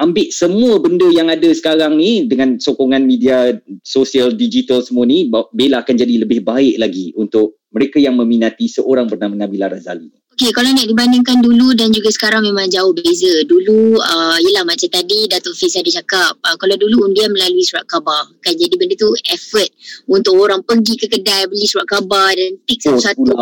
ambil 0.00 0.28
semua 0.32 0.80
benda 0.80 1.06
yang 1.12 1.28
ada 1.28 1.46
sekarang 1.52 2.00
ni 2.00 2.24
dengan 2.26 2.56
sokongan 2.58 3.04
media 3.04 3.54
sosial 3.84 4.32
digital 4.34 4.80
semua 4.82 5.04
ni 5.06 5.28
Bella 5.28 5.84
akan 5.84 5.94
jadi 5.94 6.24
lebih 6.26 6.42
baik 6.42 6.76
lagi 6.80 7.12
untuk 7.14 7.62
mereka 7.70 8.02
yang 8.02 8.18
meminati 8.18 8.66
seorang 8.66 9.06
bernama 9.06 9.46
Nabila 9.46 9.70
Razali 9.70 10.19
Okay, 10.40 10.56
kalau 10.56 10.72
nak 10.72 10.88
dibandingkan 10.88 11.44
dulu 11.44 11.76
dan 11.76 11.92
juga 11.92 12.08
sekarang 12.08 12.40
memang 12.40 12.64
jauh 12.72 12.96
beza. 12.96 13.44
Dulu, 13.44 14.00
uh, 14.00 14.40
yelah 14.40 14.64
macam 14.64 14.88
tadi 14.88 15.28
Datuk 15.28 15.52
Fiz 15.52 15.76
ada 15.76 15.92
cakap, 16.00 16.32
uh, 16.40 16.56
kalau 16.56 16.80
dulu 16.80 17.04
undian 17.04 17.28
melalui 17.28 17.60
surat 17.60 17.84
khabar. 17.84 18.24
Kan, 18.40 18.56
jadi 18.56 18.72
benda 18.80 18.96
tu 18.96 19.12
effort 19.28 19.68
untuk 20.08 20.40
orang 20.40 20.64
pergi 20.64 20.96
ke 20.96 21.12
kedai 21.12 21.44
beli 21.44 21.68
surat 21.68 21.84
khabar 21.84 22.32
dan 22.32 22.56
tik 22.64 22.80
oh, 22.88 22.96
satu-satu. 22.96 23.36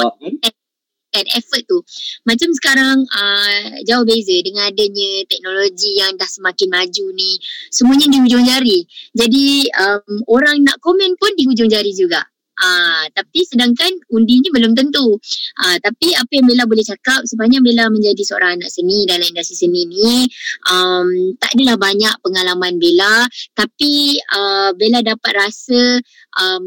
Kan, 1.14 1.24
effort 1.38 1.62
tu. 1.70 1.78
Macam 2.26 2.51
sekarang, 2.59 3.07
uh, 3.07 3.78
jauh 3.86 4.03
beza 4.03 4.34
dengan 4.42 4.66
adanya 4.66 5.22
teknologi 5.30 6.03
yang 6.03 6.18
dah 6.18 6.26
semakin 6.26 6.66
maju 6.66 7.05
ni. 7.14 7.38
Semuanya 7.70 8.11
di 8.11 8.18
hujung 8.26 8.42
jari. 8.42 8.82
Jadi, 9.14 9.70
um, 9.70 10.26
orang 10.34 10.66
nak 10.66 10.82
komen 10.82 11.14
pun 11.14 11.30
di 11.38 11.46
hujung 11.46 11.70
jari 11.70 11.94
juga. 11.94 12.26
Ah, 12.59 13.07
tapi 13.15 13.47
sedangkan 13.47 13.91
undi 14.11 14.43
ni 14.43 14.49
belum 14.51 14.75
tentu. 14.75 15.19
Ah, 15.63 15.79
tapi 15.79 16.15
apa 16.19 16.31
yang 16.35 16.47
Bella 16.51 16.65
boleh 16.67 16.83
cakap 16.83 17.23
sebenarnya 17.23 17.63
Bella 17.63 17.85
menjadi 17.91 18.23
seorang 18.27 18.59
anak 18.59 18.71
seni 18.71 19.07
dalam 19.07 19.25
industri 19.25 19.57
seni 19.59 19.87
ni 19.87 20.27
um, 20.71 21.09
tak 21.39 21.55
adalah 21.55 21.77
banyak 21.79 22.15
pengalaman 22.23 22.79
Bella 22.79 23.27
tapi 23.55 24.19
uh, 24.35 24.71
Bella 24.75 25.03
dapat 25.03 25.33
rasa 25.35 26.03
um, 26.39 26.67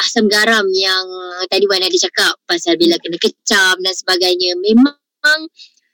asam 0.00 0.26
garam 0.26 0.64
yang 0.72 1.06
tadi 1.52 1.68
Wan 1.68 1.84
ada 1.84 1.96
cakap 1.96 2.36
pasal 2.48 2.80
Bella 2.80 2.96
kena 2.98 3.20
kecam 3.20 3.76
dan 3.80 3.94
sebagainya 3.94 4.56
memang 4.58 5.40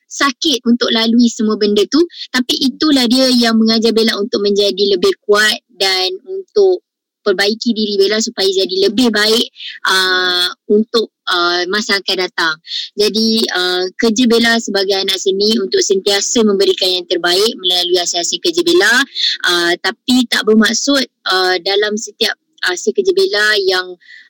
sakit 0.09 0.65
untuk 0.65 0.89
lalui 0.89 1.29
semua 1.29 1.61
benda 1.61 1.85
tu 1.93 2.01
tapi 2.33 2.57
itulah 2.57 3.05
dia 3.05 3.29
yang 3.29 3.59
mengajar 3.61 3.93
Bella 3.93 4.17
untuk 4.17 4.41
menjadi 4.41 4.97
lebih 4.97 5.13
kuat 5.27 5.61
dan 5.69 6.17
untuk 6.25 6.88
perbaiki 7.29 7.77
diri 7.77 8.01
Bella 8.01 8.19
supaya 8.25 8.49
jadi 8.49 8.89
lebih 8.89 9.13
baik 9.13 9.47
uh, 9.85 10.49
untuk 10.73 11.13
uh, 11.29 11.69
masa 11.69 12.01
akan 12.01 12.17
datang. 12.25 12.57
Jadi 12.97 13.45
uh, 13.53 13.85
kerja 14.01 14.25
Bella 14.25 14.57
sebagai 14.57 14.97
anak 14.97 15.21
seni 15.21 15.61
untuk 15.61 15.85
sentiasa 15.85 16.41
memberikan 16.43 16.89
yang 16.89 17.05
terbaik 17.05 17.53
melalui 17.61 18.01
hasil-hasil 18.01 18.41
kerja 18.41 18.65
Bella 18.65 18.95
uh, 19.45 19.73
tapi 19.79 20.25
tak 20.27 20.49
bermaksud 20.49 21.05
uh, 21.29 21.57
dalam 21.61 21.95
setiap 22.01 22.35
hasil 22.65 22.91
kerja 22.97 23.13
Bella 23.15 23.47
yang 23.63 23.87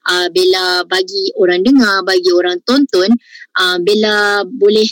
uh, 0.08 0.26
Bella 0.32 0.84
bagi 0.84 1.32
orang 1.38 1.64
dengar, 1.64 2.04
bagi 2.04 2.30
orang 2.34 2.60
tonton, 2.64 3.10
uh, 3.56 3.78
Bella 3.80 4.44
boleh 4.44 4.88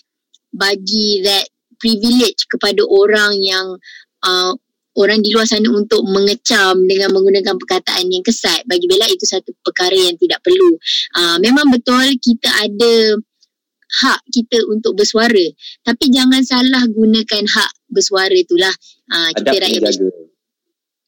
bagi 0.56 1.20
that 1.20 1.44
privilege 1.76 2.48
kepada 2.48 2.80
orang 2.88 3.36
yang 3.44 3.76
uh, 4.24 4.56
orang 4.96 5.20
di 5.20 5.30
luar 5.30 5.44
sana 5.44 5.68
untuk 5.68 6.02
mengecam 6.08 6.80
dengan 6.88 7.12
menggunakan 7.12 7.54
perkataan 7.60 8.08
yang 8.08 8.24
kesat. 8.24 8.64
Bagi 8.64 8.88
Bella 8.88 9.06
itu 9.06 9.28
satu 9.28 9.52
perkara 9.60 9.94
yang 9.94 10.16
tidak 10.16 10.40
perlu. 10.40 10.80
Uh, 11.14 11.36
memang 11.38 11.68
betul 11.68 12.04
kita 12.18 12.50
ada 12.64 13.20
hak 13.86 14.20
kita 14.32 14.58
untuk 14.72 14.98
bersuara. 14.98 15.46
Tapi 15.84 16.04
jangan 16.10 16.42
salah 16.42 16.82
gunakan 16.90 17.44
hak 17.44 17.70
bersuara 17.92 18.34
itulah. 18.34 18.72
Uh, 19.06 19.30
kita 19.36 19.56
rakyat 19.62 20.25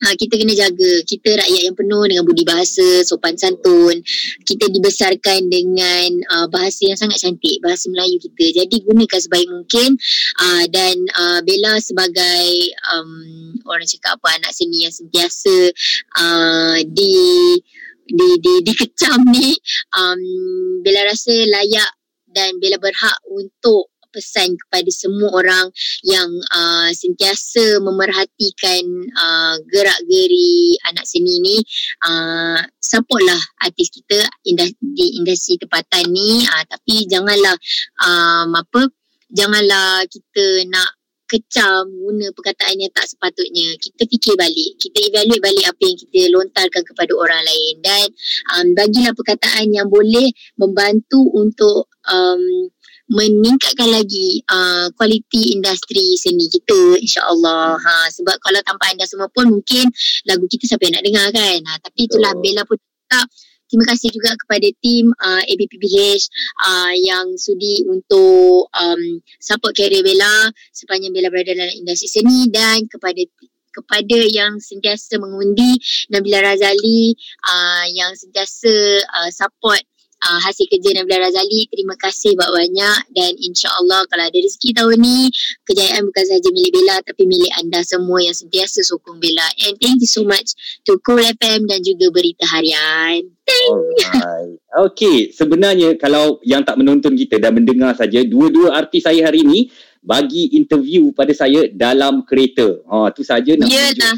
ha, 0.03 0.15
kita 0.15 0.35
kena 0.39 0.55
jaga. 0.55 0.93
Kita 1.05 1.31
rakyat 1.39 1.63
yang 1.71 1.77
penuh 1.77 2.03
dengan 2.07 2.25
budi 2.25 2.45
bahasa 2.47 3.03
sopan 3.03 3.35
santun. 3.35 4.01
Kita 4.47 4.71
dibesarkan 4.71 5.51
dengan 5.51 6.09
uh, 6.31 6.47
bahasa 6.51 6.87
yang 6.87 6.99
sangat 6.99 7.19
cantik 7.23 7.59
bahasa 7.61 7.91
Melayu 7.91 8.19
kita. 8.23 8.65
Jadi 8.65 8.77
gunakan 8.87 9.21
sebaik 9.21 9.49
mungkin. 9.51 9.99
Uh, 10.39 10.65
dan 10.71 10.97
uh, 11.19 11.41
Bella 11.43 11.79
sebagai 11.83 12.47
um, 12.95 13.55
orang 13.67 13.87
cakap 13.87 14.19
apa 14.19 14.39
anak 14.41 14.53
seni 14.55 14.87
yang 14.87 14.95
sentiasa 14.95 15.57
uh, 16.19 16.79
di 16.87 17.15
di 18.09 18.29
di 18.41 18.55
dikecam 18.65 19.21
ni. 19.29 19.53
Um, 19.95 20.21
Bella 20.81 21.11
rasa 21.11 21.35
layak 21.35 21.91
dan 22.31 22.57
Bella 22.63 22.79
berhak 22.79 23.19
untuk 23.27 23.91
pesan 24.19 24.59
kepada 24.59 24.91
semua 24.91 25.31
orang 25.31 25.71
yang 26.03 26.27
uh, 26.51 26.91
sentiasa 26.91 27.79
memerhatikan 27.79 28.83
uh, 29.15 29.55
gerak-geri 29.71 30.75
anak 30.91 31.07
seni 31.07 31.39
ni 31.39 31.57
uh, 32.03 32.59
supportlah 32.83 33.39
artis 33.63 33.95
kita 33.95 34.27
di 34.83 35.23
industri 35.23 35.55
tempatan 35.63 36.11
ni. 36.11 36.43
Uh, 36.43 36.65
tapi 36.67 37.07
janganlah 37.07 37.55
um, 38.03 38.59
apa 38.59 38.91
janganlah 39.31 40.03
kita 40.11 40.67
nak 40.67 40.99
kecam 41.29 41.85
guna 41.93 42.33
perkataan 42.33 42.81
yang 42.81 42.91
tak 42.97 43.05
sepatutnya. 43.05 43.77
Kita 43.77 44.09
fikir 44.09 44.35
balik. 44.35 44.81
Kita 44.81 44.99
evaluate 45.13 45.45
balik 45.45 45.67
apa 45.69 45.83
yang 45.85 45.99
kita 46.01 46.21
lontarkan 46.33 46.83
kepada 46.89 47.13
orang 47.13 47.43
lain. 47.45 47.75
Dan 47.85 48.07
um, 48.57 48.67
bagilah 48.73 49.13
perkataan 49.13 49.69
yang 49.71 49.93
boleh 49.93 50.33
membantu 50.57 51.21
untuk 51.37 51.93
um, 52.09 52.73
meningkatkan 53.09 53.89
lagi 53.89 54.45
uh, 54.49 54.93
kualiti 54.95 55.57
industri 55.57 56.17
seni 56.21 56.47
kita 56.53 57.01
insyaallah. 57.01 57.81
Ha 57.81 57.95
sebab 58.13 58.37
kalau 58.41 58.61
tanpa 58.65 58.93
anda 58.93 59.09
semua 59.09 59.33
pun 59.33 59.49
mungkin 59.49 59.89
lagu 60.29 60.45
kita 60.45 60.69
siapa 60.69 60.85
yang 60.89 61.01
nak 61.01 61.05
dengar 61.05 61.27
kan? 61.33 61.59
Ha, 61.65 61.73
tapi 61.81 62.05
itulah 62.05 62.33
Bella 62.37 62.63
pun 62.69 62.77
tak 63.09 63.27
Terima 63.69 63.85
kasih 63.85 64.09
juga 64.09 64.33
kepada 64.33 64.65
tim 64.81 65.13
uh, 65.13 65.45
ABPBH 65.45 66.25
uh, 66.65 66.93
yang 66.97 67.37
sudi 67.37 67.85
untuk 67.85 68.73
um, 68.73 69.21
support 69.37 69.77
karier 69.77 70.01
Bella 70.01 70.49
sepanjang 70.73 71.13
Bella 71.13 71.29
berada 71.29 71.53
dalam 71.53 71.77
industri 71.77 72.09
seni 72.09 72.49
dan 72.49 72.89
kepada 72.89 73.21
kepada 73.69 74.19
yang 74.25 74.57
sentiasa 74.57 75.21
mengundi 75.21 75.77
Nabila 76.09 76.41
Razali 76.41 77.13
uh, 77.45 77.85
yang 77.93 78.17
sentiasa 78.17 79.05
uh, 79.05 79.29
support 79.29 79.85
uh, 80.25 80.41
hasil 80.43 80.67
kerja 80.67 80.99
Nabila 80.99 81.29
Razali. 81.29 81.67
Terima 81.71 81.95
kasih 81.99 82.35
banyak-banyak 82.35 82.99
dan 83.15 83.33
insya-Allah 83.39 84.07
kalau 84.11 84.25
ada 84.27 84.39
rezeki 84.39 84.71
tahun 84.75 84.99
ni, 84.99 85.31
kejayaan 85.69 86.03
bukan 86.07 86.25
sahaja 86.27 86.49
milik 86.51 86.73
Bella 86.75 86.97
tapi 87.05 87.23
milik 87.27 87.53
anda 87.59 87.81
semua 87.87 88.19
yang 88.23 88.37
sentiasa 88.37 88.83
sokong 88.83 89.19
Bella. 89.23 89.47
And 89.67 89.79
thank 89.79 90.03
you 90.03 90.11
so 90.11 90.27
much 90.27 90.55
to 90.89 90.99
Cool 91.03 91.23
FM 91.23 91.71
dan 91.71 91.81
juga 91.83 92.11
Berita 92.11 92.45
Harian. 92.49 93.29
Alright. 93.49 94.61
Okay, 94.93 95.33
sebenarnya 95.33 95.97
kalau 95.97 96.39
yang 96.45 96.63
tak 96.63 96.77
menonton 96.77 97.17
kita 97.17 97.41
dan 97.41 97.57
mendengar 97.57 97.97
saja, 97.97 98.21
dua-dua 98.21 98.77
artis 98.77 99.09
saya 99.09 99.25
hari 99.25 99.41
ini 99.41 99.73
bagi 100.05 100.53
interview 100.55 101.11
pada 101.11 101.33
saya 101.33 101.67
dalam 101.73 102.23
kereta. 102.23 102.85
Ha, 102.87 103.11
tu 103.11 103.25
saja 103.25 103.57
nak 103.57 103.67
Yalah 103.67 104.17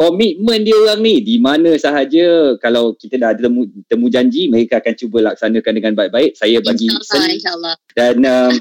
komitmen 0.00 0.64
dia 0.64 0.72
orang 0.80 1.04
ni 1.04 1.20
di 1.20 1.36
mana 1.36 1.76
sahaja 1.76 2.56
kalau 2.56 2.96
kita 2.96 3.20
dah 3.20 3.36
ada 3.36 3.44
temu, 3.44 3.68
temu 3.84 4.08
janji 4.08 4.48
mereka 4.48 4.80
akan 4.80 4.96
cuba 4.96 5.18
laksanakan 5.28 5.72
dengan 5.76 5.92
baik-baik. 5.92 6.40
Saya 6.40 6.64
bagi 6.64 6.88
insyaallah 6.88 7.28
insyaallah 7.36 7.74
dan 7.92 8.16
um, 8.24 8.56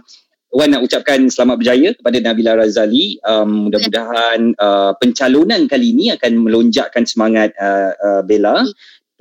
Wan 0.49 0.73
nak 0.73 0.81
ucapkan 0.81 1.29
selamat 1.29 1.61
berjaya 1.61 1.89
kepada 1.93 2.17
Nabila 2.25 2.57
Razali. 2.57 3.21
Um, 3.21 3.69
mudah-mudahan 3.69 4.57
uh, 4.57 4.97
pencalonan 4.97 5.69
kali 5.69 5.93
ini 5.93 6.09
akan 6.09 6.41
melonjakkan 6.41 7.05
semangat 7.05 7.53
uh, 7.53 7.93
uh, 7.93 8.21
Bella. 8.25 8.65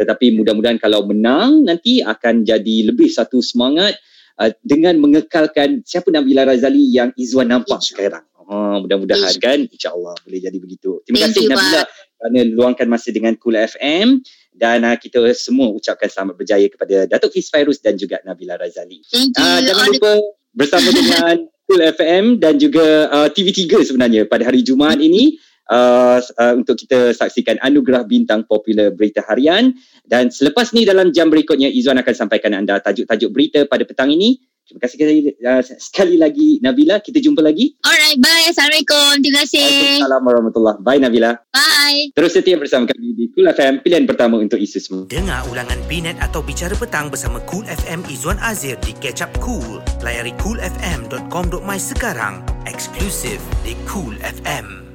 Tetapi 0.00 0.40
mudah-mudahan 0.40 0.80
kalau 0.80 1.04
menang 1.04 1.68
nanti 1.68 2.00
akan 2.00 2.48
jadi 2.48 2.88
lebih 2.88 3.12
satu 3.12 3.44
semangat 3.44 4.00
uh, 4.40 4.48
dengan 4.64 4.96
mengekalkan 5.04 5.84
siapa 5.84 6.08
Nabila 6.08 6.48
Razali 6.48 6.96
yang 6.96 7.12
Izwan 7.12 7.52
nampak 7.52 7.84
sekarang. 7.84 8.24
Oh, 8.48 8.80
mudah-mudahan 8.80 9.36
kan? 9.36 9.68
insyaAllah 9.68 10.16
boleh 10.24 10.40
jadi 10.40 10.56
begitu. 10.56 11.04
Terima 11.04 11.28
Thank 11.28 11.44
kasih 11.44 11.52
Nabila 11.52 11.82
kerana 12.18 12.42
luangkan 12.50 12.90
masa 12.90 13.14
dengan 13.14 13.38
Cool 13.38 13.54
FM 13.54 14.18
dan 14.50 14.82
uh, 14.82 14.98
kita 14.98 15.22
semua 15.38 15.70
ucapkan 15.70 16.10
selamat 16.10 16.34
berjaya 16.34 16.66
kepada 16.66 17.06
Datuk 17.06 17.38
Fiz 17.38 17.46
Fairuz 17.46 17.78
dan 17.78 17.94
juga 17.94 18.18
Nabila 18.26 18.58
Razali. 18.58 19.06
Thank 19.06 19.38
you. 19.38 19.46
Uh, 19.46 19.60
jangan 19.62 19.86
lupa 19.94 20.12
bersama 20.50 20.88
dengan 20.90 21.34
Cool 21.70 21.82
FM 21.84 22.24
dan 22.42 22.58
juga 22.58 23.06
uh, 23.12 23.28
TV3 23.30 23.86
sebenarnya 23.86 24.26
pada 24.26 24.48
hari 24.48 24.66
Jumaat 24.66 24.98
ini 24.98 25.38
uh, 25.68 26.18
uh, 26.18 26.54
untuk 26.56 26.80
kita 26.80 27.12
saksikan 27.12 27.60
anugerah 27.60 28.08
bintang 28.08 28.48
popular 28.48 28.88
berita 28.90 29.20
harian 29.28 29.76
dan 30.08 30.32
selepas 30.32 30.72
ni 30.72 30.88
dalam 30.88 31.12
jam 31.12 31.28
berikutnya 31.28 31.68
Izwan 31.68 32.00
akan 32.00 32.14
sampaikan 32.16 32.56
anda 32.56 32.80
tajuk-tajuk 32.80 33.30
berita 33.30 33.60
pada 33.68 33.84
petang 33.84 34.08
ini 34.08 34.40
Terima 34.68 34.84
kasih 34.84 34.96
sekali, 35.00 35.14
uh, 35.32 35.62
sekali 35.64 36.14
lagi 36.20 36.60
Nabila. 36.60 37.00
Kita 37.00 37.24
jumpa 37.24 37.40
lagi. 37.40 37.72
Alright, 37.80 38.20
bye. 38.20 38.52
Assalamualaikum. 38.52 39.24
Terima 39.24 39.40
kasih. 39.48 39.64
Assalamualaikum 40.04 40.28
warahmatullahi 40.28 40.76
Bye 40.84 41.00
Nabila. 41.00 41.30
Bye. 41.48 42.12
Terus 42.12 42.36
setia 42.36 42.60
bersama 42.60 42.84
kami 42.84 43.16
di 43.16 43.32
Cool 43.32 43.48
FM, 43.48 43.80
pilihan 43.80 44.04
pertama 44.04 44.36
untuk 44.36 44.60
isu 44.60 44.76
semua. 44.76 45.02
Dengar 45.08 45.48
ulangan 45.48 45.80
Binet 45.88 46.20
atau 46.20 46.44
Bicara 46.44 46.76
Petang 46.76 47.08
bersama 47.08 47.40
Cool 47.48 47.64
FM 47.64 48.04
Izwan 48.12 48.36
Azir 48.44 48.76
di 48.84 48.92
Catch 49.00 49.24
Up 49.24 49.32
Cool. 49.40 49.80
Layari 50.04 50.36
coolfm.com.my 50.36 51.78
sekarang. 51.80 52.44
Eksklusif 52.68 53.40
di 53.64 53.72
Cool 53.88 54.20
FM. 54.20 54.88